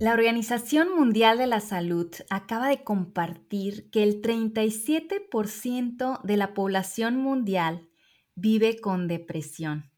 La 0.00 0.14
Organización 0.14 0.96
Mundial 0.96 1.36
de 1.36 1.46
la 1.46 1.60
Salud 1.60 2.10
acaba 2.30 2.68
de 2.68 2.82
compartir 2.82 3.90
que 3.90 4.02
el 4.02 4.22
37% 4.22 6.22
de 6.22 6.36
la 6.38 6.54
población 6.54 7.18
mundial 7.18 7.86
vive 8.34 8.80
con 8.80 9.08
depresión. 9.08 9.92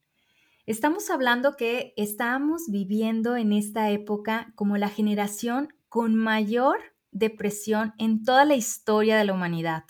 Estamos 0.66 1.08
hablando 1.08 1.56
que 1.56 1.94
estamos 1.96 2.62
viviendo 2.68 3.36
en 3.36 3.52
esta 3.52 3.90
época 3.90 4.52
como 4.56 4.76
la 4.76 4.88
generación 4.88 5.68
con 5.88 6.16
mayor 6.16 6.80
depresión 7.12 7.94
en 7.96 8.24
toda 8.24 8.44
la 8.44 8.56
historia 8.56 9.16
de 9.16 9.24
la 9.24 9.34
humanidad, 9.34 9.84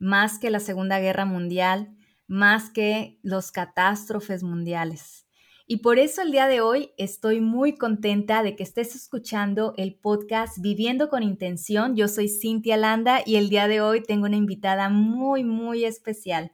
más 0.00 0.40
que 0.40 0.50
la 0.50 0.58
Segunda 0.58 0.98
Guerra 0.98 1.24
Mundial, 1.24 1.94
más 2.26 2.68
que 2.68 3.20
los 3.22 3.52
catástrofes 3.52 4.42
mundiales. 4.42 5.29
Y 5.72 5.76
por 5.76 6.00
eso 6.00 6.22
el 6.22 6.32
día 6.32 6.48
de 6.48 6.60
hoy 6.60 6.90
estoy 6.96 7.40
muy 7.40 7.76
contenta 7.76 8.42
de 8.42 8.56
que 8.56 8.64
estés 8.64 8.96
escuchando 8.96 9.72
el 9.76 9.94
podcast 9.94 10.58
Viviendo 10.58 11.08
con 11.08 11.22
Intención. 11.22 11.94
Yo 11.94 12.08
soy 12.08 12.28
Cintia 12.28 12.76
Landa 12.76 13.22
y 13.24 13.36
el 13.36 13.50
día 13.50 13.68
de 13.68 13.80
hoy 13.80 14.02
tengo 14.02 14.26
una 14.26 14.34
invitada 14.34 14.88
muy, 14.88 15.44
muy 15.44 15.84
especial. 15.84 16.50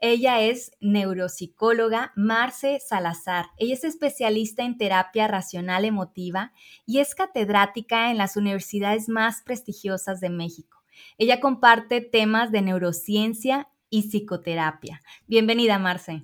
Ella 0.00 0.40
es 0.42 0.70
neuropsicóloga 0.80 2.12
Marce 2.14 2.78
Salazar. 2.78 3.46
Ella 3.58 3.74
es 3.74 3.82
especialista 3.82 4.62
en 4.62 4.78
terapia 4.78 5.26
racional 5.26 5.84
emotiva 5.84 6.52
y 6.86 7.00
es 7.00 7.16
catedrática 7.16 8.12
en 8.12 8.16
las 8.16 8.36
universidades 8.36 9.08
más 9.08 9.42
prestigiosas 9.42 10.20
de 10.20 10.30
México. 10.30 10.84
Ella 11.18 11.40
comparte 11.40 12.00
temas 12.00 12.52
de 12.52 12.62
neurociencia 12.62 13.68
y 13.90 14.02
psicoterapia. 14.02 15.02
Bienvenida, 15.26 15.80
Marce. 15.80 16.22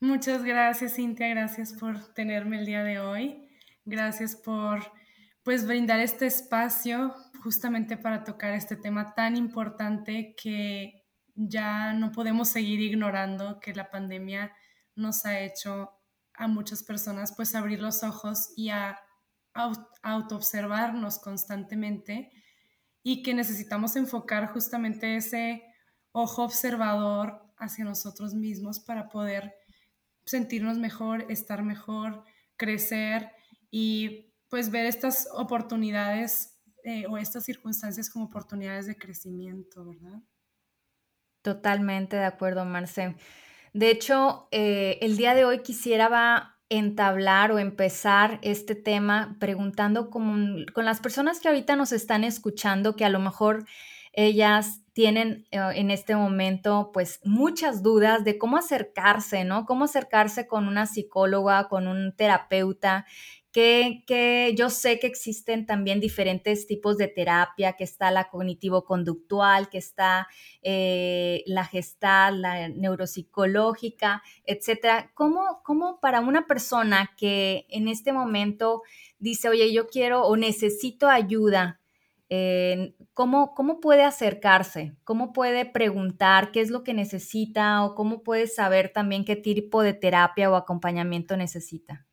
Muchas 0.00 0.44
gracias, 0.44 0.96
Cintia. 0.96 1.28
Gracias 1.28 1.72
por 1.72 2.12
tenerme 2.12 2.58
el 2.58 2.66
día 2.66 2.84
de 2.84 3.00
hoy. 3.00 3.48
Gracias 3.86 4.36
por 4.36 4.92
pues 5.42 5.66
brindar 5.66 6.00
este 6.00 6.26
espacio 6.26 7.14
justamente 7.42 7.96
para 7.96 8.22
tocar 8.22 8.52
este 8.52 8.76
tema 8.76 9.14
tan 9.14 9.36
importante 9.36 10.34
que 10.36 11.06
ya 11.34 11.94
no 11.94 12.12
podemos 12.12 12.48
seguir 12.48 12.80
ignorando 12.80 13.58
que 13.58 13.72
la 13.72 13.90
pandemia 13.90 14.52
nos 14.96 15.24
ha 15.24 15.40
hecho 15.40 15.92
a 16.34 16.46
muchas 16.46 16.82
personas 16.82 17.32
pues 17.34 17.54
abrir 17.54 17.80
los 17.80 18.02
ojos 18.02 18.52
y 18.54 18.68
a 18.68 18.98
autoobservarnos 20.02 21.18
constantemente 21.20 22.30
y 23.02 23.22
que 23.22 23.32
necesitamos 23.32 23.96
enfocar 23.96 24.52
justamente 24.52 25.16
ese 25.16 25.62
ojo 26.12 26.42
observador 26.42 27.40
hacia 27.56 27.86
nosotros 27.86 28.34
mismos 28.34 28.80
para 28.80 29.08
poder 29.08 29.54
sentirnos 30.26 30.78
mejor, 30.78 31.24
estar 31.30 31.62
mejor, 31.62 32.24
crecer 32.56 33.30
y 33.70 34.34
pues 34.48 34.70
ver 34.70 34.86
estas 34.86 35.28
oportunidades 35.32 36.58
eh, 36.84 37.06
o 37.08 37.18
estas 37.18 37.44
circunstancias 37.44 38.10
como 38.10 38.26
oportunidades 38.26 38.86
de 38.86 38.96
crecimiento, 38.96 39.84
¿verdad? 39.84 40.22
Totalmente 41.42 42.16
de 42.16 42.24
acuerdo, 42.24 42.64
Marce. 42.64 43.16
De 43.72 43.90
hecho, 43.90 44.48
eh, 44.50 44.98
el 45.00 45.16
día 45.16 45.34
de 45.34 45.44
hoy 45.44 45.62
quisiera 45.62 46.58
entablar 46.68 47.52
o 47.52 47.58
empezar 47.58 48.40
este 48.42 48.74
tema 48.74 49.36
preguntando 49.38 50.10
con, 50.10 50.66
con 50.72 50.84
las 50.84 51.00
personas 51.00 51.38
que 51.38 51.48
ahorita 51.48 51.76
nos 51.76 51.92
están 51.92 52.24
escuchando, 52.24 52.96
que 52.96 53.04
a 53.04 53.10
lo 53.10 53.20
mejor 53.20 53.64
ellas 54.16 54.80
tienen 54.94 55.46
eh, 55.50 55.60
en 55.74 55.90
este 55.90 56.16
momento 56.16 56.90
pues 56.92 57.20
muchas 57.22 57.82
dudas 57.82 58.24
de 58.24 58.38
cómo 58.38 58.56
acercarse, 58.56 59.44
¿no? 59.44 59.66
Cómo 59.66 59.84
acercarse 59.84 60.48
con 60.48 60.66
una 60.66 60.86
psicóloga, 60.86 61.68
con 61.68 61.86
un 61.86 62.16
terapeuta, 62.16 63.06
que, 63.52 64.04
que, 64.06 64.54
yo 64.56 64.68
sé 64.68 64.98
que 64.98 65.06
existen 65.06 65.64
también 65.64 66.00
diferentes 66.00 66.66
tipos 66.66 66.98
de 66.98 67.08
terapia, 67.08 67.72
que 67.72 67.84
está 67.84 68.10
la 68.10 68.28
cognitivo-conductual, 68.28 69.70
que 69.70 69.78
está 69.78 70.28
eh, 70.62 71.42
la 71.46 71.64
gestal, 71.64 72.42
la 72.42 72.68
neuropsicológica, 72.68 74.22
etcétera. 74.44 75.10
¿Cómo, 75.14 75.62
¿Cómo 75.64 76.00
para 76.00 76.20
una 76.20 76.46
persona 76.46 77.12
que 77.16 77.66
en 77.70 77.88
este 77.88 78.12
momento 78.12 78.82
dice, 79.18 79.48
oye, 79.48 79.72
yo 79.72 79.88
quiero 79.88 80.24
o 80.24 80.36
necesito 80.36 81.08
ayuda, 81.08 81.80
¿cómo, 83.14 83.54
¿cómo 83.54 83.80
puede 83.80 84.02
acercarse? 84.02 84.96
¿Cómo 85.04 85.32
puede 85.32 85.64
preguntar 85.64 86.50
qué 86.50 86.60
es 86.60 86.70
lo 86.70 86.82
que 86.82 86.94
necesita 86.94 87.84
o 87.84 87.94
cómo 87.94 88.22
puede 88.22 88.46
saber 88.48 88.92
también 88.92 89.24
qué 89.24 89.36
tipo 89.36 89.82
de 89.82 89.94
terapia 89.94 90.50
o 90.50 90.56
acompañamiento 90.56 91.36
necesita? 91.36 92.06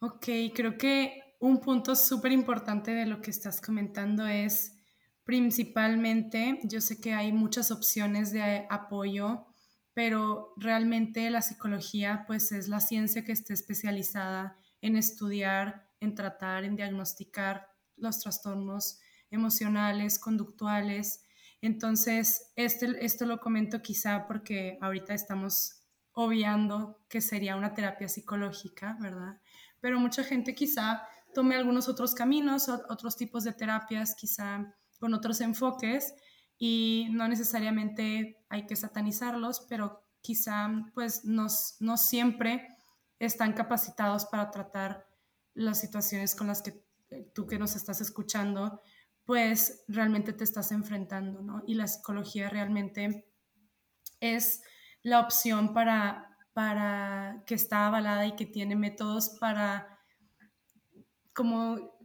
Ok, 0.00 0.26
creo 0.54 0.76
que 0.78 1.36
un 1.40 1.60
punto 1.60 1.96
súper 1.96 2.32
importante 2.32 2.92
de 2.92 3.06
lo 3.06 3.20
que 3.20 3.30
estás 3.30 3.60
comentando 3.60 4.26
es 4.26 4.76
principalmente, 5.24 6.60
yo 6.64 6.80
sé 6.80 7.00
que 7.00 7.14
hay 7.14 7.32
muchas 7.32 7.70
opciones 7.70 8.32
de 8.32 8.66
apoyo, 8.70 9.46
pero 9.94 10.54
realmente 10.56 11.30
la 11.30 11.42
psicología 11.42 12.24
pues 12.26 12.52
es 12.52 12.68
la 12.68 12.80
ciencia 12.80 13.24
que 13.24 13.32
está 13.32 13.54
especializada 13.54 14.56
en 14.80 14.96
estudiar, 14.96 15.88
en 16.00 16.14
tratar, 16.14 16.64
en 16.64 16.76
diagnosticar 16.76 17.71
los 18.02 18.18
trastornos 18.18 19.00
emocionales, 19.30 20.18
conductuales. 20.18 21.24
Entonces, 21.60 22.52
este, 22.56 23.04
esto 23.04 23.24
lo 23.24 23.40
comento 23.40 23.80
quizá 23.80 24.26
porque 24.26 24.78
ahorita 24.80 25.14
estamos 25.14 25.82
obviando 26.12 27.00
que 27.08 27.20
sería 27.20 27.56
una 27.56 27.74
terapia 27.74 28.08
psicológica, 28.08 28.96
¿verdad? 29.00 29.40
Pero 29.80 29.98
mucha 29.98 30.24
gente 30.24 30.54
quizá 30.54 31.02
tome 31.34 31.56
algunos 31.56 31.88
otros 31.88 32.14
caminos, 32.14 32.68
otros 32.68 33.16
tipos 33.16 33.44
de 33.44 33.52
terapias, 33.52 34.14
quizá 34.14 34.74
con 35.00 35.14
otros 35.14 35.40
enfoques 35.40 36.14
y 36.58 37.08
no 37.10 37.26
necesariamente 37.26 38.44
hay 38.48 38.66
que 38.66 38.76
satanizarlos, 38.76 39.66
pero 39.68 40.04
quizá 40.20 40.68
pues 40.94 41.24
no 41.24 41.96
siempre 41.96 42.68
están 43.18 43.52
capacitados 43.52 44.26
para 44.26 44.50
tratar 44.50 45.06
las 45.54 45.80
situaciones 45.80 46.34
con 46.34 46.46
las 46.46 46.62
que 46.62 46.81
tú 47.34 47.46
que 47.46 47.58
nos 47.58 47.76
estás 47.76 48.00
escuchando, 48.00 48.80
pues 49.24 49.84
realmente 49.88 50.32
te 50.32 50.44
estás 50.44 50.72
enfrentando, 50.72 51.42
¿no? 51.42 51.62
Y 51.66 51.74
la 51.74 51.86
psicología 51.86 52.48
realmente 52.48 53.28
es 54.20 54.62
la 55.02 55.20
opción 55.20 55.74
para, 55.74 56.36
para 56.52 57.42
que 57.46 57.54
está 57.54 57.86
avalada 57.86 58.26
y 58.26 58.36
que 58.36 58.46
tiene 58.46 58.76
métodos 58.76 59.36
para, 59.40 59.98
como, 61.32 61.96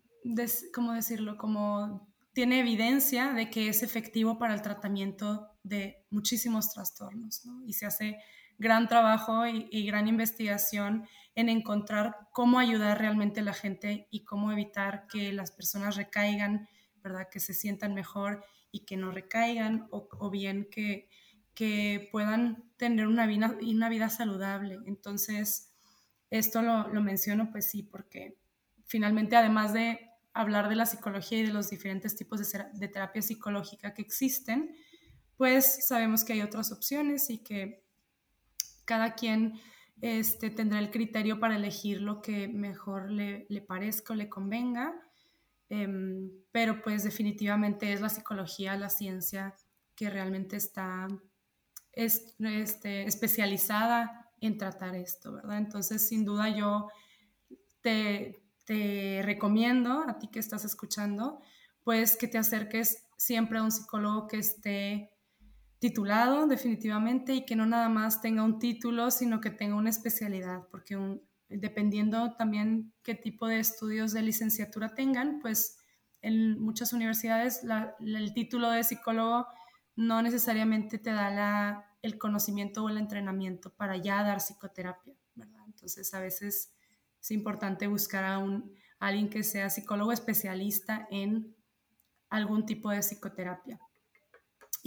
¿cómo 0.74 0.94
decirlo? 0.94 1.38
Como 1.38 2.08
tiene 2.34 2.60
evidencia 2.60 3.34
de 3.34 3.50
que 3.50 3.68
es 3.68 3.82
efectivo 3.82 4.38
para 4.38 4.54
el 4.54 4.62
tratamiento 4.62 5.50
de 5.64 6.06
muchísimos 6.12 6.72
trastornos, 6.72 7.46
¿no? 7.46 7.64
Y 7.66 7.74
se 7.74 7.88
hace 7.88 8.18
gran 8.58 8.88
trabajo 8.88 9.46
y, 9.48 9.86
gran 9.86 10.08
investigación 10.08 11.08
en 11.38 11.50
encontrar 11.50 12.16
cómo 12.32 12.58
ayudar 12.58 12.98
realmente 12.98 13.42
a 13.42 13.44
la 13.44 13.54
gente 13.54 14.08
y 14.10 14.24
cómo 14.24 14.52
evitar 14.52 15.06
que 15.06 15.32
las 15.32 15.52
personas 15.52 15.96
recaigan, 15.96 16.68
¿verdad? 17.04 17.30
Que 17.32 17.40
se 17.40 17.54
sientan 17.54 17.94
mejor 17.94 18.44
y 18.72 18.86
que 18.86 18.98
no 18.98 19.12
recaigan 19.12 19.88
o, 19.92 20.32
bien 20.32 20.68
que, 20.72 21.08
que 21.54 22.10
puedan 22.12 22.74
tener 22.78 23.06
una 23.06 23.28
vida, 23.28 23.56
una 23.62 23.88
vida 23.88 24.10
saludable. 24.10 24.80
Entonces, 24.88 25.76
esto 26.32 26.64
lo, 26.64 26.88
lo 26.88 27.04
menciono 27.04 27.52
pues 27.52 27.70
sí, 27.70 27.84
porque 27.84 28.40
finalmente 28.88 29.36
además 29.36 29.74
de 29.74 30.10
hablar 30.34 30.70
de 30.70 30.76
la 30.76 30.88
psicología 30.88 31.38
y 31.38 31.46
de 31.46 31.54
los 31.54 31.70
diferentes 31.70 32.16
tipos 32.16 32.40
de, 32.40 32.66
de 32.74 32.88
terapia 32.88 33.22
psicológica 33.22 33.94
que 33.94 34.02
existen, 34.02 34.76
pues 35.36 35.86
sabemos 35.88 36.24
que 36.24 36.34
hay 36.34 36.42
otras 36.42 36.72
opciones 36.72 37.30
y 37.30 37.44
que 37.44 37.86
cada 38.86 39.14
quien 39.14 39.62
este, 40.02 40.50
tendrá 40.50 40.80
el 40.80 40.92
criterio 40.92 41.40
para 41.40 41.56
elegir 41.56 42.02
lo 42.02 42.22
que 42.22 42.48
mejor 42.48 43.12
le, 43.12 43.48
parezca 43.68 44.14
o 44.14 44.16
le 44.16 44.30
convenga, 44.30 44.94
em, 45.70 46.30
pero 46.52 46.82
pues 46.82 47.04
definitivamente 47.04 47.92
es 47.92 48.02
la 48.02 48.10
psicología, 48.10 48.78
la 48.78 48.90
ciencia 48.90 49.56
que 49.96 50.10
realmente 50.10 50.56
está 50.56 51.08
este, 51.94 53.04
especializada 53.08 54.32
en 54.40 54.58
tratar 54.58 54.96
esto, 54.96 55.34
¿verdad? 55.34 55.58
Entonces, 55.58 56.08
sin 56.08 56.24
duda 56.24 56.56
yo 56.56 56.90
te, 57.82 58.44
te 58.66 59.22
recomiendo 59.24 60.04
a 60.08 60.20
ti 60.20 60.28
que 60.28 60.40
estás 60.40 60.64
escuchando, 60.64 61.42
pues 61.84 62.18
que 62.18 62.28
te 62.28 62.38
acerques 62.38 63.04
siempre 63.18 63.58
a 63.58 63.64
un 63.64 63.72
psicólogo 63.72 64.28
que 64.28 64.38
esté 64.38 65.17
titulado 65.80 66.48
definitivamente 66.48 67.34
y 67.34 67.46
que 67.46 67.56
no 67.56 67.66
nada 67.66 67.90
más 67.90 68.22
tenga 68.22 68.44
un 68.44 68.60
título, 68.60 69.12
sino 69.12 69.42
que 69.42 69.52
tenga 69.52 69.76
una 69.76 69.90
especialidad, 69.90 70.68
porque 70.72 70.98
dependiendo 71.50 72.36
también 72.36 72.94
qué 73.04 73.16
tipo 73.16 73.48
de 73.48 73.60
estudios 73.60 74.12
de 74.12 74.22
licenciatura 74.22 74.96
tengan, 74.96 75.40
pues 75.40 75.78
en 76.22 76.60
muchas 76.60 76.94
universidades 76.94 77.62
el 78.00 78.34
título 78.34 78.72
de 78.72 78.84
psicólogo 78.84 79.48
no 79.96 80.22
necesariamente 80.22 80.98
te 80.98 81.12
da 81.12 81.32
la, 81.32 81.96
el 82.02 82.18
conocimiento 82.18 82.84
o 82.84 82.90
el 82.90 82.98
entrenamiento 82.98 83.74
para 83.74 83.98
ya 83.98 84.24
dar 84.24 84.40
psicoterapia, 84.40 85.16
¿verdad? 85.36 85.62
Entonces 85.66 86.14
a 86.14 86.20
veces 86.20 86.74
es 87.20 87.32
importante 87.32 87.88
buscar 87.88 88.24
a 88.24 88.40
un, 88.40 88.74
alguien 89.00 89.30
que 89.30 89.44
sea 89.44 89.70
psicólogo 89.70 90.12
especialista 90.12 91.08
en 91.12 91.56
algún 92.30 92.66
tipo 92.66 92.90
de 92.90 93.00
psicoterapia. 93.00 93.80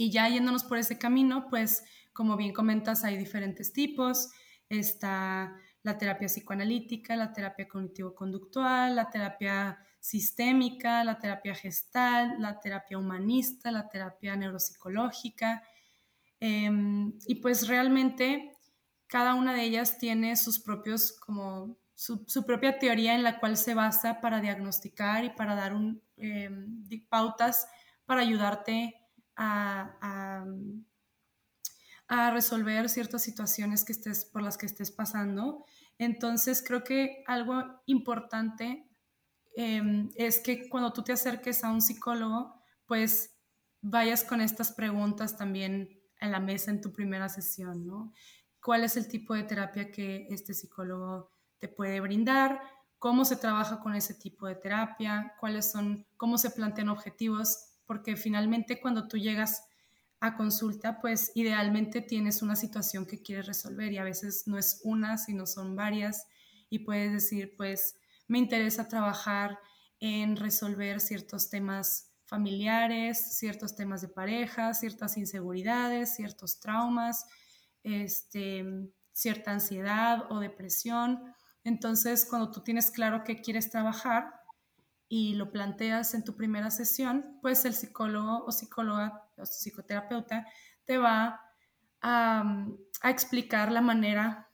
Y 0.01 0.09
ya 0.09 0.27
yéndonos 0.27 0.63
por 0.63 0.79
ese 0.79 0.97
camino, 0.97 1.45
pues 1.47 1.83
como 2.11 2.35
bien 2.35 2.53
comentas, 2.53 3.03
hay 3.03 3.17
diferentes 3.17 3.71
tipos. 3.71 4.31
Está 4.67 5.55
la 5.83 5.99
terapia 5.99 6.25
psicoanalítica, 6.25 7.15
la 7.15 7.31
terapia 7.31 7.67
cognitivo-conductual, 7.67 8.95
la 8.95 9.11
terapia 9.11 9.77
sistémica, 9.99 11.03
la 11.03 11.19
terapia 11.19 11.53
gestal, 11.53 12.37
la 12.39 12.59
terapia 12.59 12.97
humanista, 12.97 13.69
la 13.69 13.87
terapia 13.89 14.35
neuropsicológica. 14.35 15.61
Em, 16.39 17.13
y 17.27 17.35
pues 17.35 17.67
realmente 17.67 18.57
cada 19.05 19.35
una 19.35 19.53
de 19.53 19.61
ellas 19.61 19.99
tiene 19.99 20.35
sus 20.35 20.59
propios, 20.59 21.11
como 21.11 21.77
su, 21.93 22.25
propia 22.43 22.79
teoría 22.79 23.13
en 23.13 23.21
la 23.21 23.39
cual 23.39 23.55
se 23.55 23.75
basa 23.75 24.19
para 24.19 24.41
diagnosticar 24.41 25.25
y 25.25 25.29
para 25.29 25.53
dar 25.53 25.75
un, 25.75 26.01
em, 26.17 26.89
pautas 27.07 27.67
para 28.07 28.21
ayudarte 28.21 29.00
a, 29.35 30.45
a, 32.07 32.31
resolver 32.31 32.89
ciertas 32.89 33.23
situaciones 33.23 33.85
que 33.85 33.93
estés, 33.93 34.25
por 34.25 34.41
las 34.41 34.57
que 34.57 34.65
estés 34.65 34.91
pasando. 34.91 35.65
Entonces 35.97 36.63
creo 36.65 36.83
que 36.83 37.23
algo 37.25 37.63
importante 37.85 38.89
em, 39.55 40.09
es 40.15 40.39
que 40.39 40.67
cuando 40.69 40.91
tú 40.91 41.03
te 41.03 41.13
acerques 41.13 41.63
a 41.63 41.71
un 41.71 41.81
psicólogo, 41.81 42.61
pues 42.85 43.37
vayas 43.81 44.23
con 44.23 44.41
estas 44.41 44.71
preguntas 44.71 45.37
también 45.37 46.01
en 46.19 46.31
la 46.31 46.39
mesa 46.39 46.71
en 46.71 46.81
tu 46.81 46.91
primera 46.91 47.29
sesión, 47.29 47.85
¿no? 47.85 48.13
¿Cuál 48.61 48.83
es 48.83 48.95
el 48.95 49.07
tipo 49.07 49.33
de 49.33 49.43
terapia 49.43 49.91
que 49.91 50.27
este 50.29 50.53
psicólogo 50.53 51.31
te 51.57 51.67
puede 51.67 51.99
brindar? 51.99 52.61
¿Cómo 52.99 53.25
se 53.25 53.35
trabaja 53.35 53.79
con 53.79 53.95
ese 53.95 54.13
tipo 54.13 54.45
de 54.45 54.55
terapia? 54.55 55.33
¿Cuáles 55.39 55.71
son, 55.71 56.05
cómo 56.17 56.37
se 56.37 56.51
plantean 56.51 56.89
objetivos? 56.89 57.70
Porque 57.91 58.15
finalmente 58.15 58.79
cuando 58.79 59.09
tú 59.09 59.17
llegas 59.17 59.65
a 60.21 60.37
consulta, 60.37 61.01
pues 61.01 61.33
idealmente 61.35 61.99
tienes 61.99 62.41
una 62.41 62.55
situación 62.55 63.05
que 63.05 63.21
quieres 63.21 63.47
resolver 63.47 63.91
y 63.91 63.97
a 63.97 64.05
veces 64.05 64.47
no 64.47 64.57
es 64.57 64.79
una, 64.85 65.17
sino 65.17 65.45
son 65.45 65.75
varias 65.75 66.25
y 66.69 66.79
puedes 66.79 67.11
decir, 67.11 67.53
pues 67.57 67.97
me 68.29 68.37
interesa 68.37 68.87
trabajar 68.87 69.59
en 69.99 70.37
resolver 70.37 71.01
ciertos 71.01 71.49
temas 71.49 72.13
familiares, 72.23 73.37
ciertos 73.37 73.75
temas 73.75 73.99
de 73.99 74.07
pareja, 74.07 74.73
ciertas 74.73 75.17
inseguridades, 75.17 76.15
ciertos 76.15 76.61
traumas, 76.61 77.25
este, 77.83 78.89
cierta 79.11 79.51
ansiedad 79.51 80.31
o 80.31 80.39
depresión. 80.39 81.35
Entonces, 81.65 82.25
cuando 82.25 82.51
tú 82.51 82.61
tienes 82.61 82.89
claro 82.89 83.25
qué 83.25 83.41
quieres 83.41 83.69
trabajar 83.69 84.40
y 85.13 85.33
lo 85.33 85.51
planteas 85.51 86.13
en 86.13 86.23
tu 86.23 86.37
primera 86.37 86.71
sesión, 86.71 87.37
pues 87.41 87.65
el 87.65 87.73
psicólogo 87.73 88.45
o 88.45 88.51
psicóloga 88.53 89.27
o 89.37 89.43
psicoterapeuta 89.43 90.47
te 90.85 90.97
va 90.97 91.41
a, 92.01 92.65
a 93.01 93.09
explicar 93.09 93.73
la 93.73 93.81
manera 93.81 94.47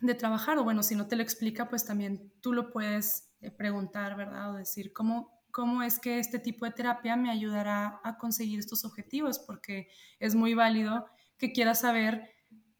de 0.00 0.14
trabajar, 0.14 0.58
o 0.58 0.64
bueno, 0.64 0.82
si 0.82 0.94
no 0.94 1.08
te 1.08 1.16
lo 1.16 1.22
explica, 1.22 1.70
pues 1.70 1.86
también 1.86 2.30
tú 2.42 2.52
lo 2.52 2.70
puedes 2.70 3.32
eh, 3.40 3.50
preguntar, 3.50 4.14
¿verdad? 4.14 4.52
O 4.52 4.58
decir, 4.58 4.92
¿cómo, 4.92 5.40
cómo 5.50 5.82
es 5.82 5.98
que 5.98 6.18
este 6.18 6.38
tipo 6.38 6.66
de 6.66 6.72
terapia 6.72 7.16
me 7.16 7.30
ayudará 7.30 7.98
a 8.04 8.18
conseguir 8.18 8.58
estos 8.58 8.84
objetivos, 8.84 9.38
porque 9.38 9.88
es 10.20 10.34
muy 10.34 10.52
válido 10.52 11.06
que 11.38 11.50
quieras 11.50 11.80
saber 11.80 12.28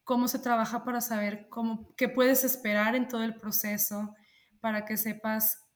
cómo 0.04 0.28
se 0.28 0.40
trabaja 0.40 0.84
para 0.84 1.00
saber 1.00 1.48
cómo, 1.48 1.94
qué 1.96 2.10
puedes 2.10 2.44
esperar 2.44 2.94
en 2.96 3.08
todo 3.08 3.24
el 3.24 3.34
proceso, 3.34 4.14
para 4.60 4.84
que 4.84 4.98
sepas 4.98 5.67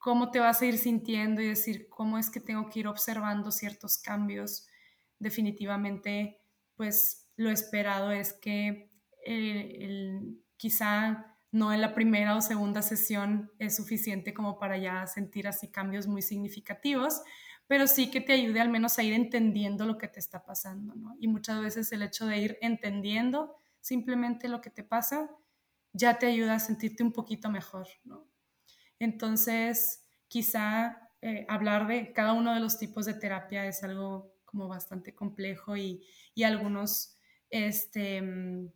cómo 0.00 0.30
te 0.30 0.40
vas 0.40 0.62
a 0.62 0.66
ir 0.66 0.78
sintiendo 0.78 1.42
y 1.42 1.48
decir 1.48 1.88
cómo 1.90 2.18
es 2.18 2.30
que 2.30 2.40
tengo 2.40 2.68
que 2.70 2.80
ir 2.80 2.88
observando 2.88 3.52
ciertos 3.52 3.98
cambios. 3.98 4.66
Definitivamente, 5.18 6.40
pues 6.74 7.28
lo 7.36 7.50
esperado 7.50 8.10
es 8.10 8.32
que 8.32 8.90
el, 9.24 10.42
quizá 10.56 11.36
no 11.52 11.72
en 11.74 11.82
la 11.82 11.94
primera 11.94 12.34
o 12.34 12.40
segunda 12.40 12.80
sesión 12.80 13.52
es 13.58 13.76
suficiente 13.76 14.32
como 14.32 14.58
para 14.58 14.78
ya 14.78 15.06
sentir 15.06 15.46
así 15.46 15.68
cambios 15.68 16.06
muy 16.06 16.22
significativos, 16.22 17.20
pero 17.66 17.86
sí 17.86 18.10
que 18.10 18.22
te 18.22 18.32
ayude 18.32 18.60
al 18.60 18.70
menos 18.70 18.98
a 18.98 19.02
ir 19.02 19.12
entendiendo 19.12 19.84
lo 19.84 19.98
que 19.98 20.08
te 20.08 20.18
está 20.18 20.44
pasando, 20.44 20.94
¿no? 20.94 21.14
Y 21.20 21.28
muchas 21.28 21.60
veces 21.60 21.92
el 21.92 22.02
hecho 22.02 22.24
de 22.26 22.38
ir 22.38 22.58
entendiendo 22.62 23.54
simplemente 23.80 24.48
lo 24.48 24.62
que 24.62 24.70
te 24.70 24.82
pasa 24.82 25.30
ya 25.92 26.18
te 26.18 26.26
ayuda 26.26 26.54
a 26.54 26.60
sentirte 26.60 27.02
un 27.02 27.12
poquito 27.12 27.50
mejor, 27.50 27.86
¿no? 28.04 28.29
Entonces, 29.00 30.04
quizá 30.28 31.10
eh, 31.22 31.46
hablar 31.48 31.88
de 31.88 32.12
cada 32.12 32.34
uno 32.34 32.54
de 32.54 32.60
los 32.60 32.78
tipos 32.78 33.06
de 33.06 33.14
terapia 33.14 33.66
es 33.66 33.82
algo 33.82 34.36
como 34.44 34.68
bastante 34.68 35.14
complejo 35.16 35.76
y, 35.76 36.06
y 36.36 36.44
algunos, 36.44 37.16
este, 37.50 38.22
mm, 38.22 38.68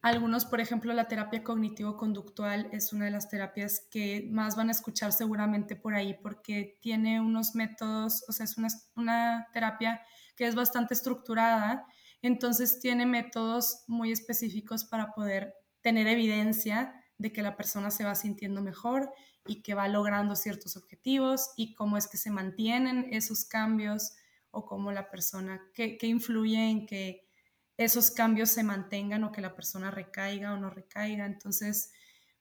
algunos, 0.00 0.44
por 0.44 0.60
ejemplo, 0.60 0.92
la 0.94 1.08
terapia 1.08 1.42
cognitivo-conductual 1.42 2.68
es 2.72 2.92
una 2.92 3.06
de 3.06 3.10
las 3.10 3.28
terapias 3.28 3.86
que 3.90 4.28
más 4.30 4.54
van 4.56 4.68
a 4.68 4.72
escuchar 4.72 5.12
seguramente 5.12 5.74
por 5.76 5.94
ahí 5.94 6.14
porque 6.22 6.78
tiene 6.80 7.20
unos 7.20 7.54
métodos, 7.54 8.24
o 8.28 8.32
sea, 8.32 8.44
es 8.44 8.56
una, 8.58 8.68
una 8.94 9.48
terapia 9.52 10.00
que 10.36 10.46
es 10.46 10.54
bastante 10.54 10.94
estructurada, 10.94 11.84
entonces 12.22 12.78
tiene 12.80 13.06
métodos 13.06 13.84
muy 13.88 14.12
específicos 14.12 14.84
para 14.84 15.12
poder 15.12 15.54
tener 15.80 16.06
evidencia 16.06 16.94
de 17.18 17.32
que 17.32 17.42
la 17.42 17.56
persona 17.56 17.90
se 17.90 18.04
va 18.04 18.14
sintiendo 18.14 18.62
mejor 18.62 19.12
y 19.46 19.62
que 19.62 19.74
va 19.74 19.88
logrando 19.88 20.36
ciertos 20.36 20.76
objetivos 20.76 21.50
y 21.56 21.74
cómo 21.74 21.96
es 21.96 22.06
que 22.06 22.16
se 22.16 22.30
mantienen 22.30 23.08
esos 23.10 23.44
cambios 23.44 24.14
o 24.50 24.64
cómo 24.64 24.92
la 24.92 25.10
persona, 25.10 25.60
qué, 25.74 25.98
qué 25.98 26.06
influye 26.06 26.70
en 26.70 26.86
que 26.86 27.28
esos 27.76 28.10
cambios 28.10 28.50
se 28.50 28.62
mantengan 28.62 29.24
o 29.24 29.32
que 29.32 29.40
la 29.40 29.54
persona 29.54 29.90
recaiga 29.90 30.52
o 30.52 30.56
no 30.56 30.70
recaiga. 30.70 31.26
Entonces, 31.26 31.92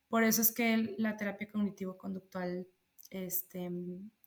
por 0.10 0.24
eso 0.24 0.42
es 0.42 0.52
que 0.52 0.96
la 0.98 1.18
terapia 1.18 1.50
cognitivo-conductual, 1.50 2.68
este, 3.10 3.70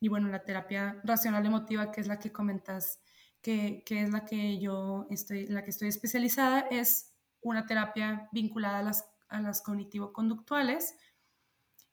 y 0.01 0.09
bueno, 0.09 0.29
la 0.29 0.45
terapia 0.45 1.01
racional 1.05 1.45
emotiva, 1.47 1.91
que 1.91 2.01
es 2.01 2.07
la 2.07 2.19
que 2.19 2.33
comentas, 2.33 3.01
que, 3.41 3.83
que, 3.85 4.03
es 4.03 4.11
la 4.11 4.25
que 4.25 4.59
yo 4.61 5.07
estoy, 5.11 5.47
la 5.47 5.65
que 5.65 5.71
estoy 5.71 5.89
especializada, 5.89 6.61
es 6.71 7.15
una 7.41 7.67
terapia 7.67 8.29
vinculada 8.33 8.79
a 8.79 8.83
las, 8.83 9.10
a 9.31 9.41
las 9.41 9.63
cognitivo-conductuales 9.63 10.97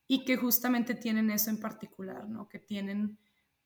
y 0.07 0.25
que 0.25 0.37
justamente 0.37 0.95
tienen 0.95 1.31
eso 1.31 1.49
en 1.49 1.59
particular, 1.59 2.27
¿no? 2.27 2.47
Que 2.49 2.59
tienen 2.59 3.17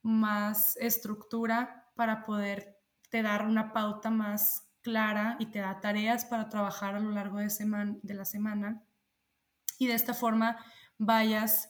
más 0.02 0.78
estructura 0.78 1.92
para 1.96 2.24
poder 2.24 2.78
te 3.10 3.22
dar 3.22 3.46
una 3.46 3.74
pauta 3.74 4.10
más 4.10 4.68
clara 4.82 5.36
y 5.40 5.48
te 5.48 5.60
da 5.60 5.80
tareas 5.80 6.26
para 6.26 6.50
trabajar 6.50 6.96
a 6.96 7.00
lo 7.00 7.12
largo 7.12 7.38
de, 7.38 7.48
de 8.02 8.14
la 8.14 8.26
semana 8.26 8.84
y 9.78 9.88
de 9.88 9.94
esta 9.94 10.14
forma 10.14 10.58
vayas 10.98 11.70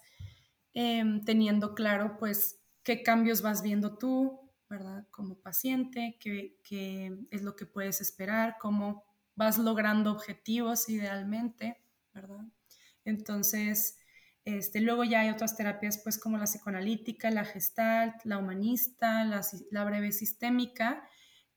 em, 0.74 1.24
teniendo 1.24 1.74
claro 1.76 2.18
pues 2.18 2.62
qué 2.84 3.04
cambios 3.04 3.42
vas 3.42 3.62
viendo 3.62 3.98
tú, 3.98 4.52
¿verdad? 4.70 5.08
Como 5.12 5.40
paciente, 5.40 6.18
qué, 6.20 6.58
qué, 6.64 7.18
es 7.32 7.42
lo 7.42 7.56
que 7.56 7.66
puedes 7.66 8.02
esperar, 8.02 8.58
cómo 8.60 9.04
vas 9.36 9.58
logrando 9.58 10.12
objetivos 10.12 10.90
idealmente, 10.90 11.82
Entonces, 13.06 13.98
este, 14.46 14.82
luego 14.82 15.04
ya 15.04 15.22
hay 15.22 15.30
otras 15.30 15.56
terapias 15.56 16.00
pues 16.04 16.18
como 16.18 16.38
la 16.38 16.46
psicoanalítica, 16.46 17.30
la 17.32 17.46
gestalt, 17.46 18.16
la 18.24 18.38
humanista, 18.38 19.24
la, 19.26 19.42
la 19.72 19.84
breve 19.84 20.12
sistémica, 20.12 21.08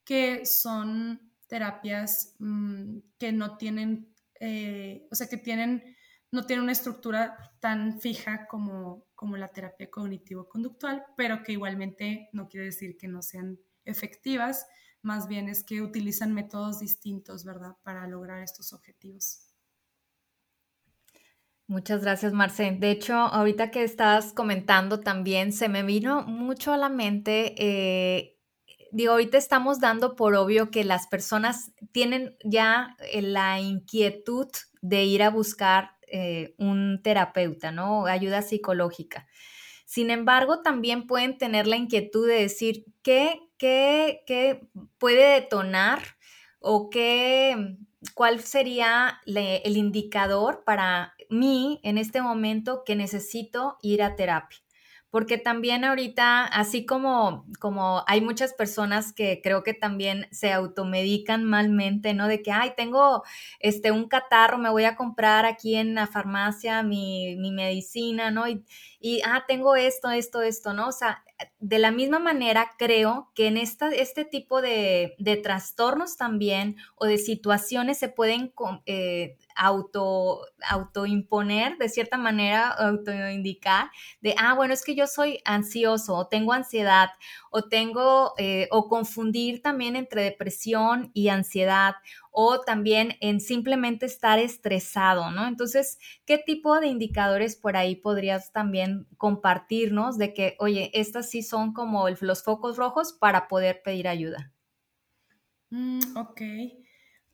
que 0.05 0.45
son 0.47 1.33
terapias 1.47 2.35
mm, 2.39 2.99
que 3.19 3.33
no 3.33 3.57
tienen, 3.57 4.15
eh, 4.41 5.07
o 5.11 5.15
sea, 5.15 5.29
que 5.29 5.37
tienen, 5.39 5.97
no 6.31 6.45
tienen 6.47 6.65
una 6.65 6.73
estructura 6.73 7.37
tan 7.61 8.01
fija 8.01 8.47
como, 8.47 9.07
como 9.15 9.37
la 9.37 9.49
terapia 9.49 9.91
cognitivo-conductual, 9.91 11.05
pero 11.17 11.43
que 11.43 11.53
igualmente 11.53 12.29
no 12.33 12.49
quiere 12.49 12.67
decir 12.67 12.97
que 12.97 13.09
no 13.09 13.23
sean 13.23 13.59
efectivas, 13.85 14.67
más 15.03 15.29
bien 15.29 15.49
es 15.49 15.65
que 15.65 15.83
utilizan 15.83 16.35
métodos 16.35 16.81
distintos, 16.81 17.45
¿verdad?, 17.45 17.77
para 17.83 18.07
lograr 18.09 18.43
estos 18.43 18.73
objetivos. 18.73 19.54
Muchas 21.67 22.03
gracias, 22.03 22.33
Marce. 22.35 22.77
De 22.79 22.91
hecho, 22.91 23.15
ahorita 23.15 23.71
que 23.71 23.85
estás 23.85 24.33
comentando 24.35 25.01
también, 25.01 25.53
se 25.53 25.69
me 25.69 25.83
vino 25.83 26.23
mucho 26.23 26.73
a 26.73 26.77
la 26.77 26.91
mente 26.91 27.55
eh, 27.59 28.35
digo, 28.93 29.13
ahorita 29.13 29.39
estamos 29.39 29.81
dando 29.81 30.15
por 30.17 30.35
obvio 30.37 30.71
que 30.71 30.85
las 30.85 31.07
personas 31.09 31.73
tienen 31.93 32.37
ya 32.45 32.97
eh, 33.13 33.23
la 33.23 33.61
inquietud 33.61 34.49
de 34.83 35.05
ir 35.05 35.23
a 35.23 35.31
buscar 35.31 35.93
eh, 36.07 36.55
un 36.59 37.01
terapeuta, 37.03 37.73
¿no? 37.73 38.07
Ayuda 38.07 38.43
psicológica. 38.43 39.27
Sin 39.87 40.11
embargo, 40.11 40.63
también 40.63 41.07
pueden 41.07 41.39
tener 41.39 41.67
la 41.67 41.77
inquietud 41.77 42.29
de 42.29 42.35
decir 42.35 42.85
qué, 43.03 43.41
qué, 43.59 44.23
qué 44.27 44.69
puede 44.99 45.41
detonar 45.41 46.01
o 46.61 46.89
qué, 46.91 47.77
cuál 48.15 48.41
sería 48.41 49.21
el 49.27 49.77
indicador 49.77 50.63
para 50.65 51.15
mí 51.39 51.81
en 51.83 51.99
este 51.99 52.23
momento 52.23 52.83
que 52.85 52.97
necesito 52.97 53.79
ir 53.83 54.03
a 54.03 54.17
terapia 54.17 54.65
porque 55.15 55.39
también 55.39 55.85
ahorita, 55.85 56.45
así 56.45 56.85
como, 56.87 57.47
como 57.61 58.03
hay 58.09 58.21
muchas 58.21 58.53
personas 58.53 59.13
que 59.13 59.41
creo 59.45 59.63
que 59.63 59.73
también 59.73 60.27
se 60.33 60.53
automedican 60.53 61.45
malmente, 61.45 62.15
¿no? 62.15 62.27
De 62.27 62.43
que, 62.43 62.51
ay, 62.51 62.73
tengo 62.77 63.23
este, 63.61 63.93
un 63.93 64.09
catarro, 64.09 64.59
me 64.59 64.71
voy 64.71 64.87
a 64.87 64.97
comprar 64.97 65.47
aquí 65.47 65.77
en 65.77 65.95
la 65.95 66.09
farmacia 66.09 66.83
mi, 66.83 67.37
mi 67.37 67.53
medicina, 67.53 68.33
¿no? 68.33 68.49
Y, 68.49 68.65
y, 69.07 69.21
ah, 69.23 69.45
tengo 69.47 69.77
esto, 69.77 70.11
esto, 70.11 70.41
esto, 70.41 70.73
¿no? 70.73 70.89
O 70.89 70.93
sea, 70.93 71.23
de 71.59 71.79
la 71.79 71.91
misma 71.91 72.21
manera 72.21 72.71
creo 72.79 73.31
que 73.35 73.49
en 73.49 73.59
esta, 73.59 73.91
este 73.91 74.25
tipo 74.25 74.63
de, 74.63 75.15
de 75.19 75.37
trastornos 75.37 76.17
también 76.17 76.77
o 76.95 77.05
de 77.05 77.19
situaciones 77.19 77.99
se 77.99 78.09
pueden 78.09 78.55
eh, 78.87 79.37
auto, 79.57 80.47
autoimponer, 80.67 81.77
de 81.77 81.91
cierta 81.91 82.17
manera, 82.17 82.71
autoindicar, 82.71 83.91
de, 84.23 84.35
ah, 84.39 84.55
bueno, 84.55 84.73
es 84.73 84.83
que 84.83 84.95
yo 84.95 85.07
soy 85.07 85.39
ansioso 85.45 86.15
o 86.15 86.29
tengo 86.29 86.55
ansiedad 86.55 87.11
o 87.51 87.69
tengo, 87.69 88.33
eh, 88.39 88.69
o 88.71 88.89
confundir 88.89 89.61
también 89.61 89.97
entre 89.97 90.23
depresión 90.23 91.11
y 91.13 91.29
ansiedad 91.29 91.97
o 92.37 92.61
también 92.63 93.15
en 93.21 93.41
simplemente 93.41 94.07
estar 94.07 94.41
estresado, 94.41 95.31
¿no? 95.31 95.47
Entonces, 95.47 95.99
¿qué 96.27 96.37
tipo 96.37 96.81
de 96.81 96.89
indicadores 96.89 97.55
por 97.55 97.77
ahí 97.77 97.95
podrías 97.95 98.51
también 98.51 99.07
compartirnos 99.17 100.19
de 100.19 100.35
que, 100.35 100.57
oye, 100.59 100.91
estas 100.95 101.31
sí 101.31 101.45
son 101.45 101.73
como 101.73 102.09
los 102.09 102.43
focos 102.43 102.77
rojos 102.77 103.13
para 103.13 103.47
poder 103.47 103.83
pedir 103.85 104.09
ayuda? 104.09 104.53
Mm, 105.71 106.17
ok. 106.17 106.43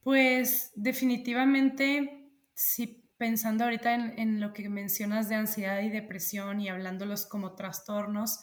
Pues 0.03 0.71
definitivamente, 0.75 2.31
si 2.53 3.03
pensando 3.17 3.65
ahorita 3.65 3.95
en, 3.95 4.39
lo 4.39 4.53
que 4.53 4.69
mencionas 4.69 5.31
de 5.31 5.37
ansiedad 5.37 5.81
y 5.81 5.89
depresión 5.89 6.61
y 6.61 6.69
hablándolos 6.69 7.25
como 7.25 7.55
trastornos, 7.55 8.41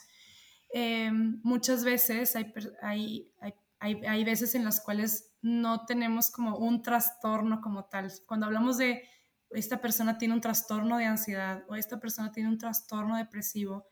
em, 0.72 1.40
muchas 1.44 1.84
veces 1.84 2.34
hay, 2.34 2.52
hay, 2.82 3.30
hay, 3.78 4.00
hay, 4.04 4.24
veces 4.24 4.56
en 4.56 4.64
las 4.64 4.80
cuales 4.80 5.27
no 5.42 5.84
tenemos 5.86 6.30
como 6.30 6.56
un 6.56 6.82
trastorno 6.82 7.60
como 7.60 7.84
tal. 7.84 8.12
Cuando 8.26 8.46
hablamos 8.46 8.78
de 8.78 9.02
esta 9.50 9.80
persona 9.80 10.18
tiene 10.18 10.34
un 10.34 10.40
trastorno 10.40 10.98
de 10.98 11.06
ansiedad 11.06 11.64
o 11.68 11.74
esta 11.74 11.98
persona 12.00 12.32
tiene 12.32 12.48
un 12.48 12.58
trastorno 12.58 13.16
depresivo, 13.16 13.86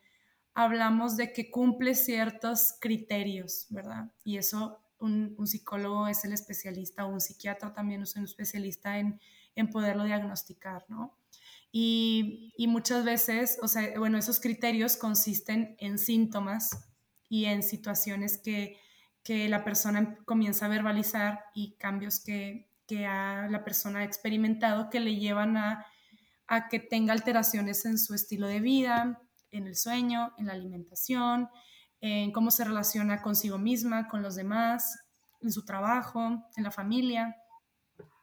hablamos 0.55 1.17
de 1.17 1.33
que 1.33 1.51
cumple 1.51 1.95
ciertos 1.95 2.75
criterios, 2.81 3.67
¿verdad? 3.71 4.13
Y 4.25 4.39
eso 4.39 4.81
un, 4.99 5.47
psicólogo 5.47 6.09
es 6.09 6.25
el 6.25 6.33
especialista 6.33 7.05
o 7.05 7.13
un 7.13 7.21
psiquiatra 7.21 7.73
también 7.73 8.03
es 8.03 8.17
un 8.17 8.25
especialista 8.25 8.99
en, 8.99 9.21
poderlo 9.71 10.05
diagnosticar, 10.05 10.85
¿no? 10.89 11.19
Y, 11.73 12.53
muchas 12.69 13.05
veces, 13.05 13.59
o 13.63 13.69
sea, 13.69 13.99
bueno, 13.99 14.19
esos 14.19 14.41
criterios 14.41 14.97
consisten 14.97 15.77
en 15.79 15.99
síntomas 15.99 16.71
y 17.29 17.47
en 17.47 17.63
situaciones 17.63 18.39
que, 18.39 18.79
la 19.29 19.65
persona 19.65 20.17
comienza 20.25 20.67
a 20.67 20.69
verbalizar 20.69 21.45
y 21.55 21.77
cambios 21.77 22.21
que, 22.21 22.71
la 22.89 23.63
persona 23.65 24.01
ha 24.01 24.05
experimentado 24.05 24.91
que 24.91 25.01
le 25.01 25.17
llevan 25.17 25.57
a, 25.57 25.85
a 26.47 26.69
que 26.69 26.79
tenga 26.79 27.13
alteraciones 27.13 27.85
en 27.85 27.99
su 27.99 28.15
estilo 28.15 28.47
de 28.47 28.61
vida, 28.61 29.21
en 29.51 29.67
el 29.67 29.75
sueño, 29.75 30.33
en 30.39 30.47
la 30.47 30.53
alimentación, 30.53 31.49
en 32.01 32.31
cómo 32.31 32.53
se 32.53 32.65
relaciona 32.65 33.23
consigo 33.23 33.59
misma, 33.59 34.07
con 34.07 34.23
los 34.23 34.37
demás, 34.37 34.99
en 35.41 35.51
su 35.51 35.65
trabajo, 35.65 36.49
en 36.57 36.65
la 36.65 36.71
familia. 36.71 37.37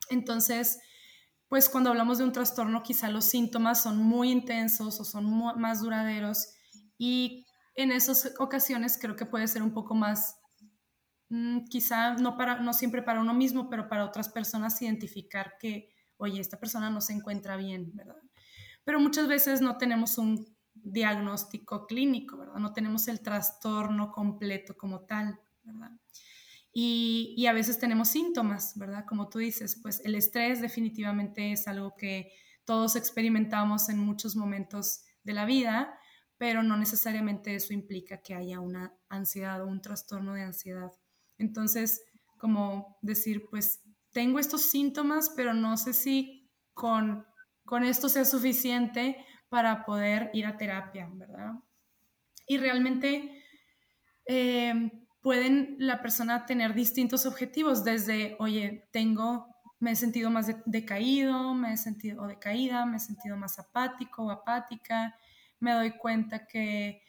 Entonces, 0.09 0.79
pues 1.47 1.69
cuando 1.69 1.89
hablamos 1.89 2.17
de 2.17 2.23
un 2.23 2.31
trastorno, 2.31 2.83
quizá 2.83 3.09
los 3.09 3.25
síntomas 3.25 3.83
son 3.83 3.97
muy 3.97 4.31
intensos 4.31 4.99
o 4.99 5.03
son 5.03 5.25
más 5.59 5.81
duraderos 5.81 6.53
y 6.97 7.45
en 7.75 7.91
esas 7.91 8.33
ocasiones 8.39 8.97
creo 8.99 9.15
que 9.15 9.25
puede 9.25 9.47
ser 9.47 9.63
un 9.63 9.73
poco 9.73 9.95
más, 9.95 10.39
quizá 11.69 12.15
no, 12.15 12.37
para, 12.37 12.59
no 12.59 12.73
siempre 12.73 13.01
para 13.01 13.21
uno 13.21 13.33
mismo, 13.33 13.69
pero 13.69 13.87
para 13.87 14.05
otras 14.05 14.29
personas 14.29 14.81
identificar 14.81 15.55
que, 15.59 15.89
oye, 16.17 16.39
esta 16.39 16.59
persona 16.59 16.89
no 16.89 17.01
se 17.01 17.13
encuentra 17.13 17.55
bien, 17.55 17.91
¿verdad? 17.93 18.21
Pero 18.83 18.99
muchas 18.99 19.27
veces 19.27 19.61
no 19.61 19.77
tenemos 19.77 20.17
un 20.17 20.45
diagnóstico 20.73 21.87
clínico, 21.87 22.37
¿verdad? 22.37 22.55
No 22.55 22.73
tenemos 22.73 23.07
el 23.07 23.21
trastorno 23.21 24.11
completo 24.11 24.75
como 24.75 25.01
tal, 25.01 25.39
¿verdad? 25.63 25.91
Y, 26.75 27.45
a 27.45 27.53
veces 27.53 27.77
tenemos 27.77 28.09
síntomas, 28.09 28.77
¿verdad? 28.77 29.05
Como 29.07 29.29
tú 29.29 29.37
dices, 29.37 29.79
pues 29.81 30.01
el 30.05 30.15
estrés 30.15 30.59
definitivamente 30.59 31.51
es 31.51 31.67
algo 31.67 31.95
que 31.95 32.31
todos 32.65 32.95
experimentamos 32.95 33.89
en 33.89 33.99
muchos 33.99 34.35
momentos 34.35 35.03
de 35.23 35.33
la 35.33 35.45
vida, 35.45 35.93
pero 36.37 36.63
no 36.63 36.75
necesariamente 36.75 37.53
eso 37.53 37.73
implica 37.73 38.21
que 38.21 38.33
haya 38.33 38.59
una 38.59 38.91
ansiedad 39.07 39.61
o 39.61 39.67
un 39.67 39.81
trastorno 39.81 40.33
de 40.33 40.41
ansiedad. 40.41 40.91
Entonces, 41.37 42.03
como 42.37 42.97
decir, 43.01 43.45
pues 43.49 43.81
tengo 44.11 44.39
estos 44.39 44.63
síntomas, 44.63 45.31
pero 45.35 45.53
no 45.53 45.77
sé 45.77 45.93
si 45.93 46.49
con, 46.73 47.25
con 47.65 47.83
esto 47.83 48.09
sea 48.09 48.25
suficiente 48.25 49.17
para 49.49 49.85
poder 49.85 50.29
ir 50.33 50.45
a 50.45 50.57
terapia, 50.57 51.09
¿verdad? 51.13 51.53
Y 52.47 52.57
realmente 52.57 53.43
eh, 54.25 54.91
pueden 55.21 55.75
la 55.79 56.01
persona 56.01 56.45
tener 56.45 56.73
distintos 56.73 57.25
objetivos, 57.25 57.83
desde, 57.83 58.35
oye, 58.39 58.89
tengo, 58.91 59.47
me 59.79 59.91
he 59.91 59.95
sentido 59.95 60.29
más 60.29 60.53
decaído, 60.65 61.53
me 61.53 61.73
he 61.73 61.77
sentido 61.77 62.27
decaída, 62.27 62.85
me 62.85 62.97
he 62.97 62.99
sentido 62.99 63.37
más 63.37 63.57
apático 63.59 64.23
o 64.23 64.31
apática, 64.31 65.17
me 65.59 65.71
doy 65.73 65.91
cuenta 65.91 66.45
que 66.45 67.01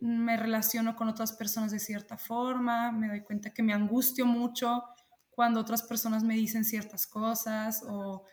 me 0.00 0.36
relaciono 0.36 0.96
con 0.96 1.08
otras 1.08 1.32
personas 1.32 1.70
de 1.72 1.78
cierta 1.78 2.16
forma, 2.16 2.92
me 2.92 3.08
doy 3.08 3.22
cuenta 3.22 3.52
que 3.52 3.62
me 3.62 3.72
angustio 3.72 4.26
mucho 4.26 4.84
cuando 5.30 5.60
otras 5.60 5.82
personas 5.82 6.24
me 6.24 6.34
dicen 6.34 6.64
ciertas 6.64 7.06
cosas 7.06 7.82
o 7.86 8.24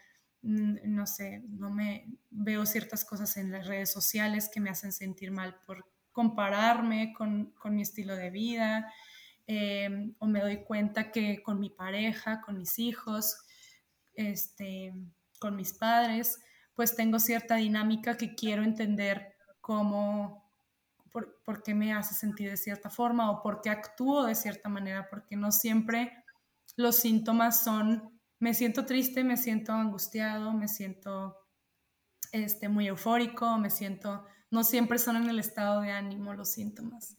Mm, 0.45 0.93
no 0.93 1.07
sé, 1.07 1.41
no 1.49 1.71
me 1.71 2.05
veo 2.29 2.67
ciertas 2.67 3.03
cosas 3.03 3.35
en 3.37 3.51
las 3.51 3.65
redes 3.65 3.91
sociales 3.91 4.47
que 4.47 4.59
me 4.59 4.69
hacen 4.69 4.91
sentir 4.91 5.31
mal 5.31 5.55
por 5.65 5.89
compararme 6.11 7.13
con, 7.17 7.51
mi 7.71 7.81
estilo 7.81 8.15
de 8.15 8.29
vida, 8.29 8.93
em, 9.47 10.13
o 10.19 10.27
me 10.27 10.41
doy 10.41 10.63
cuenta 10.63 11.11
que 11.11 11.41
con 11.41 11.59
mi 11.59 11.71
pareja, 11.71 12.41
con 12.41 12.59
mis 12.59 12.77
hijos, 12.77 13.37
este, 14.13 14.93
con 15.39 15.55
mis 15.55 15.73
padres, 15.73 16.39
pues 16.75 16.95
tengo 16.95 17.17
cierta 17.19 17.55
dinámica 17.55 18.15
que 18.15 18.35
quiero 18.35 18.63
entender 18.63 19.35
cómo, 19.61 20.44
por, 21.15 21.41
por, 21.45 21.63
qué 21.63 21.73
me 21.73 21.93
hace 21.93 22.13
sentir 22.13 22.49
de 22.49 22.57
cierta 22.57 22.89
forma 22.89 23.31
o 23.31 23.41
por 23.41 23.61
qué 23.61 23.69
actúo 23.69 24.25
de 24.25 24.35
cierta 24.35 24.67
manera, 24.67 25.07
porque 25.09 25.37
no 25.37 25.53
siempre 25.53 26.11
los 26.75 26.97
síntomas 26.97 27.63
son 27.63 28.15
me 28.39 28.53
siento 28.53 28.85
triste, 28.85 29.23
me 29.23 29.37
siento 29.37 29.71
angustiado, 29.71 30.51
me 30.51 30.67
siento 30.67 31.37
este, 32.31 32.67
muy 32.67 32.87
eufórico, 32.87 33.57
me 33.57 33.69
siento, 33.69 34.25
no 34.51 34.63
siempre 34.63 34.99
son 34.99 35.15
en 35.15 35.29
el 35.29 35.39
estado 35.39 35.81
de 35.81 35.91
ánimo 35.91 36.33
los 36.33 36.51
síntomas. 36.51 37.17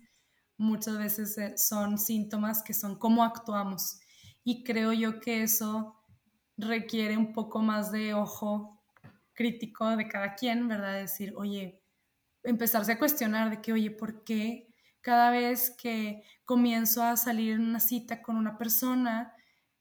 Muchas 0.58 0.98
veces 0.98 1.38
eh, 1.38 1.56
son 1.56 1.98
síntomas 1.98 2.62
que 2.62 2.74
son 2.74 2.98
cómo 2.98 3.24
actuamos. 3.24 3.98
Y 4.44 4.62
creo 4.62 4.92
yo 4.92 5.20
que 5.20 5.42
eso 5.42 5.96
requiere 6.56 7.16
un 7.16 7.32
poco 7.32 7.60
más 7.60 7.90
de 7.92 8.14
ojo 8.14 8.82
crítico 9.32 9.96
de 9.96 10.08
cada 10.08 10.34
quien, 10.34 10.68
¿verdad? 10.68 10.94
Decir, 10.94 11.34
oye, 11.36 11.82
empezarse 12.46 12.92
a 12.92 12.98
cuestionar 12.98 13.50
de 13.50 13.60
que, 13.60 13.72
oye, 13.72 13.90
¿por 13.90 14.24
qué 14.24 14.72
cada 15.00 15.30
vez 15.30 15.70
que 15.70 16.22
comienzo 16.44 17.02
a 17.02 17.16
salir 17.16 17.52
en 17.52 17.62
una 17.62 17.80
cita 17.80 18.22
con 18.22 18.36
una 18.36 18.58
persona, 18.58 19.34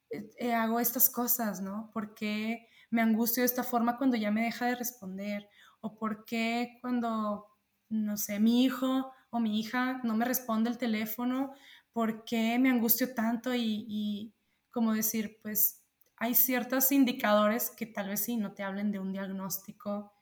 eh, 0.09 0.53
hago 0.53 0.79
estas 0.79 1.09
cosas, 1.09 1.61
¿no? 1.61 1.89
¿Por 1.93 2.13
qué 2.13 2.67
me 2.91 3.01
angustio 3.01 3.41
de 3.41 3.47
esta 3.47 3.63
forma 3.63 3.97
cuando 3.97 4.17
ya 4.17 4.31
me 4.31 4.43
deja 4.43 4.67
de 4.67 4.75
responder? 4.75 5.49
¿O 5.81 5.95
por 5.97 6.25
qué 6.25 6.77
cuando, 6.81 7.47
no 7.89 8.17
sé, 8.17 8.39
mi 8.39 8.63
hijo 8.63 9.11
o 9.31 9.39
mi 9.39 9.59
hija 9.59 10.01
no 10.03 10.15
me 10.15 10.25
responde 10.25 10.69
el 10.69 10.77
teléfono? 10.77 11.53
¿Por 11.91 12.23
qué 12.23 12.59
me 12.59 12.69
angustio 12.69 13.13
tanto? 13.13 13.53
Y, 13.53 13.85
y 13.87 14.35
como 14.71 14.93
decir, 14.93 15.39
pues 15.41 15.83
hay 16.17 16.35
ciertos 16.35 16.91
indicadores 16.91 17.71
que 17.71 17.85
tal 17.85 18.09
vez 18.09 18.21
sí 18.21 18.37
no 18.37 18.53
te 18.53 18.63
hablen 18.63 18.91
de 18.91 18.99
un 18.99 19.11
diagnóstico 19.11 20.13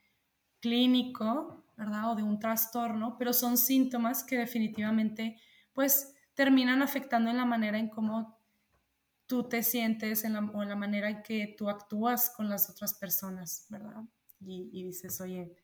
clínico, 0.60 1.63
¿verdad? 1.76 2.12
O 2.12 2.14
de 2.14 2.22
un 2.22 2.38
trastorno, 2.38 3.16
pero 3.18 3.32
son 3.32 3.56
síntomas 3.56 4.24
que 4.24 4.38
definitivamente, 4.38 5.40
pues, 5.72 6.14
terminan 6.34 6.82
afectando 6.82 7.30
en 7.30 7.36
la 7.36 7.44
manera 7.44 7.78
en 7.78 7.88
cómo 7.88 8.38
tú 9.26 9.48
te 9.48 9.62
sientes 9.62 10.24
en 10.24 10.34
la, 10.34 10.40
o 10.40 10.62
en 10.62 10.68
la 10.68 10.76
manera 10.76 11.08
en 11.08 11.22
que 11.22 11.54
tú 11.56 11.68
actúas 11.68 12.30
con 12.30 12.48
las 12.48 12.68
otras 12.68 12.94
personas, 12.94 13.66
¿verdad? 13.70 14.02
Y, 14.40 14.84
dices, 14.84 15.20
oye, 15.20 15.54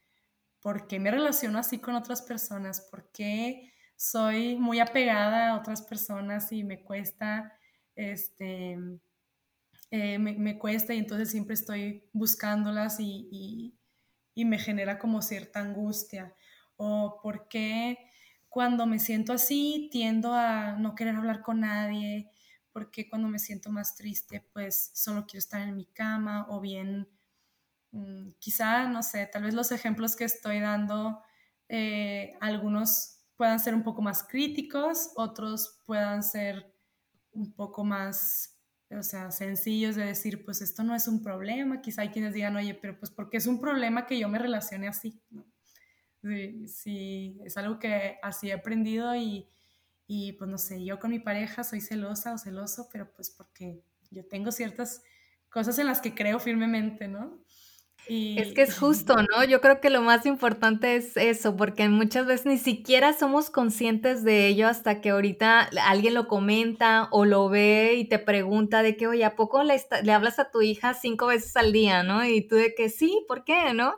¿por 0.61 0.87
qué 0.87 0.99
me 0.99 1.11
relaciono 1.11 1.59
así 1.59 1.79
con 1.79 1.95
otras 1.95 2.23
personas? 2.23 2.81
¿Por 2.91 3.11
qué 3.13 3.71
soy 3.97 4.57
muy 4.57 4.81
apegada 4.81 5.51
a 5.51 5.59
otras 5.59 5.83
personas 5.83 6.51
y 6.53 6.65
me 6.65 6.83
cuesta, 6.83 7.53
este, 7.95 8.79
eh, 9.91 10.19
me, 10.19 10.59
cuesta 10.59 10.95
y 10.95 10.99
entonces 10.99 11.31
siempre 11.31 11.55
estoy 11.55 12.09
buscándolas 12.15 13.01
y, 13.01 13.29
y 13.31 13.80
me 14.45 14.59
genera 14.59 14.99
como 14.99 15.23
cierta 15.23 15.61
angustia. 15.61 16.35
O 16.77 17.21
por 17.23 17.49
qué 17.49 17.99
cuando 18.49 18.87
me 18.87 18.99
siento 18.99 19.33
así 19.33 19.89
tiendo 19.93 20.35
a 20.35 20.73
no 20.73 20.95
querer 20.95 21.17
hablar 21.17 21.43
con 21.43 21.61
nadie, 21.61 22.31
porque 22.73 23.09
cuando 23.09 23.29
me 23.29 23.39
siento 23.39 23.71
más 23.71 23.97
triste, 23.97 24.45
pues 24.53 24.91
solo 24.95 25.27
quiero 25.27 25.39
estar 25.39 25.61
en 25.63 25.77
mi 25.77 25.87
cama 25.87 26.47
o 26.51 26.61
bien, 26.61 27.09
mm, 27.93 28.31
quizá, 28.39 28.89
no 28.89 29.03
sé, 29.03 29.27
tal 29.27 29.45
vez 29.45 29.55
los 29.55 29.73
ejemplos 29.73 30.17
que 30.17 30.25
estoy 30.25 30.61
dando, 30.61 31.23
eh, 31.69 32.35
algunos 32.41 33.21
puedan 33.37 33.61
ser 33.61 33.75
un 33.75 33.83
poco 33.85 34.03
más 34.03 34.23
críticos, 34.25 35.13
otros 35.17 35.81
puedan 35.87 36.23
ser 36.23 36.75
un 37.33 37.53
poco 37.55 37.85
más, 37.85 38.60
o 38.99 39.03
sea, 39.03 39.31
sencillos 39.31 39.97
de 39.97 40.05
decir, 40.05 40.45
pues 40.45 40.63
esto 40.63 40.83
no 40.83 40.95
es 40.95 41.07
un 41.09 41.23
problema, 41.23 41.81
quizá 41.81 42.03
hay 42.03 42.11
quienes 42.11 42.35
digan, 42.35 42.57
oye, 42.57 42.75
pero 42.75 42.99
pues 42.99 43.11
porque 43.11 43.37
es 43.37 43.47
un 43.47 43.61
problema 43.61 44.07
que 44.07 44.19
yo 44.19 44.29
me 44.29 44.39
relacione 44.39 44.89
así, 44.89 45.21
¿no? 45.31 45.47
Sí, 46.67 47.39
es 47.45 47.57
algo 47.57 47.79
que 47.79 48.19
así 48.23 48.51
he 48.51 48.53
aprendido 48.53 49.15
y, 49.17 49.49
y 50.07 50.33
pues 50.33 50.51
no 50.51 50.59
sé, 50.59 50.85
yo 50.85 50.99
con 50.99 51.11
mi 51.11 51.19
pareja 51.19 51.65
soy 51.65 51.81
celosa 51.81 52.35
o 52.35 52.39
celoso, 52.39 52.89
pero 52.93 53.11
pues 53.13 53.31
porque 53.31 53.83
yo 54.11 54.27
tengo 54.27 54.53
ciertas 54.53 55.03
cosas 55.49 55.79
en 55.79 55.87
las 55.87 56.01
que 56.01 56.15
creo 56.15 56.39
firmemente, 56.39 57.09
¿no? 57.09 57.43
Es 58.09 58.53
que 58.55 58.63
es 58.63 58.77
justo, 58.77 59.15
¿no? 59.17 59.45
Yo 59.45 59.61
creo 59.61 59.81
que 59.81 59.89
lo 59.89 60.03
más 60.03 60.27
importante 60.27 60.97
es 60.97 61.17
eso, 61.17 61.57
porque 61.57 61.89
muchas 61.89 62.27
veces 62.27 62.47
ni 62.47 62.59
siquiera 62.59 63.13
somos 63.13 63.51
conscientes 63.51 64.25
de 64.25 64.49
ello 64.49 64.67
hasta 64.67 65.01
que 65.01 65.11
ahorita 65.11 65.71
alguien 65.87 66.15
lo 66.15 66.27
comenta 66.27 67.09
o 67.13 67.25
lo 67.25 67.49
ve 67.49 67.95
y 67.95 68.07
te 68.07 68.19
pregunta 68.19 68.83
de 68.83 68.97
que, 68.97 69.07
oye, 69.07 69.25
¿a 69.25 69.37
poco 69.37 69.63
le, 69.63 69.81
le 70.03 70.13
hablas 70.13 70.41
a 70.41 70.51
tu 70.51 70.61
hija 70.61 70.95
cinco 70.95 71.27
veces 71.27 71.57
al 71.57 71.73
día, 71.73 72.03
¿no? 72.03 72.25
Y 72.25 72.41
tú 72.41 72.57
de 72.57 72.75
que 72.75 72.89
sí, 72.89 73.25
¿por 73.29 73.45
qué, 73.45 73.75
no? 73.75 73.95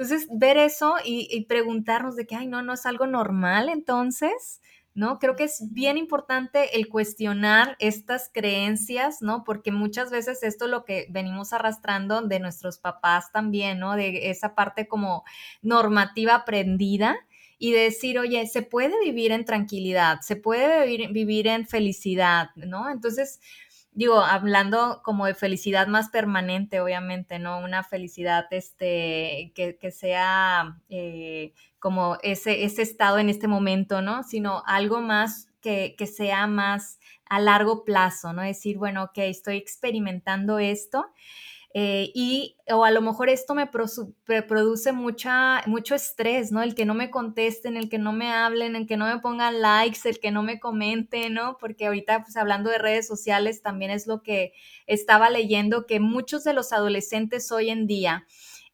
Entonces, 0.00 0.28
ver 0.30 0.56
eso 0.56 0.94
y, 1.04 1.44
preguntarnos 1.44 2.16
de 2.16 2.26
que, 2.26 2.34
ay, 2.34 2.46
no, 2.46 2.62
no 2.62 2.72
es 2.72 2.86
algo 2.86 3.06
normal, 3.06 3.68
entonces, 3.68 4.62
¿no? 4.94 5.18
Creo 5.18 5.36
que 5.36 5.44
es 5.44 5.72
bien 5.72 5.96
importante 5.96 6.76
el 6.76 6.88
cuestionar 6.88 7.76
estas 7.78 8.30
creencias, 8.32 9.22
¿no? 9.22 9.44
Porque 9.44 9.72
muchas 9.72 10.10
veces 10.10 10.42
esto 10.42 10.64
es 10.64 10.70
lo 10.70 10.84
que 10.84 11.06
venimos 11.10 11.52
arrastrando 11.52 12.22
de 12.22 12.40
nuestros 12.40 12.78
papás 12.78 13.32
también, 13.32 13.78
¿no? 13.78 13.94
De 13.94 14.30
esa 14.30 14.54
parte 14.54 14.88
como 14.88 15.24
normativa 15.62 16.34
aprendida 16.34 17.16
y 17.58 17.72
decir, 17.72 18.18
oye, 18.18 18.46
se 18.46 18.62
puede 18.62 18.98
vivir 19.04 19.32
en 19.32 19.44
tranquilidad, 19.44 20.20
se 20.22 20.36
puede 20.36 20.86
vivir, 20.86 21.12
vivir 21.12 21.46
en 21.46 21.66
felicidad, 21.66 22.48
¿no? 22.56 22.90
Entonces, 22.90 23.40
digo, 23.92 24.20
hablando 24.20 25.02
como 25.04 25.26
de 25.26 25.34
felicidad 25.34 25.86
más 25.86 26.08
permanente, 26.08 26.80
obviamente, 26.80 27.38
¿no? 27.38 27.58
Una 27.58 27.84
felicidad 27.84 28.46
este, 28.50 29.52
que, 29.54 29.90
sea 29.90 30.78
eh, 30.88 31.52
como 31.80 32.18
ese, 32.22 32.64
ese 32.64 32.82
estado 32.82 33.18
en 33.18 33.28
este 33.28 33.48
momento, 33.48 34.02
¿no? 34.02 34.22
Sino 34.22 34.62
algo 34.66 35.00
más 35.00 35.48
que, 35.60 35.94
que 35.98 36.06
sea 36.06 36.46
más 36.46 37.00
a 37.28 37.40
largo 37.40 37.84
plazo, 37.84 38.32
¿no? 38.32 38.42
Decir, 38.42 38.78
bueno, 38.78 39.04
ok, 39.04 39.18
estoy 39.18 39.56
experimentando 39.56 40.58
esto 40.58 41.12
eh, 41.72 42.10
y, 42.14 42.56
o 42.68 42.84
a 42.84 42.90
lo 42.90 43.00
mejor 43.00 43.28
esto 43.28 43.54
me, 43.54 43.68
produce 43.68 44.92
mucha, 44.92 45.62
mucho 45.66 45.94
estrés, 45.94 46.50
¿no? 46.50 46.62
El 46.62 46.74
que 46.74 46.84
no 46.84 46.94
me 46.94 47.10
contesten, 47.10 47.76
el 47.76 47.88
que 47.88 47.98
no 47.98 48.12
me 48.12 48.32
hablen, 48.32 48.74
el 48.74 48.88
que 48.88 48.96
no 48.96 49.06
me 49.06 49.20
pongan 49.20 49.60
likes, 49.60 50.00
el 50.04 50.18
que 50.18 50.32
no 50.32 50.42
me 50.42 50.58
comenten, 50.58 51.34
¿no? 51.34 51.58
Porque 51.58 51.86
ahorita, 51.86 52.24
pues 52.24 52.36
hablando 52.36 52.70
de 52.70 52.78
redes 52.78 53.06
sociales, 53.06 53.62
también 53.62 53.92
es 53.92 54.08
lo 54.08 54.22
que 54.22 54.52
estaba 54.86 55.30
leyendo, 55.30 55.86
que 55.86 56.00
muchos 56.00 56.42
de 56.42 56.54
los 56.54 56.72
adolescentes 56.72 57.52
hoy 57.52 57.70
en 57.70 57.86
día 57.86 58.26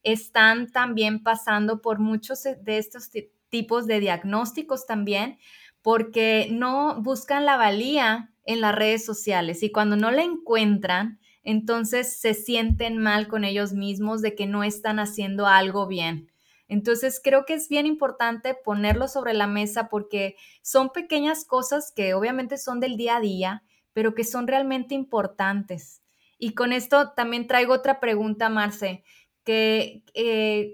están 0.07 0.71
también 0.71 1.21
pasando 1.21 1.81
por 1.81 1.99
muchos 1.99 2.43
de 2.43 2.77
estos 2.77 3.09
tipos 3.49 3.87
de 3.87 3.99
diagnósticos 3.99 4.85
también, 4.85 5.37
porque 5.81 6.47
no 6.51 7.01
buscan 7.01 7.45
la 7.45 7.57
valía 7.57 8.33
en 8.45 8.61
las 8.61 8.73
redes 8.73 9.05
sociales 9.05 9.63
y 9.63 9.71
cuando 9.71 9.97
no 9.97 10.09
la 10.11 10.23
encuentran, 10.23 11.19
entonces 11.43 12.19
se 12.19 12.33
sienten 12.33 12.97
mal 12.97 13.27
con 13.27 13.43
ellos 13.43 13.73
mismos 13.73 14.21
de 14.21 14.33
que 14.33 14.47
no 14.47 14.63
están 14.63 14.99
haciendo 14.99 15.45
algo 15.45 15.87
bien. 15.87 16.31
Entonces 16.69 17.19
creo 17.21 17.45
que 17.45 17.53
es 17.53 17.67
bien 17.67 17.85
importante 17.85 18.53
ponerlo 18.53 19.07
sobre 19.07 19.33
la 19.33 19.47
mesa 19.47 19.89
porque 19.89 20.35
son 20.61 20.89
pequeñas 20.89 21.43
cosas 21.43 21.91
que 21.93 22.13
obviamente 22.13 22.57
son 22.57 22.79
del 22.79 22.95
día 22.95 23.17
a 23.17 23.21
día, 23.21 23.63
pero 23.91 24.13
que 24.13 24.23
son 24.23 24.47
realmente 24.47 24.95
importantes. 24.95 26.01
Y 26.37 26.53
con 26.53 26.71
esto 26.71 27.11
también 27.11 27.47
traigo 27.47 27.73
otra 27.73 27.99
pregunta, 27.99 28.49
Marce, 28.49 29.03
que, 29.47 30.03
eh, 30.13 30.73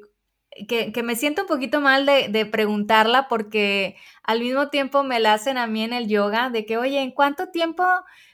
que, 0.68 1.04
me 1.04 1.16
siento 1.16 1.44
un 1.44 1.48
poquito 1.48 1.80
mal 1.80 2.08
de, 2.08 2.28
de, 2.28 2.48
preguntarla 2.48 3.28
porque 3.28 3.96
al 4.24 4.40
mismo 4.40 4.70
tiempo 4.70 5.04
me 5.04 5.20
la 5.20 5.34
hacen 5.34 5.60
a 5.60 5.68
mí 5.68 5.84
en 5.84 5.94
el 5.94 6.08
yoga, 6.08 6.50
de 6.50 6.66
que, 6.66 6.78
oye, 6.78 7.00
¿en 7.00 7.12
cuánto 7.12 7.50
tiempo 7.50 7.86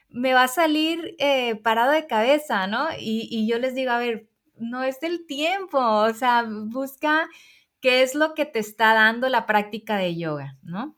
me 0.07 0.33
va 0.33 0.43
a 0.43 0.47
salir 0.47 1.15
eh, 1.19 1.55
parado 1.55 1.91
de 1.91 2.07
cabeza, 2.07 2.67
¿no? 2.67 2.87
Y, 2.97 3.45
yo 3.47 3.59
les 3.59 3.75
digo, 3.75 3.91
a 3.91 3.99
ver, 3.99 4.29
no 4.55 4.83
es 4.83 5.01
del 5.01 5.25
tiempo, 5.25 5.77
o 5.77 6.13
sea, 6.13 6.45
busca 6.47 7.27
qué 7.81 8.01
es 8.01 8.15
lo 8.15 8.33
que 8.33 8.45
te 8.45 8.59
está 8.59 8.93
dando 8.93 9.27
la 9.27 9.45
práctica 9.45 9.97
de 9.97 10.15
yoga, 10.15 10.55
¿no? 10.63 10.95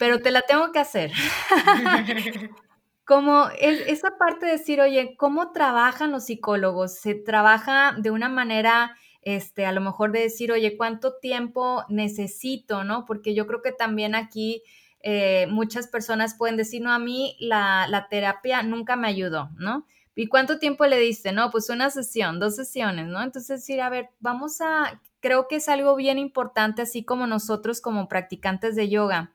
Pero 0.00 0.20
te 0.20 0.32
la 0.32 0.42
tengo 0.42 0.72
que 0.72 0.80
hacer. 0.80 1.12
Como 3.04 3.48
esa 3.58 4.16
parte 4.16 4.46
de 4.46 4.52
decir, 4.52 4.80
oye, 4.80 5.16
¿cómo 5.16 5.52
trabajan 5.52 6.12
los 6.12 6.26
psicólogos? 6.26 6.94
Se 6.94 7.14
trabaja 7.14 7.94
de 7.98 8.10
una 8.10 8.28
manera, 8.28 8.96
este, 9.22 9.66
a 9.66 9.72
lo 9.72 9.80
mejor 9.80 10.12
de 10.12 10.20
decir, 10.20 10.52
oye, 10.52 10.76
¿cuánto 10.76 11.14
tiempo 11.20 11.84
necesito, 11.88 12.84
no? 12.84 13.04
Porque 13.04 13.34
yo 13.34 13.46
creo 13.46 13.60
que 13.60 13.72
también 13.72 14.14
aquí 14.14 14.62
eh, 15.02 15.48
muchas 15.48 15.88
personas 15.88 16.34
pueden 16.34 16.56
decir, 16.56 16.80
no, 16.80 16.92
a 16.92 16.98
mí 16.98 17.36
la, 17.40 18.06
terapia 18.08 18.62
nunca 18.62 18.94
me 18.94 19.08
ayudó, 19.08 19.50
¿no? 19.56 19.84
¿Y 20.14 20.28
cuánto 20.28 20.58
tiempo 20.58 20.86
le 20.86 20.98
diste? 20.98 21.32
No, 21.32 21.50
pues 21.50 21.70
una 21.70 21.90
sesión, 21.90 22.38
dos 22.38 22.54
sesiones, 22.54 23.08
¿no? 23.08 23.22
Entonces 23.22 23.60
decir, 23.60 23.80
a 23.80 23.88
ver, 23.88 24.10
vamos 24.20 24.60
a, 24.60 25.00
creo 25.20 25.48
que 25.48 25.56
es 25.56 25.68
algo 25.68 25.96
bien 25.96 26.18
importante, 26.18 26.82
así 26.82 27.04
como 27.04 27.26
nosotros 27.26 27.80
como 27.80 28.08
practicantes 28.08 28.76
de 28.76 28.88
yoga, 28.88 29.34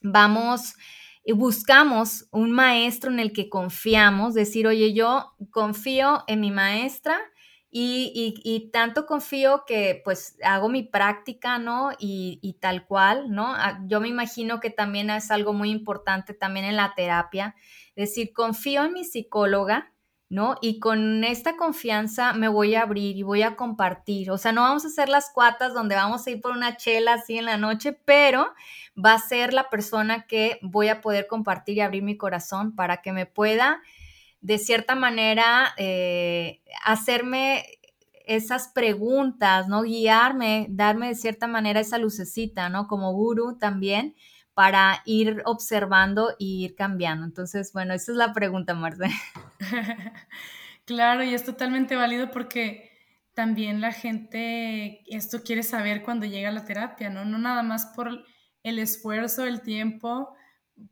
vamos 0.00 0.74
buscamos 1.34 2.26
un 2.30 2.50
maestro 2.50 3.10
en 3.10 3.20
el 3.20 3.32
que 3.32 3.48
confiamos, 3.48 4.34
decir, 4.34 4.66
oye, 4.66 4.92
yo 4.92 5.32
confío 5.50 6.24
en 6.26 6.40
mi 6.40 6.50
maestra 6.50 7.18
y, 7.72 8.70
tanto 8.72 9.06
confío 9.06 9.64
que 9.66 10.00
pues 10.04 10.36
hago 10.42 10.68
mi 10.68 10.82
práctica, 10.82 11.58
¿no? 11.58 11.90
Y, 11.98 12.56
tal 12.60 12.86
cual, 12.86 13.30
¿no? 13.30 13.54
Ah, 13.54 13.80
yo 13.86 14.00
me 14.00 14.08
imagino 14.08 14.60
que 14.60 14.70
también 14.70 15.10
es 15.10 15.30
algo 15.30 15.52
muy 15.52 15.70
importante 15.70 16.34
también 16.34 16.66
en 16.66 16.76
la 16.76 16.94
terapia, 16.96 17.54
decir, 17.94 18.32
confío 18.32 18.84
en 18.84 18.92
mi 18.92 19.04
psicóloga, 19.04 19.92
¿no? 20.30 20.54
Y 20.62 20.78
con 20.78 21.24
esta 21.24 21.56
confianza 21.56 22.32
me 22.32 22.46
voy 22.48 22.76
a 22.76 22.82
abrir 22.82 23.16
y 23.16 23.24
voy 23.24 23.42
a 23.42 23.56
compartir. 23.56 24.30
O 24.30 24.38
sea, 24.38 24.52
no 24.52 24.62
vamos 24.62 24.84
a 24.84 24.88
hacer 24.88 25.08
las 25.08 25.30
cuatas 25.30 25.74
donde 25.74 25.96
vamos 25.96 26.24
a 26.24 26.30
ir 26.30 26.40
por 26.40 26.52
una 26.52 26.76
chela 26.76 27.14
así 27.14 27.36
en 27.36 27.46
la 27.46 27.56
noche, 27.56 27.92
pero 28.04 28.54
va 28.96 29.14
a 29.14 29.18
ser 29.18 29.52
la 29.52 29.68
persona 29.68 30.26
que 30.26 30.60
voy 30.62 30.88
a 30.88 31.00
poder 31.00 31.26
compartir 31.26 31.78
y 31.78 31.80
abrir 31.80 32.04
mi 32.04 32.16
corazón 32.16 32.76
para 32.76 33.02
que 33.02 33.12
me 33.12 33.26
pueda 33.26 33.82
de 34.40 34.58
cierta 34.58 34.94
manera 34.94 35.74
eh, 35.76 36.60
hacerme 36.84 37.64
esas 38.24 38.68
preguntas, 38.68 39.66
¿no? 39.66 39.82
Guiarme, 39.82 40.68
darme 40.70 41.08
de 41.08 41.14
cierta 41.16 41.48
manera 41.48 41.80
esa 41.80 41.98
lucecita, 41.98 42.68
¿no? 42.68 42.86
Como 42.86 43.12
guru 43.12 43.58
también 43.58 44.14
para 44.60 45.00
ir 45.06 45.40
observando 45.46 46.34
y 46.38 46.66
ir 46.66 46.74
cambiando. 46.74 47.24
Entonces, 47.24 47.72
bueno, 47.72 47.94
esa 47.94 48.12
es 48.12 48.18
la 48.18 48.34
pregunta, 48.34 48.74
Marce. 48.74 49.08
claro, 50.84 51.24
y 51.24 51.32
es 51.32 51.46
totalmente 51.46 51.96
válido 51.96 52.30
porque 52.30 52.90
también 53.32 53.80
la 53.80 53.90
gente 53.90 55.00
esto 55.06 55.42
quiere 55.42 55.62
saber 55.62 56.02
cuando 56.02 56.26
llega 56.26 56.50
a 56.50 56.52
la 56.52 56.66
terapia, 56.66 57.08
¿no? 57.08 57.24
No 57.24 57.38
nada 57.38 57.62
más 57.62 57.86
por 57.96 58.22
el 58.62 58.78
esfuerzo, 58.78 59.46
el 59.46 59.62
tiempo, 59.62 60.36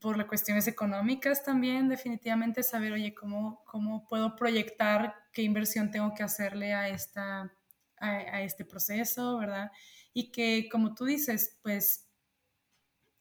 por 0.00 0.16
las 0.16 0.28
cuestiones 0.28 0.66
económicas 0.66 1.44
también, 1.44 1.90
definitivamente 1.90 2.62
saber, 2.62 2.94
oye, 2.94 3.14
¿cómo, 3.14 3.62
cómo 3.66 4.06
puedo 4.08 4.34
proyectar 4.34 5.14
qué 5.30 5.42
inversión 5.42 5.90
tengo 5.90 6.14
que 6.14 6.22
hacerle 6.22 6.72
a, 6.72 6.88
esta, 6.88 7.52
a, 7.98 8.40
este 8.40 8.64
proceso, 8.64 9.36
¿verdad? 9.36 9.70
Y 10.14 10.32
que, 10.32 10.70
como 10.72 10.94
tú 10.94 11.04
dices, 11.04 11.58
pues, 11.62 12.07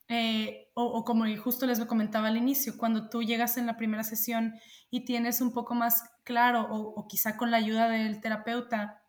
eh, 0.10 0.70
o, 0.74 1.04
como 1.04 1.26
justo 1.38 1.66
les 1.66 1.84
comentaba 1.86 2.28
al 2.28 2.38
inicio, 2.38 2.78
cuando 2.78 3.10
tú 3.10 3.24
llegas 3.24 3.58
en 3.58 3.66
la 3.66 3.78
primera 3.78 4.04
sesión 4.04 4.54
y 4.90 5.06
tienes 5.06 5.42
un 5.42 5.52
poco 5.52 5.76
más 5.76 6.04
claro, 6.24 6.68
o, 6.70 7.08
quizá 7.08 7.36
con 7.38 7.52
la 7.52 7.58
ayuda 7.58 7.90
del 7.90 8.22
terapeuta, 8.22 9.04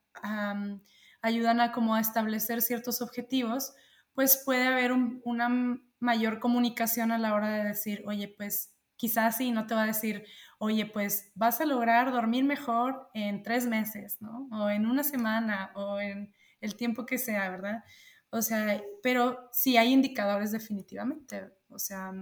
ayudan 1.23 1.61
a 1.61 1.73
como 1.73 1.95
a 1.95 2.01
establecer 2.01 2.63
ciertos 2.63 3.01
objetivos, 3.01 3.75
pues 4.15 4.43
puede 4.45 4.67
haber 4.67 4.93
una 4.93 5.79
mayor 6.01 6.41
comunicación 6.41 7.13
a 7.13 7.19
la 7.19 7.35
hora 7.35 7.51
de 7.51 7.65
decir, 7.65 8.03
oye, 8.07 8.35
pues 8.37 8.75
quizás 8.97 9.37
sí, 9.37 9.53
no 9.53 9.67
te 9.67 9.75
va 9.75 9.85
a 9.85 9.87
decir, 9.87 10.25
oye, 10.59 10.87
pues 10.87 11.31
vas 11.37 11.61
a 11.61 11.67
lograr 11.67 12.11
dormir 12.11 12.45
mejor 12.45 13.09
en 13.15 13.45
tres 13.45 13.67
meses, 13.67 14.21
¿no? 14.21 14.49
O 14.51 14.71
en 14.71 14.87
una 14.87 15.05
semana, 15.05 15.71
o 15.77 16.01
en, 16.01 16.35
el 16.61 16.77
tiempo 16.77 17.07
que 17.07 17.19
sea, 17.19 17.49
¿verdad? 17.51 17.85
O 18.31 18.43
sea, 18.43 18.83
pero 19.03 19.49
sí 19.53 19.77
hay 19.77 19.93
indicadores 19.93 20.53
definitivamente. 20.53 21.51
O 21.69 21.79
sea, 21.79 22.13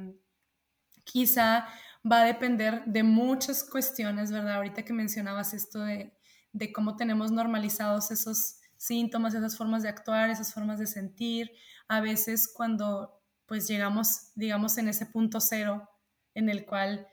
quizá 1.04 1.66
va 2.10 2.22
a 2.22 2.24
depender 2.24 2.84
de 2.86 3.02
muchas 3.02 3.64
cuestiones, 3.64 4.30
¿verdad? 4.30 4.56
Ahorita 4.56 4.84
que 4.84 4.92
mencionabas 4.92 5.54
esto 5.54 5.80
de, 5.80 6.12
de 6.52 6.72
cómo 6.72 6.96
tenemos 6.96 7.32
normalizados 7.32 8.10
esos 8.10 8.60
síntomas, 8.76 9.34
esas 9.34 9.56
formas 9.56 9.82
de 9.82 9.88
actuar, 9.88 10.30
esas 10.30 10.52
formas 10.52 10.78
de 10.78 10.86
sentir. 10.86 11.52
A 11.88 12.00
veces 12.00 12.52
cuando 12.52 13.22
pues 13.46 13.68
llegamos, 13.68 14.32
digamos, 14.34 14.76
en 14.78 14.88
ese 14.88 15.06
punto 15.06 15.40
cero 15.40 15.88
en 16.34 16.48
el 16.48 16.66
cual 16.66 17.06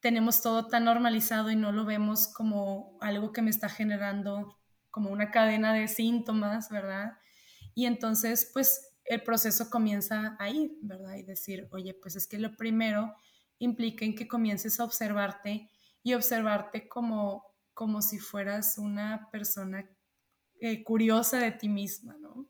tenemos 0.00 0.42
todo 0.42 0.66
tan 0.66 0.84
normalizado 0.84 1.50
y 1.50 1.56
no 1.56 1.72
lo 1.72 1.84
vemos 1.84 2.28
como 2.28 2.98
algo 3.00 3.32
que 3.32 3.42
me 3.42 3.50
está 3.50 3.68
generando 3.68 4.58
como 4.90 5.10
una 5.10 5.30
cadena 5.30 5.72
de 5.72 5.88
síntomas, 5.88 6.70
¿verdad? 6.70 7.18
Y 7.76 7.84
entonces, 7.84 8.50
pues 8.54 8.94
el 9.04 9.22
proceso 9.22 9.68
comienza 9.68 10.34
ahí, 10.38 10.78
¿verdad? 10.80 11.14
Y 11.16 11.22
decir, 11.24 11.68
oye, 11.70 11.92
pues 11.92 12.16
es 12.16 12.26
que 12.26 12.38
lo 12.38 12.56
primero 12.56 13.14
implica 13.58 14.06
en 14.06 14.14
que 14.14 14.26
comiences 14.26 14.80
a 14.80 14.84
observarte 14.84 15.70
y 16.02 16.14
observarte 16.14 16.88
como, 16.88 17.44
como 17.74 18.00
si 18.00 18.18
fueras 18.18 18.78
una 18.78 19.28
persona 19.30 19.88
eh, 20.58 20.82
curiosa 20.84 21.38
de 21.38 21.52
ti 21.52 21.68
misma, 21.68 22.16
¿no? 22.18 22.48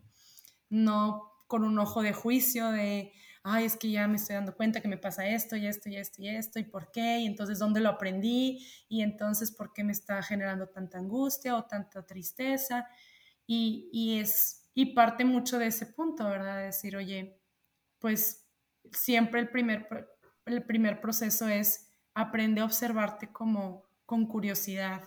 No 0.70 1.32
con 1.48 1.64
un 1.64 1.76
ojo 1.80 2.02
de 2.02 2.12
juicio 2.12 2.70
de, 2.70 3.12
ay, 3.42 3.64
es 3.64 3.74
que 3.76 3.90
ya 3.90 4.06
me 4.06 4.18
estoy 4.18 4.36
dando 4.36 4.54
cuenta 4.54 4.80
que 4.80 4.86
me 4.86 4.96
pasa 4.96 5.26
esto 5.26 5.56
y 5.56 5.66
esto 5.66 5.88
y 5.88 5.96
esto 5.96 6.22
y 6.22 6.28
esto 6.28 6.60
y 6.60 6.64
por 6.64 6.92
qué, 6.92 7.18
y 7.18 7.26
entonces 7.26 7.58
dónde 7.58 7.80
lo 7.80 7.88
aprendí, 7.88 8.64
y 8.88 9.02
entonces 9.02 9.50
por 9.50 9.72
qué 9.72 9.82
me 9.82 9.92
está 9.92 10.22
generando 10.22 10.68
tanta 10.68 10.98
angustia 10.98 11.56
o 11.56 11.64
tanta 11.64 12.06
tristeza. 12.06 12.86
Y, 13.44 13.88
y 13.92 14.20
es, 14.20 14.65
y 14.78 14.92
parte 14.92 15.24
mucho 15.24 15.58
de 15.58 15.68
ese 15.68 15.86
punto, 15.86 16.28
¿verdad? 16.28 16.58
De 16.58 16.64
decir, 16.64 16.98
oye, 16.98 17.40
pues 17.98 18.46
siempre 18.92 19.40
el 19.40 19.48
primer, 19.48 19.88
el 20.44 20.62
primer 20.64 21.00
proceso 21.00 21.48
es 21.48 21.94
aprende 22.12 22.60
a 22.60 22.66
observarte 22.66 23.32
como 23.32 23.84
con 24.04 24.26
curiosidad, 24.26 25.02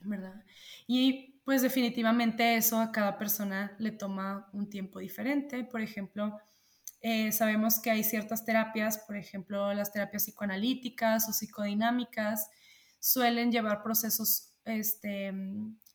¿verdad? 0.00 0.42
Y 0.86 1.38
pues 1.44 1.60
definitivamente 1.60 2.56
eso 2.56 2.80
a 2.80 2.92
cada 2.92 3.18
persona 3.18 3.76
le 3.78 3.92
toma 3.92 4.48
un 4.54 4.70
tiempo 4.70 5.00
diferente. 5.00 5.62
Por 5.64 5.82
ejemplo, 5.82 6.40
eh, 7.02 7.32
sabemos 7.32 7.78
que 7.78 7.90
hay 7.90 8.02
ciertas 8.02 8.46
terapias, 8.46 8.96
por 9.06 9.16
ejemplo, 9.16 9.74
las 9.74 9.92
terapias 9.92 10.24
psicoanalíticas 10.24 11.28
o 11.28 11.34
psicodinámicas, 11.34 12.48
suelen 12.98 13.52
llevar 13.52 13.82
procesos 13.82 14.54
este, 14.64 15.30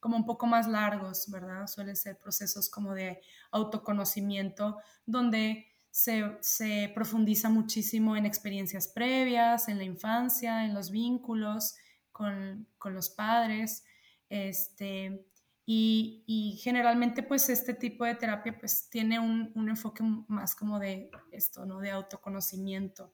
como 0.01 0.17
un 0.17 0.25
poco 0.25 0.45
más 0.45 0.67
largos, 0.67 1.31
¿verdad? 1.31 1.67
Suelen 1.67 1.95
ser 1.95 2.17
procesos 2.17 2.69
como 2.69 2.93
de 2.93 3.21
autoconocimiento, 3.51 4.79
donde 5.05 5.67
se, 5.89 6.37
se 6.41 6.91
profundiza 6.93 7.47
muchísimo 7.47 8.17
en 8.17 8.25
experiencias 8.25 8.89
previas, 8.89 9.69
en 9.69 9.77
la 9.77 9.85
infancia, 9.85 10.65
en 10.65 10.73
los 10.73 10.91
vínculos 10.91 11.75
con, 12.11 12.67
con 12.77 12.93
los 12.93 13.09
padres. 13.09 13.85
Este, 14.27 15.25
y, 15.65 16.59
generalmente 16.61 17.23
pues 17.23 17.49
este 17.49 17.73
tipo 17.73 18.03
de 18.03 18.15
terapia 18.15 18.57
pues 18.59 18.89
tiene 18.89 19.19
un, 19.19 19.51
enfoque 19.69 20.03
más 20.27 20.55
como 20.55 20.79
de 20.79 21.09
esto, 21.31 21.65
¿no? 21.65 21.79
De 21.79 21.91
autoconocimiento. 21.91 23.13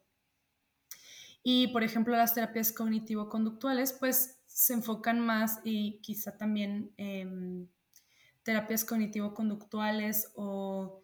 Y 1.43 1.67
por 1.67 1.83
ejemplo 1.83 2.15
las 2.15 2.33
terapias 2.33 2.73
cognitivo-conductuales 2.73 3.93
pues 3.93 4.36
se 4.57 4.73
enfocan 4.73 5.19
más 5.19 5.59
y 5.63 6.01
quizá 6.01 6.35
también 6.35 6.91
em, 6.97 7.67
terapias 8.41 8.83
cognitivo-conductuales 8.85 10.31
o 10.35 11.03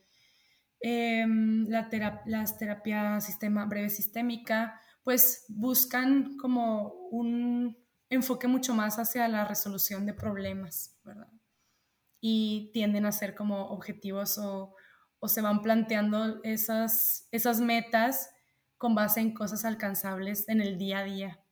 em, 0.79 1.67
la 1.67 1.87
las 2.25 2.57
terapias 2.57 3.23
sistema 3.23 3.65
breve 3.65 3.91
sistémica 3.91 4.81
pues 5.03 5.45
buscan 5.49 6.35
como 6.37 6.93
un 7.11 7.77
enfoque 8.09 8.47
mucho 8.47 8.73
más 8.73 8.97
hacia 8.97 9.27
la 9.27 9.45
resolución 9.45 10.07
de 10.07 10.15
problemas, 10.15 10.97
¿verdad? 11.03 11.29
Y 12.19 12.71
tienden 12.73 13.05
a 13.05 13.11
ser 13.11 13.35
como 13.35 13.67
objetivos 13.67 14.39
o, 14.39 14.73
se 15.27 15.41
van 15.41 15.61
planteando 15.61 16.41
esas, 16.43 17.27
esas 17.31 17.61
metas 17.61 18.31
con 18.79 18.95
base 18.95 19.21
en 19.21 19.33
cosas 19.33 19.63
alcanzables 19.63 20.49
en 20.49 20.59
el 20.59 20.79
día 20.79 20.99
a 20.99 21.03
día. 21.03 21.42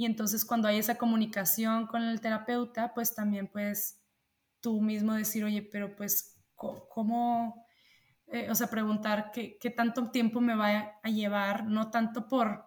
Y 0.00 0.06
entonces 0.06 0.46
cuando 0.46 0.66
hay 0.66 0.78
esa 0.78 0.96
comunicación 0.96 1.86
con 1.86 2.02
el 2.02 2.22
terapeuta, 2.22 2.94
pues 2.94 3.14
también 3.14 3.48
puedes 3.48 4.00
tú 4.60 4.80
mismo 4.80 5.12
decir, 5.12 5.44
oye, 5.44 5.60
pero 5.60 5.94
pues, 5.94 6.40
¿cómo? 6.54 7.66
Eh, 8.28 8.48
o 8.48 8.54
sea, 8.54 8.68
preguntar 8.68 9.30
qué, 9.30 9.58
qué 9.60 9.68
tanto 9.68 10.10
tiempo 10.10 10.40
me 10.40 10.54
va 10.54 10.98
a 11.02 11.10
llevar, 11.10 11.66
no 11.66 11.90
tanto 11.90 12.28
por 12.28 12.64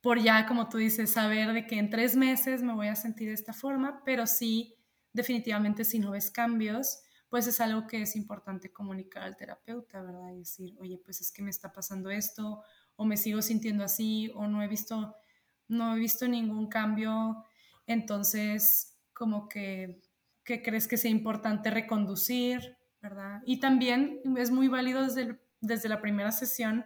por 0.00 0.18
ya, 0.18 0.46
como 0.46 0.70
tú 0.70 0.78
dices, 0.78 1.12
saber 1.12 1.52
de 1.52 1.66
que 1.66 1.78
en 1.78 1.90
tres 1.90 2.16
meses 2.16 2.62
me 2.62 2.72
voy 2.72 2.86
a 2.88 2.96
sentir 2.96 3.28
de 3.28 3.34
esta 3.34 3.52
forma, 3.52 4.02
pero 4.02 4.26
sí, 4.26 4.74
definitivamente 5.12 5.84
si 5.84 5.98
no 5.98 6.12
ves 6.12 6.30
cambios, 6.30 7.02
pues 7.28 7.46
es 7.46 7.60
algo 7.60 7.86
que 7.86 8.00
es 8.00 8.16
importante 8.16 8.72
comunicar 8.72 9.24
al 9.24 9.36
terapeuta, 9.36 10.00
¿verdad? 10.00 10.30
Y 10.32 10.38
decir, 10.38 10.78
oye, 10.80 10.98
pues 11.04 11.20
es 11.20 11.30
que 11.30 11.42
me 11.42 11.50
está 11.50 11.74
pasando 11.74 12.08
esto, 12.08 12.62
o 12.94 13.04
me 13.04 13.18
sigo 13.18 13.42
sintiendo 13.42 13.84
así, 13.84 14.32
o 14.34 14.46
no 14.46 14.62
he 14.62 14.68
visto, 14.68 15.14
no 15.68 15.94
he 15.94 15.98
visto 15.98 16.28
ningún 16.28 16.68
cambio, 16.68 17.44
entonces, 17.86 18.98
como 19.12 19.48
que, 19.48 20.02
¿qué 20.44 20.62
crees 20.62 20.88
que 20.88 20.96
sea 20.96 21.10
importante 21.10 21.70
reconducir, 21.70 22.76
¿verdad? 23.00 23.42
Y 23.44 23.60
también 23.60 24.20
es 24.36 24.50
muy 24.50 24.68
válido 24.68 25.02
desde, 25.02 25.40
desde 25.60 25.88
la 25.88 26.00
primera 26.00 26.32
sesión 26.32 26.84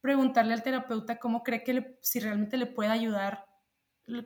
preguntarle 0.00 0.52
al 0.52 0.62
terapeuta 0.62 1.18
cómo 1.18 1.42
cree 1.42 1.62
que 1.62 1.98
si 2.02 2.20
realmente 2.20 2.56
le 2.56 2.66
puede 2.66 2.90
ayudar 2.90 3.46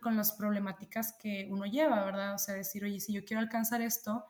con 0.00 0.16
las 0.16 0.32
problemáticas 0.32 1.14
que 1.20 1.46
uno 1.50 1.66
lleva, 1.66 2.04
¿verdad? 2.04 2.34
O 2.34 2.38
sea, 2.38 2.54
decir, 2.54 2.82
oye, 2.84 2.98
si 2.98 3.12
yo 3.12 3.24
quiero 3.24 3.40
alcanzar 3.40 3.82
esto, 3.82 4.24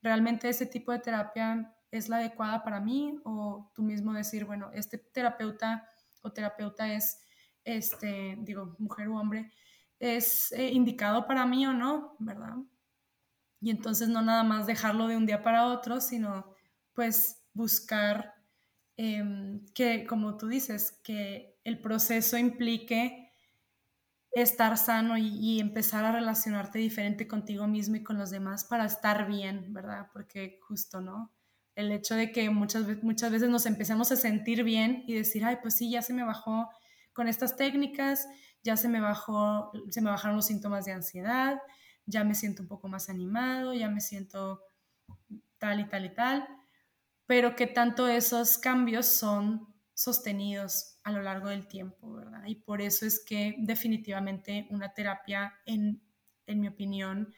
¿realmente 0.00 0.48
ese 0.48 0.66
tipo 0.66 0.92
de 0.92 1.00
terapia 1.00 1.74
es 1.90 2.08
la 2.08 2.16
adecuada 2.16 2.62
para 2.62 2.80
mí? 2.80 3.18
O 3.24 3.70
tú 3.74 3.82
mismo 3.82 4.12
decir, 4.12 4.44
bueno, 4.44 4.70
este 4.72 4.98
terapeuta 4.98 5.88
o 6.22 6.32
terapeuta 6.32 6.92
es, 6.92 7.20
este, 7.64 8.36
digo, 8.40 8.76
mujer 8.78 9.08
o 9.08 9.16
hombre, 9.16 9.52
es 9.98 10.52
eh, 10.52 10.70
indicado 10.70 11.26
para 11.26 11.46
mí 11.46 11.66
o 11.66 11.72
no, 11.72 12.16
¿verdad? 12.18 12.56
Y 13.60 13.70
entonces 13.70 14.08
no 14.08 14.22
nada 14.22 14.42
más 14.42 14.66
dejarlo 14.66 15.08
de 15.08 15.16
un 15.16 15.26
día 15.26 15.42
para 15.42 15.66
otro, 15.66 16.00
sino 16.00 16.54
pues 16.94 17.42
buscar 17.54 18.34
Em, 18.96 19.66
que, 19.74 20.06
como 20.06 20.36
tú 20.36 20.46
dices, 20.48 20.92
que 21.02 21.58
el 21.64 21.80
proceso 21.80 22.38
implique 22.38 23.32
estar 24.32 24.76
sano 24.78 25.16
y, 25.16 25.60
empezar 25.60 26.04
a 26.04 26.12
relacionarte 26.12 26.78
diferente 26.78 27.28
contigo 27.28 27.66
mismo 27.66 27.96
y 27.96 28.04
con 28.04 28.18
los 28.18 28.30
demás 28.30 28.64
para 28.64 28.84
estar 28.84 29.26
bien, 29.28 29.72
¿verdad? 29.72 30.08
Porque 30.12 30.58
justo, 30.62 31.00
¿no? 31.00 31.32
El 31.76 31.92
hecho 31.92 32.14
de 32.14 32.32
que 32.32 32.50
muchas, 32.50 32.84
muchas 33.02 33.32
veces 33.32 33.48
nos 33.48 33.66
empecemos 33.66 34.12
a 34.12 34.16
sentir 34.16 34.64
bien 34.64 35.04
y 35.06 35.14
decir, 35.14 35.44
ay, 35.44 35.58
pues 35.62 35.76
sí, 35.76 35.90
ya 35.90 36.02
se 36.02 36.14
me 36.14 36.24
bajó 36.24 36.70
con 37.14 37.28
estas 37.28 37.56
técnicas, 37.56 38.28
ya 38.62 38.76
se 38.76 38.88
me 38.88 39.00
bajó, 39.00 39.72
se 39.90 40.00
me 40.02 40.10
bajaron 40.10 40.36
los 40.36 40.46
síntomas 40.46 40.84
de 40.84 40.92
ansiedad, 40.92 41.58
ya 42.06 42.24
me 42.24 42.34
siento 42.34 42.62
un 42.62 42.68
poco 42.68 42.88
más 42.88 43.08
animado, 43.08 43.72
ya 43.72 43.88
me 43.88 44.00
siento 44.00 44.60
tal 45.58 45.80
y 45.80 45.88
tal 45.88 46.04
y 46.04 46.14
tal 46.14 46.48
pero 47.26 47.56
que 47.56 47.66
tanto 47.66 48.08
esos 48.08 48.58
cambios 48.58 49.06
son 49.06 49.74
sostenidos 49.94 50.98
a 51.04 51.12
lo 51.12 51.22
largo 51.22 51.48
del 51.48 51.68
tiempo, 51.68 52.12
¿verdad? 52.12 52.44
Y 52.46 52.56
por 52.56 52.82
eso 52.82 53.06
es 53.06 53.24
que 53.24 53.54
definitivamente 53.58 54.66
una 54.70 54.92
terapia, 54.92 55.54
en, 55.66 56.02
en 56.46 56.60
mi 56.60 56.68
opinión, 56.68 57.32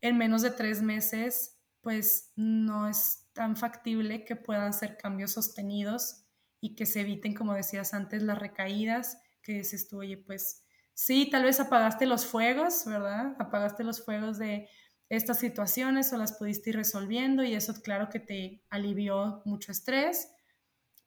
en 0.00 0.18
menos 0.18 0.42
de 0.42 0.50
tres 0.50 0.82
meses, 0.82 1.58
pues 1.80 2.32
no 2.36 2.88
es 2.88 3.28
tan 3.32 3.56
factible 3.56 4.24
que 4.24 4.36
puedan 4.36 4.72
ser 4.72 4.96
cambios 4.96 5.32
sostenidos 5.32 6.24
y 6.60 6.74
que 6.76 6.86
se 6.86 7.00
eviten, 7.00 7.34
como 7.34 7.54
decías 7.54 7.94
antes, 7.94 8.22
las 8.22 8.38
recaídas, 8.38 9.21
que 9.42 9.54
dices 9.54 9.88
tú, 9.88 9.98
oye, 9.98 10.16
pues 10.16 10.64
sí, 10.94 11.28
tal 11.30 11.44
vez 11.44 11.60
apagaste 11.60 12.06
los 12.06 12.26
fuegos, 12.26 12.84
¿verdad? 12.86 13.36
Apagaste 13.38 13.84
los 13.84 14.04
fuegos 14.04 14.38
de 14.38 14.68
estas 15.08 15.38
situaciones 15.38 16.12
o 16.12 16.16
las 16.16 16.32
pudiste 16.32 16.70
ir 16.70 16.76
resolviendo 16.76 17.42
y 17.44 17.54
eso 17.54 17.74
claro 17.82 18.08
que 18.08 18.20
te 18.20 18.64
alivió 18.70 19.42
mucho 19.44 19.70
estrés, 19.70 20.32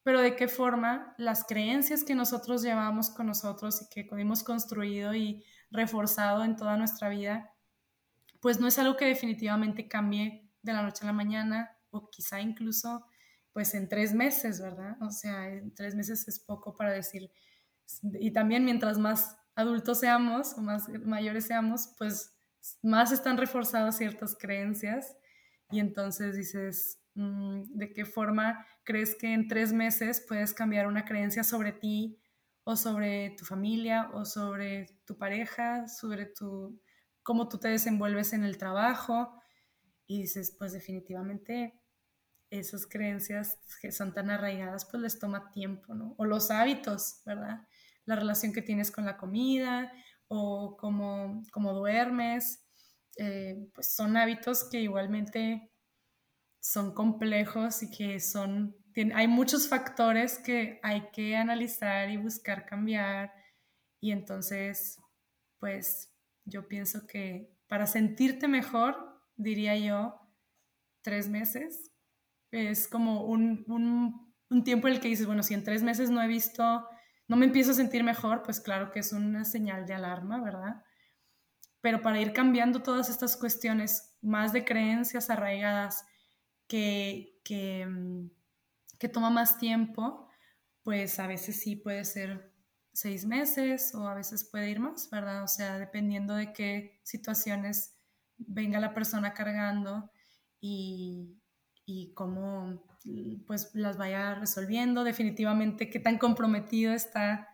pero 0.03 0.21
de 0.21 0.35
qué 0.35 0.47
forma 0.47 1.15
las 1.17 1.43
creencias 1.45 2.03
que 2.03 2.13
nosotros 2.13 2.61
llevamos 2.61 3.09
con 3.09 3.25
nosotros 3.25 3.81
y 3.81 3.89
que 3.89 4.07
hemos 4.11 4.43
construido 4.43 5.15
y 5.15 5.43
reforzado 5.71 6.43
en 6.43 6.55
toda 6.55 6.77
nuestra 6.77 7.09
vida, 7.09 7.51
pues 8.41 8.59
no 8.59 8.67
es 8.67 8.77
algo 8.77 8.95
que 8.95 9.05
definitivamente 9.05 9.87
cambie 9.87 10.51
de 10.61 10.73
la 10.73 10.83
noche 10.83 11.03
a 11.03 11.07
la 11.07 11.13
mañana 11.13 11.75
o 11.89 12.09
quizá 12.11 12.39
incluso 12.39 13.07
pues 13.53 13.73
en 13.73 13.87
tres 13.87 14.13
meses, 14.13 14.61
¿verdad? 14.61 15.01
O 15.01 15.09
sea, 15.09 15.49
en 15.49 15.73
tres 15.73 15.95
meses 15.95 16.27
es 16.27 16.39
poco 16.39 16.75
para 16.75 16.91
decir, 16.91 17.31
y 18.19 18.31
también 18.31 18.65
mientras 18.65 18.97
más 18.97 19.37
adultos 19.55 19.99
seamos 19.99 20.53
o 20.57 20.61
más 20.61 20.89
mayores 20.89 21.45
seamos, 21.45 21.93
pues 21.97 22.35
más 22.81 23.11
están 23.11 23.37
reforzadas 23.37 23.97
ciertas 23.97 24.35
creencias 24.35 25.15
y 25.71 25.79
entonces 25.79 26.35
dices, 26.35 27.01
mm, 27.15 27.63
¿de 27.77 27.93
qué 27.93 28.05
forma 28.05 28.65
crees 28.83 29.15
que 29.15 29.33
en 29.33 29.47
tres 29.47 29.73
meses 29.73 30.23
puedes 30.27 30.53
cambiar 30.53 30.87
una 30.87 31.05
creencia 31.05 31.43
sobre 31.43 31.71
ti 31.71 32.19
o 32.63 32.75
sobre 32.75 33.31
tu 33.37 33.45
familia 33.45 34.09
o 34.13 34.25
sobre 34.25 34.87
tu 35.05 35.17
pareja, 35.17 35.87
sobre 35.87 36.25
tu, 36.25 36.79
cómo 37.23 37.47
tú 37.47 37.57
te 37.57 37.69
desenvuelves 37.69 38.33
en 38.33 38.43
el 38.43 38.57
trabajo? 38.57 39.41
Y 40.07 40.21
dices, 40.21 40.55
pues 40.57 40.73
definitivamente 40.73 41.81
esas 42.51 42.85
creencias 42.85 43.57
que 43.81 43.91
son 43.91 44.13
tan 44.13 44.29
arraigadas, 44.29 44.85
pues 44.85 45.01
les 45.01 45.19
toma 45.19 45.51
tiempo, 45.51 45.95
¿no? 45.95 46.13
O 46.17 46.25
los 46.25 46.51
hábitos, 46.51 47.21
¿verdad? 47.25 47.67
La 48.05 48.15
relación 48.15 48.53
que 48.53 48.61
tienes 48.61 48.91
con 48.91 49.05
la 49.05 49.17
comida 49.17 49.91
o 50.27 50.77
cómo, 50.77 51.43
cómo 51.51 51.73
duermes, 51.73 52.65
eh, 53.17 53.69
pues 53.73 53.95
son 53.95 54.17
hábitos 54.17 54.63
que 54.69 54.81
igualmente 54.81 55.71
son 56.59 56.93
complejos 56.93 57.83
y 57.83 57.91
que 57.91 58.19
son, 58.19 58.75
hay 59.13 59.27
muchos 59.27 59.67
factores 59.67 60.39
que 60.39 60.79
hay 60.81 61.09
que 61.11 61.35
analizar 61.35 62.09
y 62.09 62.17
buscar 62.17 62.65
cambiar. 62.65 63.31
Y 64.01 64.11
entonces, 64.11 64.99
pues 65.59 66.11
yo 66.43 66.67
pienso 66.67 67.05
que 67.07 67.55
para 67.67 67.85
sentirte 67.85 68.47
mejor, 68.47 69.21
diría 69.35 69.77
yo, 69.77 70.19
tres 71.01 71.29
meses. 71.29 71.91
Es 72.51 72.87
como 72.87 73.25
un, 73.25 73.63
un, 73.67 74.33
un 74.49 74.63
tiempo 74.63 74.87
en 74.87 74.95
el 74.95 74.99
que 74.99 75.07
dices, 75.09 75.27
bueno, 75.27 75.43
si 75.43 75.53
en 75.53 75.63
tres 75.63 75.83
meses 75.83 76.09
no 76.09 76.21
he 76.21 76.27
visto, 76.27 76.87
no 77.27 77.35
me 77.37 77.45
empiezo 77.45 77.71
a 77.71 77.75
sentir 77.75 78.03
mejor, 78.03 78.43
pues 78.43 78.59
claro 78.59 78.91
que 78.91 78.99
es 78.99 79.11
una 79.13 79.45
señal 79.45 79.85
de 79.85 79.93
alarma, 79.93 80.41
¿verdad? 80.41 80.83
Pero 81.81 82.01
para 82.01 82.19
ir 82.19 82.33
cambiando 82.33 82.81
todas 82.81 83.09
estas 83.09 83.37
cuestiones 83.37 84.17
más 84.21 84.53
de 84.53 84.65
creencias 84.65 85.29
arraigadas 85.29 86.05
que, 86.67 87.39
que, 87.43 87.85
mm, 87.85 88.29
que 88.99 89.09
toma 89.09 89.29
más 89.29 89.57
tiempo, 89.57 90.29
pues 90.83 91.19
a 91.19 91.27
veces 91.27 91.59
sí 91.59 91.75
puede 91.75 92.05
ser 92.05 92.53
seis 92.93 93.25
meses 93.25 93.93
o 93.95 94.07
a 94.07 94.15
veces 94.15 94.43
puede 94.49 94.69
ir 94.69 94.79
más, 94.79 95.09
¿verdad? 95.09 95.43
O 95.43 95.47
sea, 95.47 95.77
dependiendo 95.77 96.35
de 96.35 96.53
qué 96.53 96.99
situaciones 97.03 97.95
venga 98.37 98.79
la 98.79 98.93
persona 98.93 99.33
cargando 99.33 100.11
y, 100.59 101.41
y 101.85 102.13
cómo 102.13 102.83
pues 103.45 103.71
las 103.73 103.97
vaya 103.97 104.35
resolviendo, 104.35 105.03
definitivamente 105.03 105.89
qué 105.89 105.99
tan 105.99 106.17
comprometido 106.17 106.93
está 106.93 107.49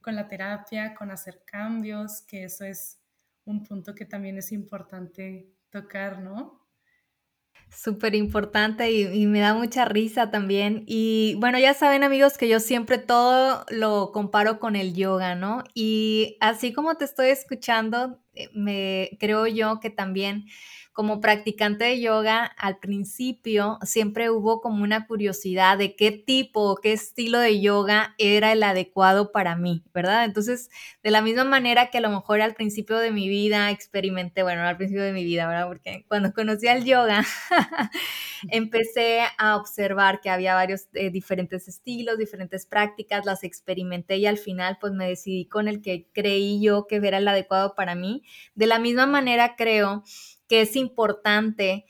con 0.00 0.14
la 0.14 0.28
terapia, 0.28 0.94
con 0.94 1.10
hacer 1.10 1.42
cambios, 1.44 2.22
que 2.22 2.44
eso 2.44 2.64
es 2.64 3.00
un 3.44 3.64
punto 3.64 3.94
que 3.94 4.04
también 4.04 4.38
es 4.38 4.52
importante 4.52 5.50
tocar, 5.70 6.20
¿no? 6.20 6.64
Súper 7.70 8.14
importante 8.14 8.92
y, 8.92 9.26
me 9.26 9.40
da 9.40 9.54
mucha 9.54 9.84
risa 9.84 10.30
también. 10.30 10.84
Y 10.86 11.34
bueno, 11.38 11.58
ya 11.58 11.74
saben 11.74 12.04
amigos 12.04 12.38
que 12.38 12.48
yo 12.48 12.60
siempre 12.60 12.98
todo 12.98 13.64
lo 13.70 14.12
comparo 14.12 14.60
con 14.60 14.76
el 14.76 14.94
yoga, 14.94 15.34
¿no? 15.34 15.64
Y 15.74 16.36
así 16.40 16.72
como 16.72 16.96
te 16.96 17.04
estoy 17.04 17.30
escuchando, 17.30 18.20
eh, 18.34 18.48
me 18.54 19.16
creo 19.18 19.46
yo 19.48 19.80
que 19.80 19.90
también 19.90 20.46
como 20.94 21.20
practicante 21.20 21.84
de 21.84 22.00
yoga, 22.00 22.44
al 22.44 22.78
principio 22.78 23.78
siempre 23.82 24.30
hubo 24.30 24.60
como 24.60 24.84
una 24.84 25.08
curiosidad 25.08 25.76
de 25.76 25.96
qué 25.96 26.12
tipo 26.12 26.76
qué 26.76 26.92
estilo 26.92 27.40
de 27.40 27.60
yoga 27.60 28.14
era 28.16 28.52
el 28.52 28.62
adecuado 28.62 29.32
para 29.32 29.56
mí, 29.56 29.82
¿verdad? 29.92 30.24
Entonces, 30.24 30.70
de 31.02 31.10
la 31.10 31.20
misma 31.20 31.42
manera 31.42 31.90
que 31.90 31.98
a 31.98 32.00
lo 32.00 32.10
mejor 32.10 32.40
al 32.40 32.54
principio 32.54 32.96
de 32.98 33.10
mi 33.10 33.28
vida 33.28 33.72
experimenté, 33.72 34.44
bueno, 34.44 34.62
al 34.62 34.76
principio 34.76 35.02
de 35.02 35.12
mi 35.12 35.24
vida, 35.24 35.48
¿verdad? 35.48 35.66
Porque 35.66 36.04
cuando 36.06 36.32
conocí 36.32 36.68
al 36.68 36.84
yoga, 36.84 37.24
empecé 38.50 39.22
a 39.36 39.56
observar 39.56 40.20
que 40.20 40.30
había 40.30 40.54
varios 40.54 40.86
eh, 40.94 41.10
diferentes 41.10 41.66
estilos, 41.66 42.18
diferentes 42.18 42.66
prácticas, 42.66 43.26
las 43.26 43.42
experimenté 43.42 44.18
y 44.18 44.26
al 44.26 44.38
final 44.38 44.78
pues 44.80 44.92
me 44.92 45.08
decidí 45.08 45.46
con 45.46 45.66
el 45.66 45.82
que 45.82 46.06
creí 46.12 46.62
yo 46.62 46.86
que 46.86 46.96
era 46.96 47.18
el 47.18 47.26
adecuado 47.26 47.74
para 47.74 47.96
mí. 47.96 48.22
De 48.54 48.68
la 48.68 48.78
misma 48.78 49.06
manera 49.06 49.56
creo 49.56 50.04
que 50.48 50.62
es 50.62 50.76
importante 50.76 51.84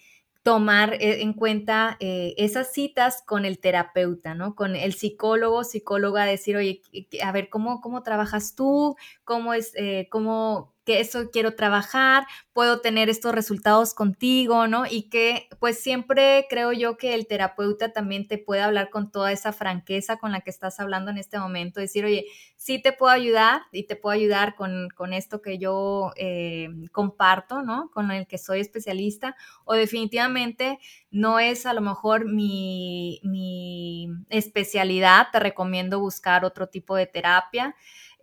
tomar 0.44 0.94
eh, 0.94 1.22
en 1.22 1.32
cuenta 1.32 1.96
eh, 2.00 2.34
esas 2.36 2.72
citas 2.72 3.22
con 3.26 3.46
el 3.46 3.58
terapeuta, 3.58 4.34
¿no? 4.34 4.54
Con 4.54 4.76
el 4.76 4.92
psicólogo, 4.92 5.64
psicóloga, 5.64 6.26
decir, 6.26 6.56
oye, 6.56 6.82
a 7.22 7.32
ver, 7.32 7.48
¿cómo, 7.48 7.80
cómo 7.80 8.02
trabajas 8.02 8.54
tú? 8.54 8.94
¿Cómo 9.24 9.54
es, 9.54 9.72
eh, 9.74 10.06
cómo, 10.10 10.73
que 10.84 11.00
eso 11.00 11.30
quiero 11.30 11.54
trabajar, 11.54 12.26
puedo 12.52 12.80
tener 12.80 13.08
estos 13.08 13.34
resultados 13.34 13.94
contigo, 13.94 14.68
¿no? 14.68 14.84
Y 14.88 15.08
que 15.08 15.48
pues 15.58 15.80
siempre 15.80 16.46
creo 16.48 16.72
yo 16.72 16.96
que 16.96 17.14
el 17.14 17.26
terapeuta 17.26 17.92
también 17.92 18.28
te 18.28 18.38
puede 18.38 18.60
hablar 18.60 18.90
con 18.90 19.10
toda 19.10 19.32
esa 19.32 19.52
franqueza 19.52 20.18
con 20.18 20.30
la 20.30 20.42
que 20.42 20.50
estás 20.50 20.80
hablando 20.80 21.10
en 21.10 21.18
este 21.18 21.38
momento, 21.38 21.80
decir, 21.80 22.04
oye, 22.04 22.26
sí 22.56 22.80
te 22.80 22.92
puedo 22.92 23.12
ayudar 23.12 23.62
y 23.72 23.86
te 23.86 23.96
puedo 23.96 24.14
ayudar 24.14 24.54
con, 24.54 25.12
esto 25.12 25.40
que 25.42 25.58
yo 25.58 26.12
eh, 26.16 26.68
comparto, 26.92 27.62
¿no? 27.62 27.90
Con 27.92 28.10
el 28.10 28.26
que 28.26 28.38
soy 28.38 28.60
especialista, 28.60 29.36
o 29.64 29.74
definitivamente 29.74 30.78
no 31.10 31.38
es 31.38 31.66
a 31.66 31.72
lo 31.72 31.80
mejor 31.80 32.26
mi, 32.26 33.20
mi 33.22 34.08
especialidad, 34.28 35.28
te 35.32 35.40
recomiendo 35.40 35.98
buscar 36.00 36.44
otro 36.44 36.68
tipo 36.68 36.96
de 36.96 37.06
terapia, 37.06 37.74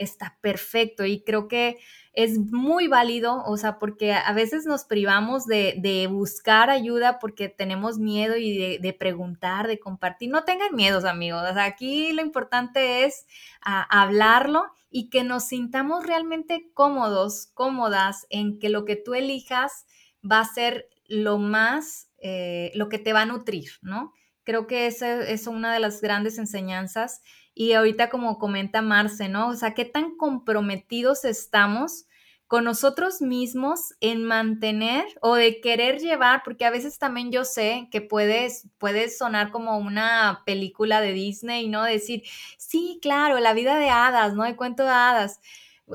está 0.01 0.37
perfecto 0.41 1.05
y 1.05 1.23
creo 1.23 1.47
que 1.47 1.79
es 2.13 2.37
muy 2.37 2.87
válido, 2.87 3.41
o 3.45 3.55
sea, 3.55 3.79
porque 3.79 4.13
a 4.13 4.33
veces 4.33 4.65
nos 4.65 4.83
privamos 4.83 5.45
de, 5.45 6.07
buscar 6.11 6.69
ayuda 6.69 7.19
porque 7.19 7.47
tenemos 7.47 7.99
miedo 7.99 8.35
y 8.35 8.77
de, 8.77 8.93
preguntar, 8.93 9.67
de 9.67 9.79
compartir. 9.79 10.29
No 10.29 10.43
tengan 10.43 10.75
miedos, 10.75 11.05
amigos. 11.05 11.43
Aquí 11.55 12.11
lo 12.11 12.21
importante 12.21 13.05
es 13.05 13.25
ah, 13.63 13.87
hablarlo 13.89 14.65
y 14.89 15.09
que 15.09 15.23
nos 15.23 15.45
sintamos 15.45 16.05
realmente 16.05 16.69
cómodos, 16.73 17.49
cómodas 17.53 18.27
en 18.29 18.59
que 18.59 18.69
lo 18.69 18.83
que 18.83 18.97
tú 18.97 19.13
elijas 19.13 19.85
va 20.29 20.41
a 20.41 20.45
ser 20.45 20.89
lo 21.07 21.37
más, 21.37 22.09
eh, 22.19 22.71
lo 22.75 22.89
que 22.89 22.99
te 22.99 23.13
va 23.13 23.21
a 23.21 23.25
nutrir, 23.25 23.71
¿no? 23.81 24.11
Creo 24.43 24.67
que 24.67 24.87
esa 24.87 25.21
es 25.21 25.47
una 25.47 25.73
de 25.73 25.79
las 25.79 26.01
grandes 26.01 26.37
enseñanzas 26.37 27.21
y 27.53 27.73
ahorita 27.73 28.09
como 28.09 28.37
comenta 28.39 28.81
Marce, 28.81 29.29
¿no? 29.29 29.49
O 29.49 29.55
sea, 29.55 29.73
qué 29.73 29.85
tan 29.85 30.15
comprometidos 30.15 31.25
estamos 31.25 32.05
con 32.51 32.65
nosotros 32.65 33.21
mismos 33.21 33.95
en 34.01 34.25
mantener 34.25 35.05
o 35.21 35.35
de 35.35 35.61
querer 35.61 35.99
llevar, 35.99 36.41
porque 36.43 36.65
a 36.65 36.69
veces 36.69 36.99
también 36.99 37.31
yo 37.31 37.45
sé 37.45 37.87
que 37.91 38.01
puedes, 38.01 38.67
puede 38.77 39.09
sonar 39.09 39.51
como 39.51 39.77
una 39.77 40.43
película 40.45 40.99
de 40.99 41.13
Disney, 41.13 41.69
¿no? 41.69 41.83
Decir, 41.83 42.23
sí, 42.57 42.99
claro, 43.01 43.39
la 43.39 43.53
vida 43.53 43.77
de 43.77 43.89
hadas, 43.89 44.33
¿no? 44.33 44.43
El 44.45 44.57
cuento 44.57 44.83
de 44.83 44.89
hadas. 44.89 45.39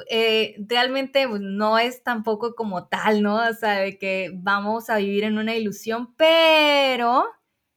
Eh, 0.08 0.56
realmente 0.58 1.28
pues, 1.28 1.42
no 1.42 1.78
es 1.78 2.02
tampoco 2.02 2.54
como 2.54 2.86
tal, 2.88 3.22
¿no? 3.22 3.36
O 3.36 3.52
sea, 3.52 3.80
de 3.80 3.98
que 3.98 4.30
vamos 4.34 4.88
a 4.88 4.96
vivir 4.96 5.24
en 5.24 5.36
una 5.36 5.54
ilusión, 5.54 6.14
pero 6.16 7.26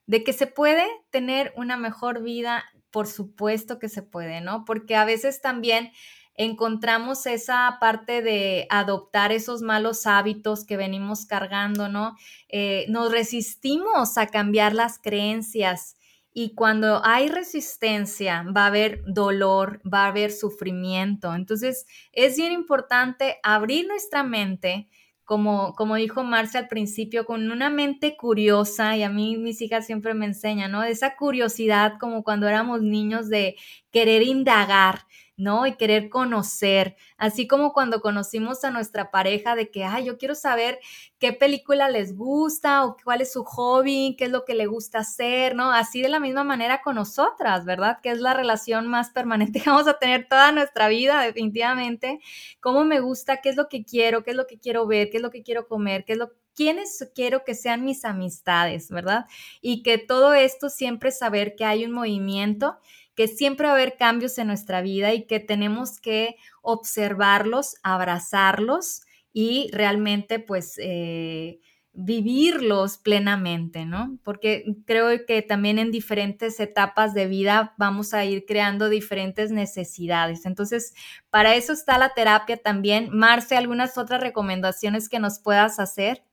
de 0.06 0.24
que 0.24 0.32
se 0.32 0.48
puede 0.48 0.88
tener 1.12 1.52
una 1.58 1.76
mejor 1.76 2.24
vida 2.24 2.63
por 2.91 3.08
supuesto 3.08 3.80
que 3.80 3.89
se 3.89 4.02
puede, 4.02 4.41
¿no? 4.41 4.65
Porque 4.65 4.95
a 4.95 5.06
veces 5.06 5.41
también 5.41 5.91
encontramos 6.36 7.25
esa 7.25 7.78
parte 7.82 8.21
de 8.21 8.65
adoptar 8.69 9.34
esos 9.34 9.62
malos 9.62 10.08
hábitos 10.08 10.65
que 10.65 10.78
venimos 10.78 11.25
cargando, 11.25 11.89
¿no? 11.89 12.15
Eh, 12.47 12.86
nos 12.88 13.12
resistimos 13.12 14.17
a 14.17 14.28
cambiar 14.28 14.73
las 14.73 14.99
creencias 14.99 15.97
y 16.32 16.56
cuando 16.56 17.02
hay 17.04 17.28
resistencia 17.28 18.45
va 18.56 18.63
a 18.63 18.67
haber 18.67 19.04
dolor, 19.06 19.82
va 19.91 20.06
a 20.06 20.08
haber 20.08 20.32
sufrimiento. 20.32 21.36
Entonces 21.36 21.86
es 22.13 22.38
bien 22.38 22.54
importante 22.54 23.39
abrir 23.43 23.88
nuestra 23.88 24.23
mente 24.23 24.88
como, 25.30 25.76
como 25.76 25.96
dijo 25.96 26.24
Marcia 26.24 26.60
al 26.60 26.68
principio, 26.68 27.24
con 27.24 27.52
una 27.52 27.70
mente 27.70 28.18
curiosa, 28.18 28.98
y 28.98 29.04
a 29.04 29.10
mí 29.10 29.38
mis 29.38 29.62
hijas 29.62 29.86
siempre 29.86 30.15
me 30.15 30.26
enseñan, 30.26 30.72
¿no? 30.72 30.82
Esa 30.84 31.15
curiosidad 31.15 32.00
como 32.00 32.24
cuando 32.24 32.48
éramos 32.48 32.82
niños 32.82 33.30
de 33.30 33.56
querer 33.92 34.24
indagar, 34.24 35.02
¿no? 35.39 35.65
Y 35.65 35.75
querer 35.78 36.10
conocer, 36.10 36.95
así 37.17 37.47
como 37.47 37.73
cuando 37.73 38.02
conocimos 38.02 38.63
a 38.63 38.71
nuestra 38.71 39.10
pareja 39.10 39.56
de 39.56 39.71
que, 39.71 39.86
ay, 39.86 40.06
yo 40.06 40.17
quiero 40.17 40.36
saber 40.36 40.80
qué 41.17 41.34
película 41.34 41.89
les 41.89 42.15
gusta 42.15 42.86
o 42.86 42.97
cuál 43.04 43.21
es 43.21 43.32
su 43.34 43.43
hobby, 43.45 44.15
qué 44.17 44.25
es 44.25 44.32
lo 44.32 44.45
que 44.45 44.54
le 44.54 44.67
gusta 44.67 44.99
hacer, 44.99 45.56
¿no? 45.56 45.71
Así 45.71 46.02
de 46.02 46.10
la 46.10 46.19
misma 46.19 46.43
manera 46.43 46.82
con 46.82 46.95
nosotras, 46.95 47.65
¿verdad? 47.65 47.99
Que 48.04 48.12
es 48.12 48.19
la 48.19 48.34
relación 48.34 48.88
más 48.88 49.12
permanente 49.12 49.62
que 49.62 49.69
vamos 49.69 49.88
a 49.88 49.97
tener 49.97 50.28
toda 50.28 50.52
nuestra 50.52 50.89
vida, 50.89 51.21
definitivamente. 51.21 52.19
¿Cómo 52.60 52.84
me 52.84 52.99
gusta? 52.99 53.38
¿Qué 53.38 53.49
es 53.49 53.56
lo 53.56 53.69
que 53.69 53.86
quiero? 53.86 54.23
¿Qué 54.23 54.32
es 54.32 54.38
lo 54.38 54.45
que 54.45 54.60
quiero 54.60 54.86
ver? 54.88 55.10
¿Qué 55.10 55.17
es 55.17 55.23
lo 55.23 55.32
que 55.32 55.43
quiero 55.43 55.67
comer? 55.67 56.04
¿Qué 56.06 56.13
es 56.13 56.19
lo 56.19 56.34
quiénes 56.56 57.10
quiero 57.15 57.45
que 57.45 57.56
sean 57.56 57.86
mis 57.86 58.04
amistades, 58.04 58.89
¿verdad? 58.89 59.28
Y 59.62 59.82
que 59.82 59.97
todo 59.97 60.34
esto 60.34 60.69
siempre 60.69 61.12
saber 61.12 61.56
que 61.56 61.63
hay 61.63 61.86
un 61.86 61.93
movimiento 61.93 62.78
que 63.19 63.27
siempre 63.27 63.65
va 63.65 63.73
a 63.73 63.75
haber 63.75 63.97
cambios 63.97 64.38
en 64.38 64.47
nuestra 64.47 64.82
vida 64.82 65.13
y 65.13 65.27
que 65.27 65.41
tenemos 65.41 65.99
que 65.99 66.38
observarlos, 66.62 67.75
abrazarlos 67.84 69.01
y 69.34 69.69
realmente 69.73 70.39
pues 70.39 70.79
eh, 70.82 71.60
vivirlos 71.91 72.97
plenamente, 72.97 73.84
¿no? 73.84 74.17
Porque 74.23 74.63
creo 74.86 75.25
que 75.27 75.41
también 75.41 75.79
en 75.79 75.91
diferentes 75.91 76.62
etapas 76.62 77.13
de 77.13 77.27
vida 77.27 77.73
vamos 77.77 78.13
a 78.13 78.23
ir 78.23 78.45
creando 78.45 78.88
diferentes 78.88 79.51
necesidades. 79.51 80.45
Entonces, 80.45 80.93
para 81.29 81.55
eso 81.55 81.73
está 81.73 81.97
la 81.97 82.13
terapia 82.13 82.55
también. 82.55 83.10
Marce, 83.12 83.58
¿algunas 83.58 83.97
otras 83.97 84.21
recomendaciones 84.21 85.10
que 85.10 85.19
nos 85.19 85.39
puedas 85.39 85.77
hacer? 85.82 86.23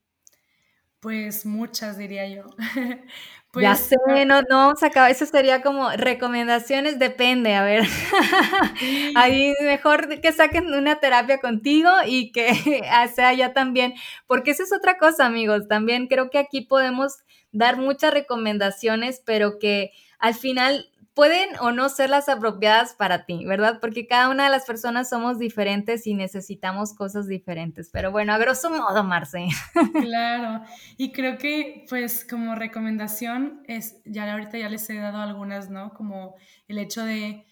Pues 1.01 1.45
muchas, 1.47 1.99
diría 1.99 2.29
yo. 2.29 2.45
ya 3.57 3.77
Pues, 3.77 3.89
sé, 3.89 3.97
no, 4.27 4.43
no 4.43 4.57
vamos 4.59 4.83
a 4.83 4.87
acabar. 4.87 5.11
Eso 5.11 5.27
sería 5.27 5.63
como 5.63 5.91
recomendaciones, 5.93 6.99
depende, 6.99 7.55
a 7.55 7.63
ver. 7.65 7.85
sí, 8.79 9.15
Ahí 9.15 9.55
mejor 9.63 10.21
que 10.21 10.33
saquen 10.33 10.73
una 10.75 11.01
terapia 11.01 11.39
contigo 11.41 11.91
y 12.07 12.33
que 12.33 12.51
sea 13.15 13.33
ya 13.35 13.53
también, 13.53 13.95
porque 14.27 14.51
esa 14.53 14.63
es 14.65 14.73
otra 14.73 14.99
cosa, 14.99 15.27
amigos. 15.27 15.69
También 15.69 16.07
creo 16.09 16.31
que 16.31 16.39
aquí 16.39 16.61
podemos 16.63 17.19
dar 17.53 17.79
muchas 17.79 18.13
recomendaciones, 18.13 19.23
pero 19.25 19.59
que 19.59 19.91
al 20.19 20.35
final 20.35 20.91
pueden 21.17 21.49
o 21.61 21.73
no 21.73 21.89
ser 21.89 22.11
las 22.11 22.29
apropiadas 22.29 22.93
para 22.93 23.25
ti, 23.25 23.47
¿verdad? 23.47 23.79
Porque 23.81 24.07
cada 24.07 24.29
una 24.29 24.45
de 24.45 24.51
las 24.51 24.67
personas 24.67 25.09
somos 25.09 25.39
diferentes 25.39 26.07
y 26.07 26.13
necesitamos 26.13 26.93
cosas 26.93 27.27
diferentes. 27.27 27.89
Pero 27.91 28.13
bueno, 28.13 28.35
a 28.35 28.39
grosso 28.39 28.69
modo, 28.69 29.03
Marce. 29.03 29.49
claro. 30.03 30.63
Y 30.99 31.13
creo 31.13 31.39
que, 31.39 31.87
pues, 31.89 32.27
como 32.29 32.55
recomendación, 32.55 33.63
es, 33.67 33.97
ya 34.05 34.31
ahorita 34.31 34.59
ya 34.59 34.69
les 34.69 34.91
he 34.91 34.97
dado 34.97 35.23
algunas, 35.23 35.71
¿no? 35.71 35.95
Como 35.95 36.35
el 36.69 36.77
hecho 36.77 37.03
de, 37.03 37.47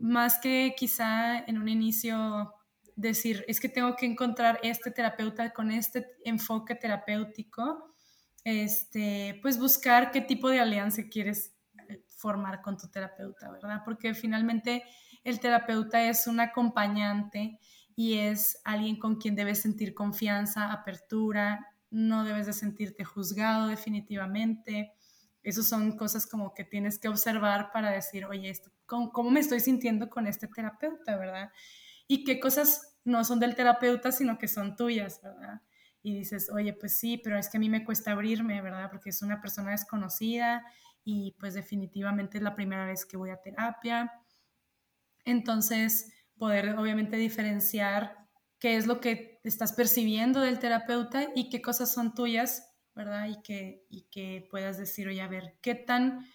más 0.00 0.40
que 0.40 0.74
quizá 0.76 1.38
en 1.38 1.58
un 1.58 1.68
inicio 1.68 2.52
decir, 2.96 3.44
es 3.46 3.60
que 3.60 3.68
tengo 3.68 3.94
que 3.94 4.06
encontrar 4.06 4.58
este 4.64 4.90
terapeuta 4.90 5.52
con 5.52 5.70
este 5.70 6.04
enfoque 6.24 6.74
terapéutico, 6.74 7.94
este, 8.42 9.38
pues 9.40 9.56
buscar 9.56 10.10
qué 10.10 10.20
tipo 10.20 10.48
de 10.48 10.58
alianza 10.58 11.04
quieres 11.08 11.53
formar 12.24 12.62
con 12.62 12.78
tu 12.78 12.88
terapeuta, 12.88 13.50
¿verdad? 13.50 13.82
Porque 13.84 14.14
finalmente 14.14 14.82
el 15.24 15.40
terapeuta 15.40 16.02
es 16.08 16.26
un 16.26 16.40
acompañante 16.40 17.58
y 17.94 18.14
es 18.14 18.62
alguien 18.64 18.98
con 18.98 19.16
quien 19.16 19.36
debes 19.36 19.60
sentir 19.60 19.92
confianza, 19.92 20.72
apertura, 20.72 21.66
no 21.90 22.24
debes 22.24 22.46
de 22.46 22.54
sentirte 22.54 23.04
juzgado 23.04 23.66
definitivamente. 23.66 24.94
Esas 25.42 25.68
son 25.68 25.98
cosas 25.98 26.26
como 26.26 26.54
que 26.54 26.64
tienes 26.64 26.98
que 26.98 27.08
observar 27.08 27.72
para 27.74 27.90
decir, 27.90 28.24
oye, 28.24 28.48
esto, 28.48 28.70
¿cómo, 28.86 29.12
¿cómo, 29.12 29.30
me 29.30 29.40
estoy 29.40 29.60
sintiendo 29.60 30.08
con 30.08 30.26
este 30.26 30.48
terapeuta, 30.48 31.18
verdad? 31.18 31.50
Y 32.08 32.24
qué 32.24 32.40
cosas 32.40 32.96
no 33.04 33.22
son 33.22 33.38
del 33.38 33.54
terapeuta, 33.54 34.12
sino 34.12 34.38
que 34.38 34.48
son 34.48 34.76
tuyas, 34.76 35.20
¿verdad? 35.22 35.60
Y 36.02 36.16
dices, 36.16 36.50
oye, 36.50 36.72
pues 36.72 36.98
sí, 36.98 37.20
pero 37.22 37.38
es 37.38 37.50
que 37.50 37.58
a 37.58 37.60
mí 37.60 37.68
me 37.68 37.84
cuesta 37.84 38.12
abrirme, 38.12 38.62
¿verdad? 38.62 38.88
Porque 38.90 39.10
es 39.10 39.20
una 39.20 39.42
persona 39.42 39.72
desconocida 39.72 40.64
y 41.04 41.32
pues 41.38 41.54
definitivamente 41.54 42.38
es 42.38 42.42
la 42.42 42.54
primera 42.54 42.86
vez 42.86 43.04
que 43.04 43.16
voy 43.16 43.30
a 43.30 43.40
terapia. 43.40 44.12
Entonces, 45.24 46.12
poder 46.36 46.78
obviamente 46.78 47.16
diferenciar 47.16 48.16
qué 48.58 48.76
es 48.76 48.86
lo 48.86 49.00
que 49.00 49.40
estás 49.44 49.72
percibiendo 49.72 50.40
del 50.40 50.58
terapeuta 50.58 51.28
y 51.34 51.50
qué 51.50 51.60
cosas 51.60 51.92
son 51.92 52.14
tuyas, 52.14 52.74
¿verdad? 52.94 53.28
Y 53.28 53.42
que, 53.42 53.86
y 53.90 54.02
que 54.10 54.46
puedas 54.50 54.78
decir, 54.78 55.08
oye, 55.08 55.20
a 55.20 55.28
ver, 55.28 55.58
¿qué 55.60 55.74
tan, 55.74 56.26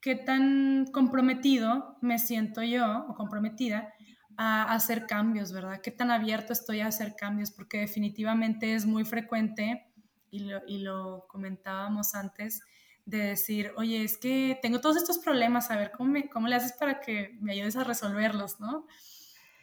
qué 0.00 0.14
tan 0.14 0.86
comprometido 0.92 1.96
me 2.02 2.18
siento 2.18 2.62
yo 2.62 3.06
o 3.08 3.14
comprometida 3.14 3.92
a 4.36 4.72
hacer 4.74 5.06
cambios, 5.06 5.52
¿verdad? 5.52 5.80
¿Qué 5.82 5.90
tan 5.90 6.10
abierto 6.10 6.52
estoy 6.52 6.80
a 6.80 6.86
hacer 6.86 7.14
cambios? 7.16 7.50
Porque 7.50 7.78
definitivamente 7.78 8.74
es 8.74 8.86
muy 8.86 9.04
frecuente, 9.04 9.86
y 10.30 10.40
lo, 10.40 10.60
y 10.66 10.78
lo 10.78 11.26
comentábamos 11.28 12.14
antes, 12.14 12.62
de 13.10 13.18
decir, 13.18 13.72
oye, 13.76 14.04
es 14.04 14.16
que 14.16 14.58
tengo 14.62 14.80
todos 14.80 14.96
estos 14.96 15.18
problemas, 15.18 15.70
a 15.70 15.76
ver, 15.76 15.90
¿cómo, 15.90 16.10
me, 16.10 16.28
cómo 16.28 16.46
le 16.46 16.54
haces 16.54 16.72
para 16.72 17.00
que 17.00 17.36
me 17.40 17.52
ayudes 17.52 17.76
a 17.76 17.84
resolverlos, 17.84 18.60
¿no? 18.60 18.86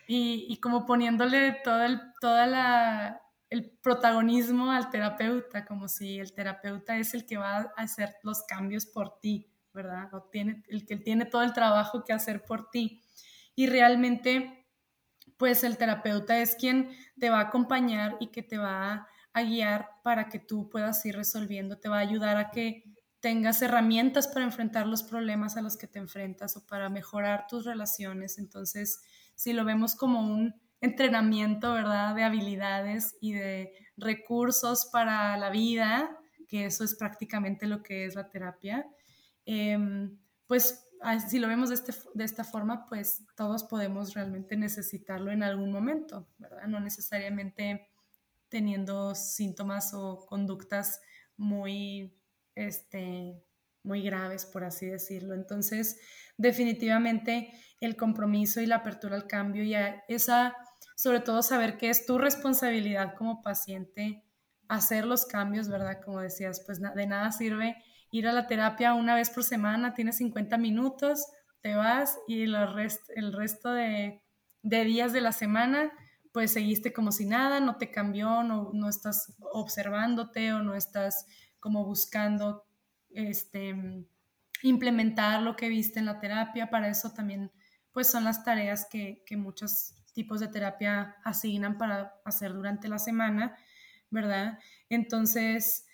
Y, 0.05 0.45
y 0.49 0.57
como 0.57 0.85
poniéndole 0.85 1.53
todo 1.63 1.83
el, 1.83 2.01
toda 2.19 2.45
la, 2.45 3.21
el 3.49 3.69
protagonismo 3.81 4.71
al 4.71 4.89
terapeuta, 4.89 5.65
como 5.65 5.87
si 5.87 6.19
el 6.19 6.33
terapeuta 6.33 6.97
es 6.97 7.13
el 7.13 7.25
que 7.25 7.37
va 7.37 7.57
a 7.57 7.71
hacer 7.77 8.15
los 8.23 8.43
cambios 8.43 8.85
por 8.85 9.19
ti, 9.19 9.49
¿verdad? 9.73 10.13
O 10.13 10.23
tiene, 10.23 10.63
el 10.67 10.85
que 10.85 10.97
tiene 10.97 11.25
todo 11.25 11.43
el 11.43 11.53
trabajo 11.53 12.03
que 12.03 12.13
hacer 12.13 12.43
por 12.43 12.69
ti. 12.69 13.01
Y 13.55 13.67
realmente, 13.67 14.67
pues 15.37 15.63
el 15.63 15.77
terapeuta 15.77 16.37
es 16.39 16.55
quien 16.55 16.91
te 17.17 17.29
va 17.29 17.39
a 17.39 17.43
acompañar 17.43 18.17
y 18.19 18.27
que 18.27 18.43
te 18.43 18.57
va 18.57 19.07
a 19.31 19.41
guiar 19.43 19.89
para 20.03 20.27
que 20.27 20.39
tú 20.39 20.69
puedas 20.69 21.05
ir 21.05 21.15
resolviendo, 21.15 21.77
te 21.77 21.87
va 21.87 21.97
a 21.97 22.01
ayudar 22.01 22.37
a 22.37 22.51
que 22.51 22.83
tengas 23.27 23.61
herramientas 23.61 24.25
para 24.25 24.45
enfrentar 24.45 24.87
los 24.87 25.03
problemas 25.03 25.57
a 25.57 25.61
los 25.61 25.75
que 25.75 25.85
te 25.85 25.99
enfrentas 25.99 26.55
o 26.55 26.65
para 26.65 26.87
mejorar 26.87 27.45
tus 27.45 27.65
relaciones. 27.65 28.37
Entonces, 28.37 29.01
si 29.35 29.51
lo 29.51 29.65
vemos 29.65 29.95
como 29.95 30.21
un 30.21 30.55
entrenamiento, 30.79 31.73
¿verdad? 31.73 32.15
De 32.15 32.23
habilidades 32.23 33.17
y 33.19 33.33
de 33.33 33.73
recursos 33.97 34.85
para 34.93 35.35
la 35.35 35.49
vida, 35.49 36.17
que 36.47 36.67
eso 36.67 36.85
es 36.85 36.95
prácticamente 36.95 37.67
lo 37.67 37.83
que 37.83 38.05
es 38.05 38.15
la 38.15 38.29
terapia, 38.29 38.87
eh, 39.45 39.77
pues 40.45 40.85
si 41.27 41.39
lo 41.39 41.49
vemos 41.49 41.67
de, 41.67 41.75
este, 41.75 41.91
de, 42.13 42.23
esta 42.23 42.45
forma, 42.45 42.85
pues 42.85 43.25
todos 43.35 43.65
podemos 43.65 44.13
realmente 44.13 44.55
necesitarlo 44.55 45.31
en 45.31 45.43
algún 45.43 45.73
momento, 45.73 46.29
¿verdad? 46.37 46.65
No 46.67 46.79
necesariamente 46.79 47.89
teniendo 48.47 49.13
síntomas 49.15 49.93
o 49.93 50.25
conductas 50.25 51.01
muy 51.35 52.17
este, 52.57 53.41
muy 53.83 54.01
graves, 54.01 54.45
por 54.45 54.63
así 54.63 54.85
decirlo. 54.85 55.33
Entonces, 55.33 55.99
definitivamente 56.37 57.51
el 57.79 57.95
compromiso 57.95 58.61
y 58.61 58.65
la 58.65 58.77
apertura 58.77 59.15
al 59.15 59.27
cambio 59.27 59.63
y 59.63 59.75
esa, 60.07 60.55
sobre 60.95 61.19
todo 61.19 61.41
saber 61.43 61.77
que 61.77 61.89
es 61.89 62.05
tu 62.05 62.17
responsabilidad 62.17 63.15
como 63.15 63.41
paciente 63.41 64.23
hacer 64.67 65.05
los 65.05 65.25
cambios, 65.25 65.69
¿verdad? 65.69 66.01
Como 66.03 66.19
decías, 66.19 66.61
pues 66.65 66.81
de 66.81 67.07
nada 67.07 67.31
sirve 67.31 67.77
ir 68.11 68.27
a 68.27 68.33
la 68.33 68.47
terapia 68.47 68.93
una 68.93 69.15
vez 69.15 69.29
por 69.29 69.43
semana, 69.43 69.93
tienes 69.93 70.17
50 70.17 70.57
minutos, 70.57 71.25
te 71.61 71.75
vas 71.75 72.17
y 72.27 72.45
rest, 72.45 73.09
el 73.15 73.33
resto 73.33 73.71
de, 73.71 74.21
de, 74.63 74.83
días 74.83 75.13
de 75.13 75.21
la 75.21 75.31
semana, 75.31 75.91
pues 76.31 76.53
seguiste 76.53 76.93
como 76.93 77.11
si 77.11 77.25
nada, 77.25 77.59
no 77.59 77.77
te 77.77 77.91
cambió, 77.91 78.43
no, 78.43 78.71
no 78.73 78.89
estás 78.89 79.35
observándote 79.39 80.53
o 80.53 80.61
no 80.61 80.75
estás 80.75 81.25
como 81.59 81.85
buscando 81.85 82.65
este, 83.09 83.75
implementar 84.63 85.41
lo 85.41 85.55
que 85.55 85.69
viste 85.69 85.99
en 85.99 86.05
la 86.05 86.19
terapia. 86.19 86.69
Para 86.69 86.89
eso 86.89 87.11
también 87.11 87.51
pues 87.91 88.07
son 88.07 88.25
las 88.25 88.43
tareas 88.43 88.85
que, 88.85 89.23
muchos 89.31 89.95
tipos 90.13 90.39
de 90.39 90.47
terapia 90.47 91.15
asignan 91.23 91.77
para 91.77 92.15
hacer 92.25 92.53
durante 92.53 92.87
la 92.87 92.99
semana, 92.99 93.57
¿verdad? 94.11 94.59
Entonces, 94.89 95.85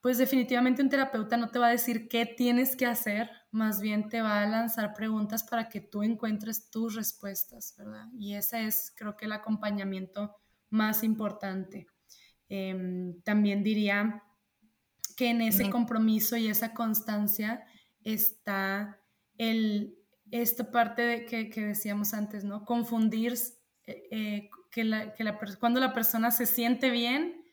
pues 0.00 0.18
definitivamente 0.18 0.82
un 0.82 0.88
terapeuta 0.88 1.36
no 1.36 1.50
te 1.50 1.58
va 1.58 1.66
a 1.66 1.72
decir 1.72 2.08
qué 2.08 2.24
tienes 2.24 2.76
que 2.76 2.86
hacer, 2.86 3.30
más 3.50 3.80
bien 3.80 4.08
te 4.08 4.22
va 4.22 4.42
a 4.42 4.46
lanzar 4.46 4.94
preguntas 4.94 5.42
para 5.42 5.68
que 5.68 5.80
tú 5.80 6.04
encuentres 6.04 6.70
tus 6.70 6.94
respuestas, 6.94 7.74
¿verdad? 7.76 8.06
Y 8.16 8.34
ese 8.34 8.66
es, 8.66 8.92
creo 8.96 9.16
que, 9.16 9.24
el 9.24 9.32
acompañamiento 9.32 10.36
más 10.68 11.02
importante. 11.02 11.88
Eh, 12.48 13.14
también 13.24 13.62
diría 13.62 14.22
que 15.20 15.28
en 15.28 15.42
ese 15.42 15.68
compromiso 15.68 16.34
y 16.38 16.48
esa 16.48 16.72
constancia 16.72 17.62
está 18.02 18.98
el, 19.36 19.98
esta 20.30 20.70
parte 20.70 21.02
de 21.02 21.26
que, 21.26 21.50
que, 21.50 21.60
decíamos 21.62 22.14
antes, 22.14 22.42
¿no? 22.42 22.64
Confundir 22.64 23.34
eh, 23.86 24.08
eh, 24.10 24.50
que, 24.70 24.82
la, 24.82 25.12
que 25.12 25.24
la, 25.24 25.38
cuando 25.58 25.78
la 25.78 25.92
persona 25.92 26.30
se 26.30 26.46
siente 26.46 26.88
bien 26.88 27.44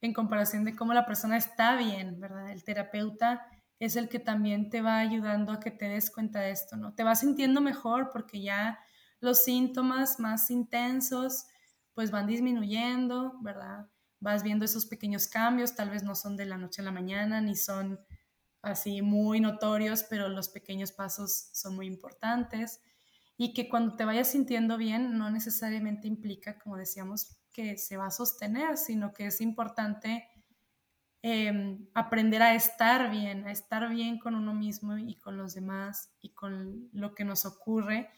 en 0.00 0.14
comparación 0.14 0.64
de 0.64 0.74
cómo 0.74 0.94
la 0.94 1.04
persona 1.04 1.36
está 1.36 1.76
bien, 1.76 2.18
¿verdad? 2.18 2.50
El 2.50 2.64
terapeuta 2.64 3.46
es 3.78 3.96
el 3.96 4.08
que 4.08 4.18
también 4.18 4.70
te 4.70 4.80
va 4.80 4.96
ayudando 4.96 5.52
a 5.52 5.60
que 5.60 5.70
te 5.70 5.90
des 5.90 6.10
cuenta 6.10 6.40
de 6.40 6.52
esto, 6.52 6.78
¿no? 6.78 6.94
Te 6.94 7.04
vas 7.04 7.20
sintiendo 7.20 7.60
mejor 7.60 8.08
porque 8.10 8.40
ya 8.40 8.78
los 9.20 9.44
síntomas 9.44 10.18
más 10.18 10.50
intensos 10.50 11.44
pues 11.92 12.10
van 12.10 12.26
disminuyendo, 12.26 13.34
¿verdad? 13.42 13.86
Vas 14.22 14.44
viendo 14.44 14.64
esos 14.64 14.86
pequeños 14.86 15.26
cambios, 15.26 15.74
tal 15.74 15.90
vez 15.90 16.04
no 16.04 16.14
son 16.14 16.36
de 16.36 16.46
la 16.46 16.56
noche 16.56 16.80
a 16.80 16.84
la 16.84 16.92
mañana, 16.92 17.40
ni 17.40 17.56
son 17.56 18.00
así 18.62 19.02
muy 19.02 19.40
notorios, 19.40 20.04
pero 20.08 20.28
los 20.28 20.48
pequeños 20.48 20.92
pasos 20.92 21.48
son 21.52 21.74
muy 21.74 21.86
importantes. 21.86 22.80
Y 23.36 23.52
que 23.52 23.68
cuando 23.68 23.96
te 23.96 24.04
vayas 24.04 24.28
sintiendo 24.28 24.78
bien 24.78 25.18
no 25.18 25.28
necesariamente 25.30 26.06
implica, 26.06 26.58
como 26.58 26.76
decíamos, 26.76 27.36
que 27.52 27.76
se 27.76 27.96
va 27.96 28.06
a 28.06 28.10
sostener, 28.10 28.78
sino 28.78 29.12
que 29.12 29.26
es 29.26 29.40
importante 29.40 30.28
eh, 31.22 31.78
aprender 31.92 32.42
a 32.42 32.54
estar 32.54 33.10
bien, 33.10 33.46
a 33.46 33.50
estar 33.50 33.88
bien 33.90 34.18
con 34.18 34.36
uno 34.36 34.54
mismo 34.54 34.96
y 34.98 35.16
con 35.16 35.36
los 35.36 35.54
demás 35.54 36.12
y 36.20 36.30
con 36.30 36.88
lo 36.92 37.14
que 37.14 37.24
nos 37.24 37.44
ocurre 37.44 38.10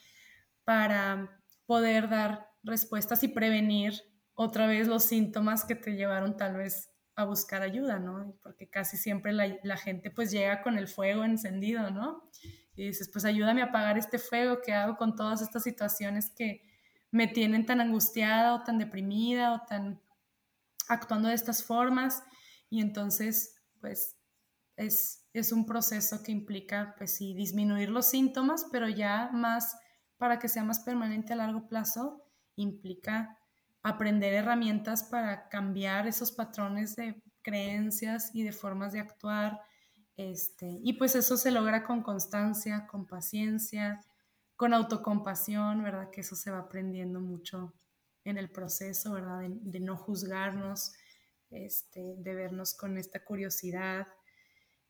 para 0.64 1.40
poder 1.64 2.11
dar 2.11 2.50
respuestas 2.62 3.22
y 3.22 3.28
prevenir 3.28 4.02
otra 4.35 4.66
vez 4.66 4.89
los 4.89 5.05
síntomas 5.05 5.64
que 5.64 5.74
te 5.74 5.93
llevaron 5.93 6.37
tal 6.37 6.57
vez 6.57 6.91
a 7.16 7.24
buscar 7.24 7.62
ayuda, 7.62 7.99
¿no? 7.99 8.37
Porque 8.43 8.68
casi 8.68 8.97
siempre 8.97 9.32
la, 9.32 9.76
gente 9.76 10.11
pues 10.11 10.30
llega 10.30 10.62
con 10.62 10.76
el 10.78 10.89
fuego 10.89 11.24
encendido, 11.24 11.91
¿no? 11.91 12.28
Y 12.74 12.89
dices, 12.89 13.09
pues 13.12 13.24
ayúdame 13.24 13.62
a 13.62 13.66
apagar 13.66 13.97
este 13.97 14.18
fuego, 14.18 14.61
¿qué 14.64 14.72
hago 14.72 14.97
con 14.97 15.14
todas 15.14 15.41
estas 15.41 15.62
situaciones 15.62 16.30
que 16.30 16.62
me 17.12 17.28
tienen 17.28 17.66
tan 17.66 17.80
angustiada 17.80 18.55
o 18.55 18.64
tan 18.64 18.78
deprimida 18.78 19.55
o 19.55 19.62
tan 19.68 20.01
actuando 20.89 21.28
de 21.28 21.37
estas 21.37 21.62
formas? 21.62 22.24
Y 22.68 22.80
entonces, 22.80 23.62
pues 23.80 24.16
es, 24.74 25.24
es 25.32 25.53
un 25.53 25.66
proceso 25.66 26.24
que 26.24 26.32
implica, 26.32 26.97
pues 26.99 27.14
sí, 27.14 27.35
disminuir 27.35 27.91
los 27.91 28.07
síntomas, 28.07 28.66
pero 28.72 28.89
ya 28.89 29.30
más, 29.32 29.76
para 30.16 30.41
que 30.41 30.49
sea 30.49 30.64
más 30.64 30.80
permanente 30.80 31.32
a 31.32 31.37
largo 31.37 31.68
plazo, 31.68 32.28
implica 32.57 33.39
aprender 33.85 34.32
herramientas 34.32 35.05
para 35.05 35.49
cambiar 35.51 36.09
esos 36.09 36.32
patrones 36.32 36.97
de 36.97 37.22
creencias 37.43 38.35
y 38.35 38.43
de 38.43 38.51
formas 38.51 38.95
de 38.95 39.01
actuar. 39.01 39.61
Este, 40.16 40.80
y 40.82 40.95
pues 40.95 41.14
eso 41.14 41.37
se 41.37 41.51
logra 41.51 41.85
con 41.85 42.03
constancia, 42.03 42.87
con 42.87 43.07
paciencia, 43.07 44.01
con 44.57 44.72
autocompasión, 44.72 45.82
¿verdad? 45.82 46.11
Que 46.11 46.22
eso 46.22 46.35
se 46.35 46.51
va 46.51 46.61
aprendiendo 46.61 47.20
mucho 47.20 47.74
en 48.24 48.39
el 48.39 48.51
proceso, 48.51 49.12
¿verdad? 49.12 49.41
De, 49.51 49.80
no 49.80 49.99
juzgarnos, 49.99 50.95
este, 51.51 52.14
de 52.16 52.35
vernos 52.35 52.74
con 52.74 52.97
esta 52.97 53.22
curiosidad 53.22 54.07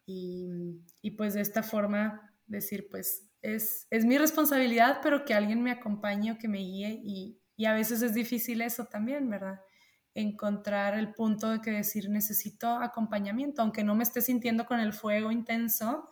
y, 0.06 0.48
y, 1.02 1.12
pues 1.12 1.34
de 1.34 1.40
esta 1.40 1.64
forma 1.64 2.32
decir, 2.46 2.86
pues 2.90 3.26
es, 3.42 3.88
es 3.90 4.04
mi 4.04 4.18
responsabilidad, 4.18 5.00
pero 5.02 5.24
que 5.24 5.34
alguien 5.34 5.62
me 5.62 5.72
acompañe 5.72 6.30
o 6.30 6.38
que 6.38 6.46
me 6.46 6.58
guíe 6.58 7.00
y, 7.02 7.40
y 7.56 7.66
a 7.66 7.72
veces 7.72 8.02
es 8.02 8.14
difícil 8.14 8.62
eso 8.62 8.86
también, 8.86 9.28
¿verdad? 9.30 9.60
Encontrar 10.14 10.98
el 10.98 11.12
punto 11.12 11.50
de 11.50 11.60
que 11.60 11.70
decir 11.70 12.10
necesito 12.10 12.68
acompañamiento, 12.68 13.62
aunque 13.62 13.84
no 13.84 13.94
me 13.94 14.02
esté 14.02 14.20
sintiendo 14.20 14.66
con 14.66 14.80
el 14.80 14.92
fuego 14.92 15.30
intenso 15.30 16.10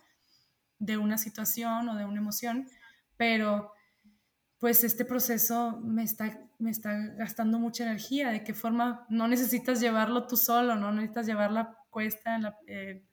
de 0.79 0.97
una 0.97 1.17
situación 1.17 1.87
o 1.89 1.95
de 1.95 2.05
una 2.05 2.19
emoción, 2.19 2.67
pero 3.17 3.71
pues 4.59 4.83
este 4.83 5.03
proceso 5.03 5.79
me 5.81 6.03
está, 6.03 6.39
me 6.57 6.71
está 6.71 6.95
gastando 7.17 7.59
mucha 7.59 7.83
energía. 7.83 8.29
¿De 8.31 8.43
qué 8.45 8.53
forma? 8.53 9.05
No 9.09 9.27
necesitas 9.27 9.81
llevarlo 9.81 10.25
tú 10.25 10.37
solo, 10.37 10.75
no 10.75 10.91
necesitas 10.93 11.25
llevar 11.25 11.51
la 11.51 11.77
cuesta, 11.89 12.37
la, 12.37 12.57
eh, 12.67 13.05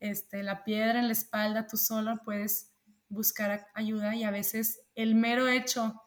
este, 0.00 0.42
la 0.42 0.64
piedra 0.64 0.98
en 0.98 1.06
la 1.06 1.12
espalda 1.12 1.66
tú 1.66 1.76
solo, 1.76 2.16
puedes 2.24 2.72
buscar 3.08 3.68
ayuda 3.74 4.14
y 4.16 4.24
a 4.24 4.30
veces 4.30 4.80
el 4.94 5.14
mero 5.14 5.48
hecho 5.48 6.02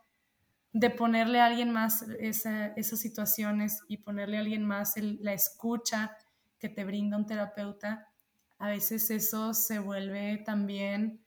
de 0.71 0.89
ponerle 0.89 1.39
a 1.39 1.45
alguien 1.45 1.71
más 1.71 2.03
esas 2.19 2.99
situaciones 2.99 3.81
y 3.87 3.97
ponerle 3.97 4.37
a 4.37 4.41
alguien 4.41 4.65
más 4.65 4.95
la 4.97 5.33
escucha 5.33 6.15
que 6.59 6.69
te 6.69 6.83
brinda 6.83 7.17
un 7.17 7.25
terapeuta, 7.25 8.07
a 8.59 8.69
veces 8.69 9.09
eso 9.09 9.53
se 9.53 9.79
vuelve 9.79 10.37
también 10.45 11.23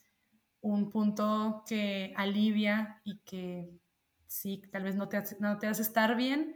un 0.60 0.90
punto 0.90 1.64
que 1.66 2.12
alivia 2.16 3.00
y 3.04 3.18
que 3.20 3.80
sí, 4.26 4.62
tal 4.70 4.84
vez 4.84 4.94
no 4.94 5.08
te 5.08 5.16
hace, 5.16 5.36
no 5.40 5.58
te 5.58 5.66
hace 5.66 5.82
estar 5.82 6.14
bien, 6.16 6.54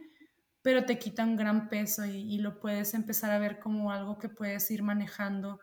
pero 0.61 0.85
te 0.85 0.97
quita 0.97 1.23
un 1.23 1.35
gran 1.35 1.67
peso 1.67 2.05
y, 2.05 2.35
y, 2.35 2.37
lo 2.39 2.59
puedes 2.59 2.93
empezar 2.93 3.31
a 3.31 3.39
ver 3.39 3.59
como 3.59 3.91
algo 3.91 4.17
que 4.17 4.29
puedes 4.29 4.69
ir 4.71 4.83
manejando 4.83 5.59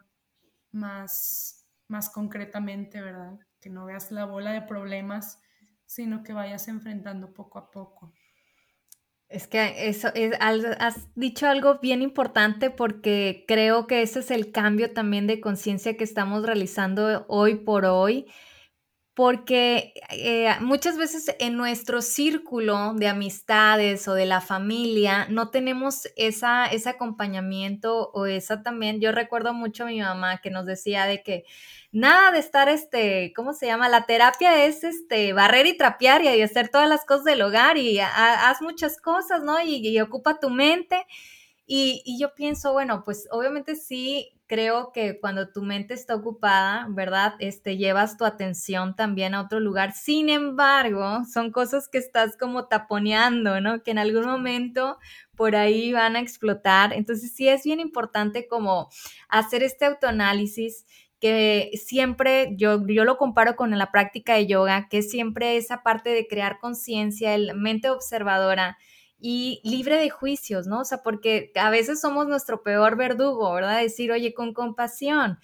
más, 0.73 1.67
más 1.89 2.11
concretamente, 2.11 3.01
¿verdad? 3.01 3.39
Que 3.61 3.71
no 3.71 3.87
veas 3.87 4.11
la 4.11 4.25
bola 4.25 4.53
de 4.53 4.63
problemas 4.63 5.41
sino 5.87 6.23
que 6.23 6.33
vayas 6.33 6.69
enfrentando 6.69 7.33
poco 7.33 7.59
a 7.59 7.71
poco. 7.71 8.13
Es 9.29 9.47
que 9.49 9.89
eso 9.89 10.09
es, 10.15 10.33
has 10.41 11.09
dicho 11.15 11.49
algo 11.49 11.79
bien 11.81 12.03
importante 12.03 12.71
porque 12.71 13.45
creo 13.49 13.87
que 13.87 14.03
ese 14.03 14.21
es 14.21 14.31
el 14.31 14.53
cambio 14.53 14.93
también 14.93 15.27
de 15.27 15.41
conciencia 15.41 15.97
que 15.97 16.05
estamos 16.05 16.45
realizando 16.45 17.25
hoy 17.29 17.57
por 17.57 17.85
hoy 17.85 18.27
porque 19.15 19.95
eh, 20.11 20.53
muchas 20.61 20.97
veces 20.97 21.35
en 21.39 21.57
nuestro 21.57 22.03
círculo 22.03 22.95
de 22.95 23.07
amistades 23.07 24.09
o 24.09 24.15
de 24.15 24.27
la 24.27 24.41
familia 24.41 25.27
no 25.31 25.51
tenemos 25.51 26.09
esa, 26.17 26.67
ese 26.67 26.91
acompañamiento 26.91 28.11
o 28.13 28.27
esa 28.27 28.63
también, 28.63 29.01
yo 29.01 29.13
recuerdo 29.13 29.55
mucho 29.55 29.85
a 29.85 29.87
mi 29.87 30.01
mamá 30.01 30.39
que 30.39 30.51
nos 30.51 30.67
decía 30.67 31.07
de 31.07 31.23
que 31.23 31.45
nada 31.95 32.33
de 32.33 32.41
estar, 32.41 32.69
este, 32.69 33.33
¿cómo 33.37 33.53
se 33.53 33.67
llama? 33.67 33.89
La 33.89 34.05
terapia 34.05 34.65
es, 34.65 34.83
este, 34.83 35.33
barrer 35.33 35.67
y 35.67 35.77
trapear 35.77 36.23
y, 36.23 36.43
hacer 36.43 36.69
todas 36.69 36.89
las 36.89 37.05
cosas 37.05 37.25
del 37.25 37.41
hogar 37.41 37.79
y 37.79 38.01
haz 38.01 38.61
muchas 38.61 39.01
cosas, 39.01 39.45
¿no? 39.45 39.63
Y, 39.65 39.99
ocupa 40.01 40.41
tu 40.41 40.51
mente. 40.51 41.07
Y, 41.67 42.03
y 42.05 42.19
yo 42.21 42.35
pienso, 42.35 42.73
bueno, 42.73 43.05
pues 43.05 43.27
obviamente 43.31 43.75
sí 43.77 44.35
creo 44.47 44.93
que 44.93 45.19
cuando 45.21 45.51
tu 45.51 45.63
mente 45.63 45.95
está 45.95 46.15
ocupada, 46.15 46.87
¿verdad? 46.91 47.35
Este, 47.39 47.77
llevas 47.77 48.17
tu 48.19 48.25
atención 48.25 48.95
también 48.95 49.35
a 49.35 49.41
otro 49.41 49.61
lugar. 49.61 49.93
Sin 49.93 50.29
embargo, 50.29 51.25
son 51.33 51.51
cosas 51.51 51.89
que 51.89 51.99
estás 51.99 52.37
como 52.37 52.67
taponeando, 52.67 53.61
¿no? 53.61 53.83
Que 53.83 53.93
en 53.93 53.99
algún 53.99 54.27
momento 54.27 54.99
por 55.37 55.57
ahí 55.57 55.93
van 55.93 56.17
a 56.17 56.21
explotar. 56.21 56.93
Entonces 56.93 57.35
sí 57.35 57.49
es 57.49 57.65
bien 57.65 57.81
importante 57.81 58.47
como 58.47 58.91
hacer 59.29 59.63
este 59.63 59.87
autoanálisis 59.87 60.85
que 61.21 61.71
siempre 61.83 62.55
yo, 62.59 62.87
yo 62.87 63.05
lo 63.05 63.17
comparo 63.17 63.57
con 63.57 63.71
la 63.79 63.91
práctica 63.91 64.35
de 64.35 64.47
yoga, 64.47 64.89
que 64.91 65.01
siempre 65.01 65.57
esa 65.57 65.83
parte 65.83 66.11
de 66.11 66.27
crear 66.27 66.59
conciencia, 66.59 67.35
el 67.35 67.55
mente 67.57 67.89
observadora, 67.89 68.77
y 69.27 69.63
libre 69.65 69.97
de 69.97 70.11
juicios, 70.11 70.67
¿no? 70.67 70.81
O 70.81 70.85
sea, 70.85 71.03
porque 71.03 71.51
a 71.55 71.71
veces 71.71 71.99
somos 71.99 72.29
nuestro 72.29 72.63
peor 72.63 72.95
verdugo, 72.95 73.55
¿verdad? 73.55 73.81
Decir, 73.81 74.13
oye, 74.13 74.35
con 74.35 74.53
compasión, 74.53 75.39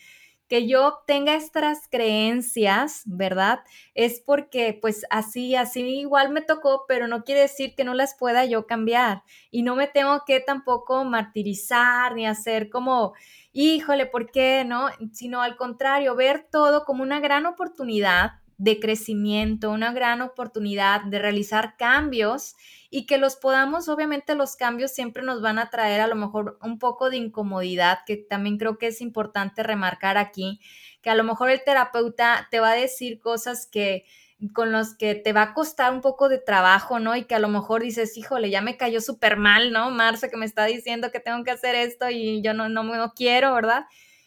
que 0.49 0.69
yo 0.69 0.99
tenga 1.07 1.35
estas 1.35 1.89
creencias, 1.91 3.01
¿verdad? 3.07 3.61
Es 3.95 4.21
porque 4.21 4.79
pues 4.79 5.07
así, 5.09 5.57
así 5.57 5.81
igual 6.01 6.29
me 6.31 6.43
tocó, 6.43 6.85
pero 6.89 7.09
no 7.09 7.25
quiere 7.25 7.41
decir 7.41 7.75
que 7.75 7.85
no 7.85 7.95
las 7.95 8.15
pueda 8.19 8.45
yo 8.45 8.67
cambiar 8.67 9.23
y 9.51 9.63
no 9.63 9.77
me 9.77 9.87
tengo 9.87 10.25
que 10.27 10.41
tampoco 10.41 11.07
martirizar 11.07 12.15
ni 12.15 12.27
hacer 12.27 12.69
como, 12.69 13.15
híjole, 13.55 14.05
¿por 14.05 14.31
qué? 14.31 14.67
¿No? 14.67 14.89
Sino 15.13 15.41
al 15.41 15.57
contrario, 15.57 16.15
ver 16.17 16.47
todo 16.53 16.85
como 16.85 17.03
una 17.03 17.19
gran 17.21 17.47
oportunidad 17.47 18.40
de 18.61 18.79
crecimiento, 18.79 19.71
una 19.71 19.91
gran 19.91 20.21
oportunidad 20.21 21.01
de 21.05 21.19
realizar 21.19 21.79
cambios 21.79 22.57
y 22.91 23.07
que 23.07 23.17
los 23.17 23.37
podamos, 23.37 23.89
obviamente 23.89 24.35
los 24.35 24.55
cambios 24.55 24.91
siempre 24.91 25.23
nos 25.23 25.41
van 25.41 25.59
a 25.59 25.71
traer 25.71 26.03
a 26.03 26.07
lo 26.07 26.15
mejor 26.15 26.59
un 26.63 26.79
poco 26.79 27.09
de 27.09 27.17
incomodidad, 27.17 28.01
que 28.05 28.19
también 28.19 28.59
creo 28.59 28.77
que 28.77 28.89
es 28.89 29.01
importante 29.01 29.63
remarcar 29.63 30.19
aquí, 30.19 30.61
que 31.01 31.09
a 31.09 31.15
lo 31.15 31.25
mejor 31.25 31.49
el 31.49 31.65
terapeuta 31.65 32.49
te 32.51 32.61
va 32.61 32.73
a 32.73 32.75
decir 32.75 33.19
cosas 33.19 33.67
que 33.67 34.05
con 34.53 34.73
los 34.73 34.95
que 34.95 35.15
te 35.15 35.33
va 35.33 35.43
a 35.43 35.55
costar 35.55 35.95
un 35.95 36.03
poco 36.03 36.29
de 36.29 36.39
trabajo, 36.39 36.99
¿no? 36.99 37.17
Y 37.17 37.25
que 37.25 37.35
a 37.35 37.39
lo 37.39 37.49
mejor 37.49 37.83
dices, 37.83 38.19
híjole, 38.19 38.51
ya 38.51 38.61
me 38.61 38.77
cayó 38.77 39.01
súper 39.01 39.39
mal, 39.39 39.73
¿no? 39.73 39.91
Marce 39.91 40.29
que 40.29 40.37
me 40.37 40.45
está 40.45 40.67
diciendo 40.67 41.11
que 41.11 41.21
tengo 41.21 41.43
que 41.45 41.51
hacer 41.51 41.75
esto 41.75 42.11
y 42.11 42.43
yo 42.43 42.53
no, 42.53 42.69
no, 42.69 42.83
no 42.83 43.13
quiero, 43.15 43.55
¿verdad? 43.55 43.87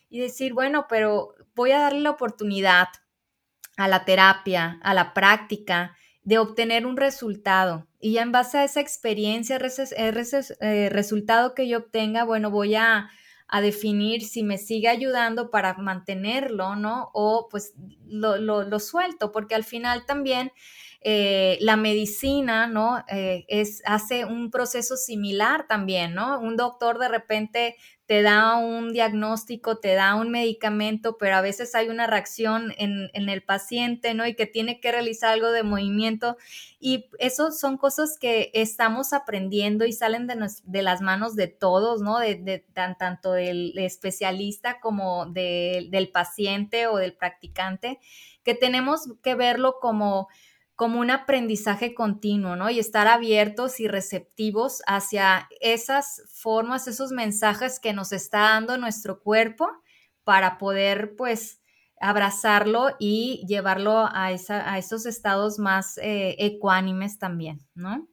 Y 0.10 0.20
decir, 0.20 0.54
bueno, 0.54 0.88
pero 0.90 1.36
voy 1.54 1.72
a 1.72 1.80
darle 1.80 2.02
la 2.02 2.12
oportunidad, 2.12 2.88
a 3.78 3.88
la 3.88 4.06
terapia, 4.06 4.80
a 4.84 4.94
la 4.94 5.14
práctica, 5.14 5.96
de 6.24 6.38
obtener 6.38 6.86
un 6.86 6.98
resultado. 6.98 7.88
Y 8.00 8.14
ya 8.14 8.22
en 8.22 8.32
base 8.32 8.58
a 8.58 8.64
esa 8.64 8.80
experiencia, 8.80 9.58
ese 9.58 10.56
eh, 10.62 10.90
resultado 10.90 11.54
que 11.54 11.68
yo 11.68 11.80
obtenga, 11.80 12.24
bueno, 12.24 12.50
voy 12.50 12.76
a, 12.76 13.10
definir 13.62 14.24
si 14.24 14.42
me 14.42 14.58
sigue 14.58 14.88
ayudando 14.88 15.52
para 15.52 15.76
mantenerlo, 15.76 16.76
¿no? 16.76 17.12
O 17.14 17.50
pues 17.52 17.76
lo, 18.08 18.80
suelto, 18.80 19.32
porque 19.32 19.54
al 19.54 19.64
final 19.64 20.08
también 20.08 20.52
eh, 21.06 21.58
la 21.60 21.76
medicina, 21.76 22.68
¿no? 22.68 23.04
Eh, 23.10 23.44
es, 23.50 23.82
hace 23.86 24.24
un 24.24 24.52
proceso 24.52 24.96
similar 24.96 25.68
también, 25.68 26.14
¿no? 26.14 26.40
Un 26.40 26.56
doctor 26.56 26.98
de 26.98 27.10
repente 27.10 27.76
te 28.06 28.22
da 28.22 28.56
un 28.56 28.94
diagnóstico, 28.94 29.80
te 29.80 29.96
da 29.96 30.16
un 30.16 30.32
medicamento, 30.32 31.18
pero 31.18 31.36
a 31.36 31.42
veces 31.42 31.76
hay 31.76 31.90
una 31.90 32.08
reacción 32.08 32.74
en, 32.78 33.10
el 33.14 33.44
paciente, 33.44 34.14
¿no? 34.14 34.26
Y 34.26 34.36
que 34.36 34.46
tiene 34.46 34.80
que 34.80 34.94
realizar 34.94 35.34
algo 35.34 35.52
de 35.52 35.64
movimiento. 35.64 36.38
Y 36.80 37.10
eso 37.20 37.52
son 37.52 37.78
cosas 37.78 38.18
que 38.18 38.52
estamos 38.54 39.12
aprendiendo 39.12 39.86
y 39.86 39.92
salen 39.92 40.28
de, 40.28 40.36
de 40.64 40.82
las 40.84 41.02
manos 41.02 41.36
de 41.36 41.48
todos, 41.48 42.02
¿no? 42.02 42.20
De, 42.20 42.66
tanto 42.74 43.34
del 43.34 43.78
especialista 43.78 44.80
como 44.80 45.26
del 45.26 46.10
paciente 46.12 46.88
o 46.88 46.96
del 46.96 47.14
practicante, 47.14 48.00
que 48.44 48.54
tenemos 48.54 49.10
que 49.22 49.36
verlo 49.36 49.80
como 49.82 50.30
como 50.76 51.00
un 51.00 51.12
aprendizaje 51.12 51.94
continuo, 51.94 52.56
¿no? 52.56 52.70
Y 52.70 52.80
estar 52.80 53.08
abiertos 53.08 53.80
y 53.80 53.88
receptivos 53.88 54.82
hacia 54.88 55.48
esas 55.62 56.24
formas, 56.34 56.88
esos 56.88 57.12
mensajes 57.12 57.80
que 57.80 57.94
nos 57.94 58.12
está 58.12 58.40
dando 58.40 58.78
nuestro 58.78 59.22
cuerpo 59.22 59.70
para 60.24 60.58
poder, 60.58 61.16
pues, 61.16 61.60
abrazarlo 62.02 62.96
y 63.00 63.46
llevarlo 63.48 64.10
a, 64.12 64.32
esa, 64.32 64.72
a 64.72 64.78
esos 64.78 65.06
estados 65.06 65.58
más 65.58 65.98
eh, 66.00 66.36
ecuánimes 66.40 67.18
también, 67.18 67.62
¿no? 67.76 68.08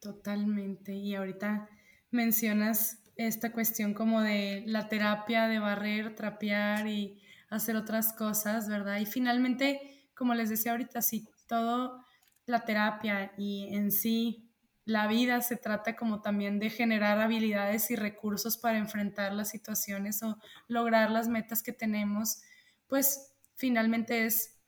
Totalmente. 0.00 0.94
Y 0.94 1.14
ahorita 1.14 1.68
mencionas 2.10 2.98
esta 3.14 3.52
cuestión 3.52 3.94
como 3.94 4.22
de 4.22 4.64
la 4.66 4.88
terapia, 4.88 5.46
de 5.46 5.58
barrer, 5.58 6.14
trapear 6.14 6.88
y 6.88 7.20
hacer 7.50 7.76
otras 7.76 8.12
cosas, 8.14 8.68
¿verdad? 8.68 8.98
Y 8.98 9.06
finalmente, 9.06 10.08
como 10.16 10.34
les 10.34 10.48
decía 10.48 10.72
ahorita, 10.72 11.02
sí, 11.02 11.28
todo 11.50 12.02
la 12.46 12.64
terapia 12.64 13.34
y 13.36 13.74
en 13.74 13.90
sí 13.90 14.48
la 14.84 15.08
vida 15.08 15.40
se 15.40 15.56
trata 15.56 15.96
como 15.96 16.22
también 16.22 16.60
de 16.60 16.70
generar 16.70 17.18
habilidades 17.18 17.90
y 17.90 17.96
recursos 17.96 18.56
para 18.56 18.78
enfrentar 18.78 19.32
las 19.32 19.48
situaciones 19.50 20.22
o 20.22 20.38
lograr 20.68 21.10
las 21.10 21.26
metas 21.28 21.62
que 21.62 21.72
tenemos, 21.72 22.40
pues 22.86 23.34
finalmente 23.54 24.26
es, 24.26 24.60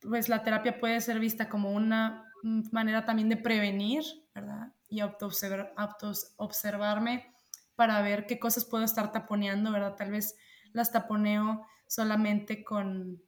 pues 0.00 0.28
la 0.28 0.42
terapia 0.42 0.78
puede 0.78 1.00
ser 1.00 1.18
vista 1.18 1.48
como 1.48 1.72
una 1.72 2.30
manera 2.72 3.06
también 3.06 3.30
de 3.30 3.38
prevenir, 3.38 4.04
¿verdad? 4.34 4.74
Y 4.88 5.00
auto-observarme 5.00 7.34
para 7.74 8.02
ver 8.02 8.26
qué 8.26 8.38
cosas 8.38 8.66
puedo 8.66 8.84
estar 8.84 9.12
taponeando, 9.12 9.72
¿verdad? 9.72 9.96
Tal 9.96 10.10
vez 10.10 10.36
las 10.72 10.92
taponeo 10.92 11.66
solamente 11.86 12.64
con, 12.64 13.22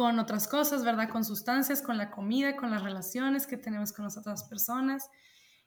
con 0.00 0.18
otras 0.18 0.48
cosas, 0.48 0.82
¿verdad? 0.82 1.10
Con 1.10 1.26
sustancias, 1.26 1.82
con 1.82 1.98
la 1.98 2.10
comida, 2.10 2.56
con 2.56 2.70
las 2.70 2.82
relaciones 2.82 3.46
que 3.46 3.58
tenemos 3.58 3.92
con 3.92 4.06
las 4.06 4.16
otras 4.16 4.44
personas. 4.44 5.10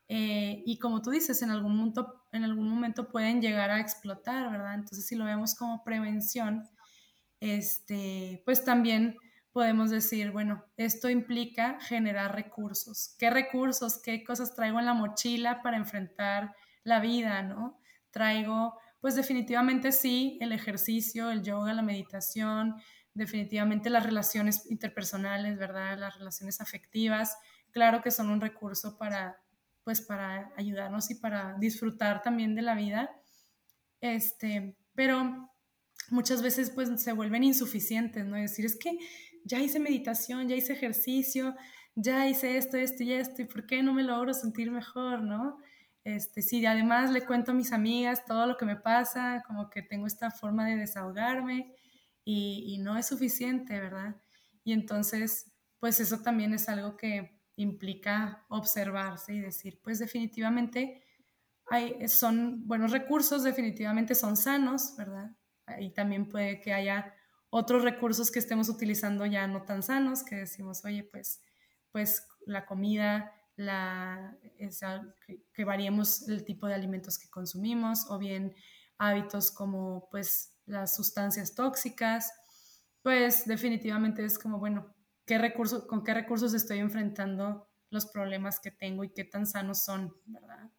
Eh, 0.08 0.64
y 0.66 0.80
como 0.80 1.04
tú 1.04 1.12
dices, 1.12 1.44
en 1.44 1.52
algún, 1.52 1.78
momento, 1.78 2.26
en 2.32 2.44
algún 2.44 2.68
momento 2.68 3.10
pueden 3.10 3.44
llegar 3.44 3.70
a 3.70 3.80
explotar, 3.80 4.50
¿verdad? 4.50 4.74
Entonces, 4.74 5.06
si 5.06 5.16
lo 5.16 5.26
vemos 5.26 5.54
como 5.54 5.84
prevención, 5.84 6.68
este, 7.42 8.42
pues 8.44 8.66
también 8.66 9.18
podemos 9.52 9.92
decir, 9.92 10.32
bueno, 10.32 10.66
esto 10.78 11.12
implica 11.12 11.80
generar 11.80 12.34
recursos. 12.34 13.16
¿Qué 13.20 13.30
recursos, 13.30 14.02
qué 14.02 14.24
cosas 14.24 14.56
traigo 14.56 14.80
en 14.80 14.88
la 14.88 14.96
mochila 14.96 15.62
para 15.62 15.78
enfrentar 15.78 16.56
la 16.84 17.00
vida, 17.00 17.44
¿no? 17.44 17.80
Traigo, 18.10 18.80
pues 19.00 19.14
definitivamente 19.14 19.92
sí, 19.92 20.40
el 20.42 20.54
ejercicio, 20.54 21.30
el 21.30 21.44
yoga, 21.44 21.72
la 21.76 21.84
meditación, 21.84 22.78
definitivamente 23.14 23.90
las 23.90 24.06
relaciones 24.06 24.70
interpersonales, 24.70 25.58
¿verdad? 25.58 25.98
Las 25.98 26.18
relaciones 26.18 26.62
afectivas, 26.62 27.38
claro 27.72 28.02
que 28.02 28.12
son 28.12 28.30
un 28.30 28.42
recurso 28.42 28.98
para, 28.98 29.42
pues 29.84 30.02
para 30.02 30.52
ayudarnos 30.58 31.10
y 31.12 31.16
para 31.16 31.56
disfrutar 31.60 32.22
también 32.22 32.56
de 32.56 32.62
la 32.62 32.76
vida. 32.76 33.12
Este, 34.02 34.76
pero 34.96 35.50
muchas 36.10 36.42
veces 36.42 36.70
pues 36.70 36.90
se 37.02 37.14
vuelven 37.14 37.44
insuficientes, 37.44 38.26
¿no? 38.26 38.36
Es 38.36 38.52
decir, 38.52 38.66
es 38.66 38.78
que 38.78 38.98
ya 39.46 39.60
hice 39.60 39.80
meditación, 39.80 40.48
ya 40.48 40.56
hice 40.56 40.74
ejercicio, 40.74 41.56
ya 41.96 42.28
hice 42.28 42.58
esto, 42.58 42.78
esto 42.78 43.04
y 43.04 43.14
esto, 43.14 43.42
¿y 43.42 43.46
por 43.46 43.66
qué 43.66 43.84
no 43.84 43.94
me 43.94 44.04
logro 44.04 44.34
sentir 44.34 44.72
mejor, 44.72 45.22
no? 45.22 45.58
Este, 46.04 46.42
sí, 46.42 46.66
además 46.66 47.12
le 47.12 47.26
cuento 47.26 47.52
a 47.52 47.54
mis 47.54 47.72
amigas 47.72 48.26
todo 48.26 48.46
lo 48.46 48.58
que 48.58 48.66
me 48.66 48.76
pasa, 48.76 49.44
como 49.48 49.70
que 49.70 49.82
tengo 49.82 50.08
esta 50.08 50.32
forma 50.32 50.66
de 50.66 50.76
desahogarme 50.76 51.74
y, 52.26 52.78
no 52.80 52.98
es 52.98 53.08
suficiente, 53.08 53.80
¿verdad? 53.80 54.16
Y 54.64 54.74
entonces, 54.74 55.52
pues 55.80 56.00
eso 56.00 56.22
también 56.22 56.54
es 56.54 56.70
algo 56.70 56.96
que 56.96 57.42
implica 57.56 58.46
observarse 58.50 59.34
y 59.34 59.40
decir, 59.40 59.80
pues 59.84 60.00
definitivamente 60.00 61.04
hay, 61.68 62.08
son 62.08 62.68
buenos 62.68 62.92
recursos, 62.92 63.44
definitivamente 63.44 64.16
son 64.16 64.38
sanos, 64.38 64.96
¿verdad? 64.98 65.32
Y 65.80 65.92
también 65.92 66.28
puede 66.28 66.60
que 66.60 66.74
haya 66.74 67.14
otros 67.50 67.84
recursos 67.84 68.32
que 68.32 68.40
estemos 68.40 68.70
utilizando 68.70 69.26
ya 69.26 69.46
no 69.48 69.64
tan 69.64 69.84
sanos, 69.84 70.24
que 70.24 70.36
decimos, 70.36 70.84
oye, 70.86 71.04
pues, 71.04 71.42
pues 71.92 72.28
la 72.46 72.66
comida, 72.66 73.32
la, 73.56 74.36
que, 75.54 75.64
variemos 75.64 76.28
el 76.28 76.44
tipo 76.46 76.68
de 76.68 76.74
alimentos 76.74 77.20
que 77.20 77.30
consumimos, 77.30 78.10
o 78.10 78.18
bien 78.18 78.56
hábitos 78.98 79.52
como 79.52 80.08
pues 80.10 80.53
las 80.66 80.96
sustancias 80.96 81.56
tóxicas, 81.56 82.32
pues 83.02 83.46
definitivamente 83.46 84.24
es 84.24 84.40
como, 84.40 84.60
bueno, 84.60 84.96
¿qué 85.26 85.38
recursos, 85.38 85.86
con 85.86 86.04
qué 86.04 86.14
recursos 86.14 86.54
estoy 86.54 86.80
enfrentando 86.80 87.70
los 87.90 88.06
problemas 88.06 88.60
que 88.60 88.72
tengo 88.72 89.04
y 89.04 89.14
qué 89.14 89.24
tan 89.24 89.46
sanos 89.46 89.84
son, 89.84 90.16
¿verdad? 90.26 90.72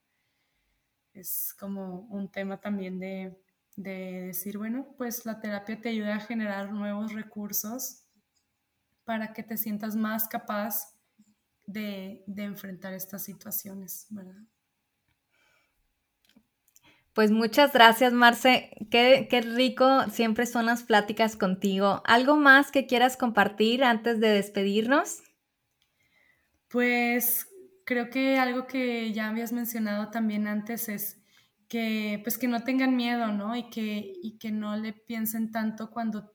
Es 1.12 1.54
como 1.58 2.00
un 2.10 2.30
tema 2.30 2.60
también 2.60 2.98
de, 2.98 3.40
de 3.76 4.26
decir, 4.26 4.58
bueno, 4.58 4.94
pues 4.96 5.24
la 5.26 5.40
terapia 5.40 5.80
te 5.80 5.90
ayuda 5.90 6.16
a 6.16 6.20
generar 6.20 6.72
nuevos 6.72 7.12
recursos 7.12 8.04
para 9.04 9.32
que 9.32 9.42
te 9.42 9.56
sientas 9.56 9.96
más 9.96 10.28
capaz 10.28 10.94
de, 11.66 12.24
enfrentar 12.26 12.92
estas 12.94 13.22
situaciones, 13.22 14.06
¿verdad? 14.10 14.42
Pues 17.14 17.30
muchas 17.30 17.72
gracias, 17.72 18.12
Marce. 18.12 18.70
Qué, 18.90 19.28
qué, 19.30 19.40
rico 19.40 20.02
siempre 20.10 20.46
son 20.46 20.66
las 20.66 20.82
pláticas 20.82 21.36
contigo. 21.36 22.02
¿Algo 22.04 22.36
más 22.36 22.72
que 22.72 22.86
quieras 22.86 23.16
compartir 23.16 23.84
antes 23.84 24.18
de 24.18 24.30
despedirnos? 24.30 25.22
Pues 26.68 27.46
creo 27.84 28.10
que 28.10 28.38
algo 28.38 28.66
que 28.66 29.12
ya 29.12 29.28
habías 29.28 29.52
mencionado 29.52 30.10
también 30.10 30.48
antes 30.48 30.88
es 30.88 31.22
que 31.68 32.20
pues 32.24 32.36
que 32.36 32.48
no 32.48 32.64
tengan 32.64 32.96
miedo, 32.96 33.28
¿no? 33.28 33.54
Y 33.54 33.70
que, 33.70 34.12
y 34.20 34.38
que 34.38 34.50
no 34.50 34.76
le 34.76 34.92
piensen 34.92 35.52
tanto 35.52 35.90
cuando 35.90 36.34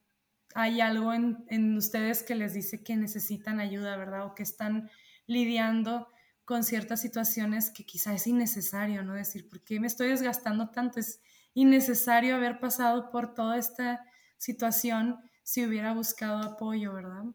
hay 0.55 0.79
algo 0.79 1.13
en, 1.13 1.43
en, 1.49 1.75
ustedes 1.75 2.23
que 2.23 2.35
les 2.35 2.53
dice 2.53 2.83
que 2.83 2.95
necesitan 2.95 3.59
ayuda, 3.59 3.97
¿verdad? 3.97 4.25
O 4.27 4.33
que 4.33 4.43
están 4.43 4.89
lidiando 5.27 6.07
con 6.49 6.63
ciertas 6.63 6.99
situaciones 6.99 7.69
que 7.69 7.85
quizá 7.85 8.11
es 8.13 8.25
innecesario, 8.25 9.03
¿no? 9.03 9.13
Decir, 9.13 9.47
¿por 9.47 9.61
qué 9.63 9.79
me 9.79 9.85
estoy 9.85 10.09
desgastando 10.09 10.71
tanto? 10.71 10.99
Es 10.99 11.21
innecesario 11.53 12.35
haber 12.35 12.59
pasado 12.59 13.11
por 13.11 13.35
toda 13.35 13.55
esta 13.57 14.03
situación 14.39 15.19
si 15.43 15.63
hubiera 15.63 15.93
buscado 15.93 16.39
apoyo, 16.39 16.93
¿verdad? 16.93 17.25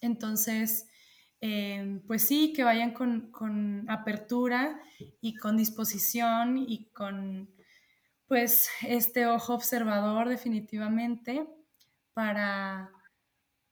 Entonces, 0.00 0.86
Em, 1.46 2.00
pues 2.06 2.22
sí, 2.22 2.54
que 2.54 2.64
vayan 2.64 2.92
con, 2.92 3.84
apertura 3.90 4.80
y 5.20 5.36
con 5.36 5.58
disposición 5.58 6.56
y 6.56 6.86
con 6.86 7.50
pues 8.26 8.70
este 8.80 9.26
ojo 9.26 9.52
observador 9.52 10.30
definitivamente 10.30 11.46
para, 12.14 12.90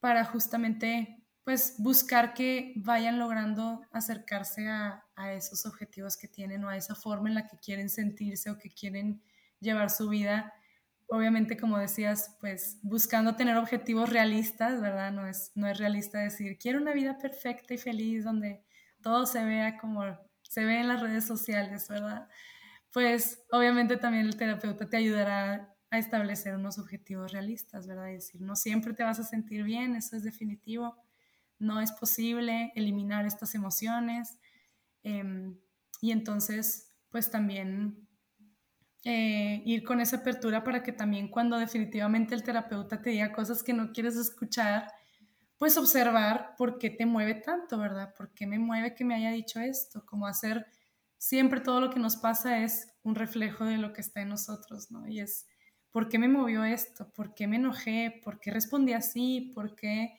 para 0.01 0.27
justamente 0.27 1.22
pues 1.45 1.75
buscar 1.79 2.35
que 2.35 2.73
vayan 2.77 3.19
logrando 3.19 3.83
acercarse 3.91 4.69
a, 4.69 5.05
a, 5.17 5.33
esos 5.33 5.67
objetivos 5.67 6.17
que 6.17 6.29
tienen 6.29 6.65
o 6.65 6.69
a 6.69 6.77
esa 6.77 6.95
forma 6.95 7.29
en 7.29 7.35
la 7.35 7.47
que 7.47 7.59
quieren 7.59 7.91
sentirse 7.91 8.51
o 8.51 8.59
que 8.59 8.71
quieren 8.71 9.23
llevar 9.61 9.91
su 9.91 10.09
vida 10.09 10.53
obviamente, 11.13 11.59
como 11.59 11.79
decías, 11.79 12.37
pues 12.41 12.79
buscando 12.83 13.37
tener 13.37 13.59
objetivos 13.59 14.09
realistas, 14.09 14.81
¿verdad? 14.81 15.13
No 15.13 15.27
es, 15.27 15.53
no 15.55 15.69
es 15.69 15.77
realista 15.77 16.19
decir, 16.19 16.57
quiero 16.59 16.81
una 16.81 16.95
vida 16.95 17.19
perfecta 17.19 17.75
y 17.75 17.79
feliz 17.79 18.25
donde 18.25 18.65
todo 19.03 19.27
se 19.27 19.45
vea 19.45 19.77
como 19.77 20.05
se 20.43 20.65
ve 20.65 20.81
en 20.81 20.89
las 20.89 21.03
redes 21.03 21.27
sociales, 21.27 21.87
¿verdad? 21.89 22.29
Pues 22.93 23.45
obviamente 23.51 23.99
también 23.99 24.25
el 24.25 24.37
terapeuta 24.37 24.89
te 24.89 24.97
ayudará 24.97 25.75
a 25.91 25.99
establecer 25.99 26.55
unos 26.55 26.79
objetivos 26.79 27.31
realistas, 27.31 27.87
¿verdad? 27.87 28.11
Es 28.11 28.27
decir, 28.27 28.41
no 28.41 28.57
siempre 28.57 28.95
te 28.95 29.03
vas 29.03 29.19
a 29.19 29.25
sentir 29.25 29.65
bien, 29.65 29.95
eso 29.97 30.17
es 30.17 30.23
definitivo, 30.23 30.97
no 31.63 31.81
es 31.81 31.93
posible 31.93 32.73
eliminar 32.75 33.25
estas 33.25 33.55
emociones. 33.55 34.39
Em, 35.05 35.57
y 36.01 36.11
entonces, 36.11 36.89
pues 37.09 37.31
también 37.31 38.09
eh, 39.05 39.63
ir 39.65 39.85
con 39.85 40.01
esa 40.01 40.19
apertura 40.19 40.65
para 40.65 40.83
que 40.83 40.93
también 40.93 41.29
cuando 41.29 41.59
definitivamente 41.59 42.35
el 42.35 42.43
terapeuta 42.43 43.01
te 43.01 43.11
diga 43.11 43.33
cosas 43.33 43.63
que 43.63 43.73
no 43.73 43.93
quieres 43.93 44.17
escuchar, 44.17 44.89
pues 45.57 45.77
observar 45.79 46.55
por 46.59 46.79
qué 46.79 46.91
te 46.91 47.07
mueve 47.07 47.35
tanto, 47.35 47.79
¿verdad? 47.79 48.13
¿Por 48.17 48.35
qué 48.35 48.47
me 48.47 48.59
mueve 48.59 48.95
que 48.95 49.05
me 49.05 49.15
haya 49.15 49.31
dicho 49.31 49.61
esto? 49.61 50.05
Como 50.05 50.27
hacer 50.27 50.67
siempre 51.17 51.61
todo 51.61 51.81
lo 51.81 51.91
que 51.91 52.01
nos 52.01 52.17
pasa 52.17 52.59
es 52.65 52.89
un 53.05 53.15
reflejo 53.15 53.65
de 53.65 53.79
lo 53.79 53.93
que 53.93 54.01
está 54.01 54.23
en 54.23 54.31
nosotros, 54.31 54.91
¿no? 54.91 55.07
Y 55.07 55.21
es, 55.21 55.47
¿por 55.93 56.09
qué 56.09 56.19
me 56.19 56.27
movió 56.27 56.65
esto? 56.65 57.13
¿Por 57.13 57.35
qué 57.35 57.47
me 57.47 57.57
enojé? 57.57 58.21
¿Por 58.25 58.41
qué 58.41 58.51
respondí 58.51 58.93
así? 58.93 59.53
¿Por 59.55 59.77
qué 59.77 60.19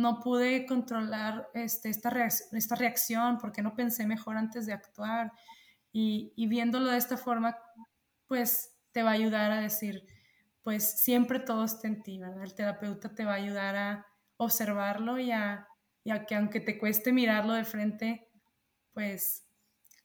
no 0.00 0.20
pude 0.20 0.66
controlar 0.66 1.48
este, 1.54 1.88
esta, 1.88 2.10
esta 2.52 2.74
reacción? 2.74 3.38
¿Por 3.38 3.52
qué 3.52 3.62
no 3.62 3.74
pensé 3.74 4.06
mejor 4.06 4.36
antes 4.36 4.66
de 4.66 4.72
actuar? 4.72 5.32
Y, 5.92 6.32
y 6.36 6.46
viéndolo 6.46 6.90
de 6.90 6.98
esta 6.98 7.16
forma, 7.16 7.56
pues 8.26 8.76
te 8.92 9.02
va 9.02 9.10
a 9.10 9.14
ayudar 9.14 9.50
a 9.52 9.60
decir, 9.60 10.04
pues 10.62 11.00
siempre 11.00 11.40
todo 11.40 11.64
está 11.64 11.88
en 11.88 12.02
ti, 12.02 12.18
¿verdad? 12.18 12.42
El 12.42 12.54
terapeuta 12.54 13.14
te 13.14 13.24
va 13.24 13.32
a 13.32 13.36
ayudar 13.36 13.76
a 13.76 14.06
observarlo 14.36 15.18
y 15.18 15.32
a, 15.32 15.66
que 16.26 16.34
aunque 16.34 16.60
te 16.60 16.78
cueste 16.78 17.12
mirarlo 17.12 17.52
de 17.52 17.64
frente, 17.64 18.28
pues 18.92 19.46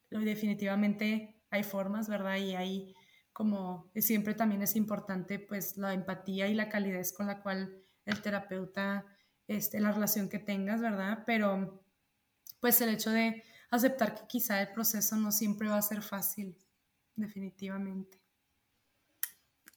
definitivamente 0.10 1.41
hay 1.50 1.64
formas, 1.64 2.08
¿verdad? 2.08 2.38
Y 2.38 2.56
ahí 2.56 2.96
como 3.32 3.91
siempre 3.96 4.34
también 4.34 4.62
es 4.62 4.76
importante 4.76 5.39
pues 5.39 5.78
la 5.78 5.93
empatía 5.93 6.48
y 6.48 6.54
la 6.54 6.70
calidez 6.70 7.12
con 7.12 7.28
la 7.28 7.41
cual 7.41 7.82
el 8.06 8.22
terapeuta, 8.22 9.06
este, 9.48 9.80
la 9.80 9.91
relación 9.91 10.30
que 10.30 10.39
tengas, 10.39 10.82
¿verdad? 10.82 11.24
Pero 11.26 11.84
pues 12.60 12.82
el 12.82 12.89
hecho 12.89 13.12
de 13.12 13.43
aceptar 13.70 14.16
que 14.16 14.28
quizá 14.28 14.62
el 14.62 14.72
proceso 14.74 15.16
no 15.16 15.32
siempre 15.32 15.68
va 15.68 15.78
a 15.78 15.82
ser 15.82 16.02
fácil 16.02 16.58
definitivamente. 17.16 18.20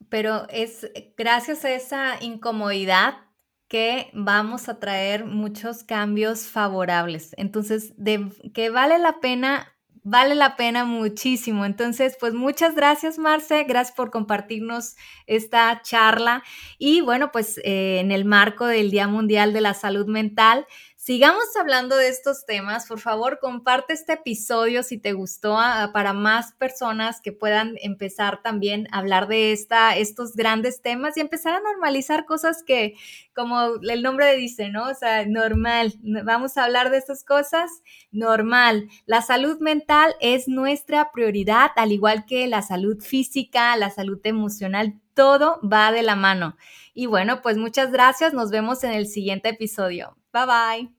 Pero 0.09 0.49
es 0.49 0.91
gracias 1.17 1.65
a 1.65 1.73
esa 1.73 2.23
incomodidad 2.23 3.29
que 3.69 4.11
vamos 4.15 4.69
a 4.69 4.81
traer 4.81 5.27
muchos 5.27 5.85
cambios 5.85 6.47
favorables. 6.47 7.35
Entonces, 7.37 7.93
de 7.97 8.33
que 8.55 8.71
vale 8.71 8.99
la 8.99 9.21
pena 9.21 9.78
vale 10.03 10.35
la 10.35 10.57
pena 10.57 10.85
muchísimo. 10.85 11.65
Entonces, 11.65 12.17
pues 12.19 12.35
muchas 12.35 12.75
gracias, 12.75 13.19
Marce. 13.19 13.65
Gracias 13.65 13.97
por 13.97 14.11
compartirnos 14.11 14.97
esta 15.27 15.81
charla. 15.83 16.43
Y 16.79 17.01
bueno, 17.01 17.31
pues 17.33 17.59
eh, 17.65 18.01
en 18.01 18.13
el 18.13 18.25
marco 18.25 18.67
del 18.67 18.91
Día 18.91 19.09
Mundial 19.09 19.53
de 19.53 19.61
la 19.61 19.75
Salud 19.75 20.07
Mental, 20.07 20.67
sigamos 21.09 21.57
hablando 21.59 21.97
de 21.97 22.09
estos 22.09 22.45
temas. 22.45 22.87
Por 22.87 23.01
favor, 23.01 23.39
comparte 23.39 23.95
este 23.95 24.13
episodio 24.13 24.83
si 24.83 24.99
te 24.99 25.15
gustó 25.15 25.57
ah, 25.59 25.89
para 25.95 26.13
más 26.13 26.53
personas 26.53 27.23
que 27.23 27.33
puedan 27.33 27.77
empezar 27.81 28.43
también 28.43 28.87
a 28.93 28.99
hablar 28.99 29.27
de 29.27 29.53
esta, 29.53 29.97
estos 29.97 30.37
grandes 30.37 30.83
temas 30.83 31.17
y 31.17 31.21
empezar 31.21 31.55
a 31.55 31.61
normalizar 31.61 32.27
cosas 32.27 32.63
que, 32.63 32.95
como 33.35 33.77
el 33.89 34.03
nombre 34.03 34.37
dice, 34.37 34.69
¿no? 34.69 34.87
O 34.87 34.95
sea, 34.95 35.25
normal. 35.25 35.95
Vamos 36.03 36.59
a 36.59 36.65
hablar 36.65 36.91
de 36.91 36.99
estas 36.99 37.25
cosas, 37.25 37.71
normal. 38.11 38.87
La 39.07 39.23
salud 39.23 39.61
mental 39.61 40.15
es 40.21 40.47
nuestra 40.47 41.11
prioridad, 41.11 41.71
al 41.77 41.93
igual 41.93 42.27
que 42.27 42.47
la 42.49 42.61
salud 42.61 43.01
física, 43.01 43.75
la 43.79 43.89
salud 43.89 44.21
emocional, 44.25 45.01
todo 45.15 45.59
va 45.63 45.91
de 45.91 46.03
la 46.03 46.17
mano. 46.17 46.59
Y 46.93 47.07
bueno, 47.07 47.41
pues 47.41 47.57
muchas 47.57 47.93
gracias. 47.93 48.35
Nos 48.35 48.51
vemos 48.51 48.85
en 48.85 48.93
el 48.93 49.07
siguiente 49.07 49.49
episodio. 49.49 50.19
Bye 50.35 50.45
bye. 50.45 50.98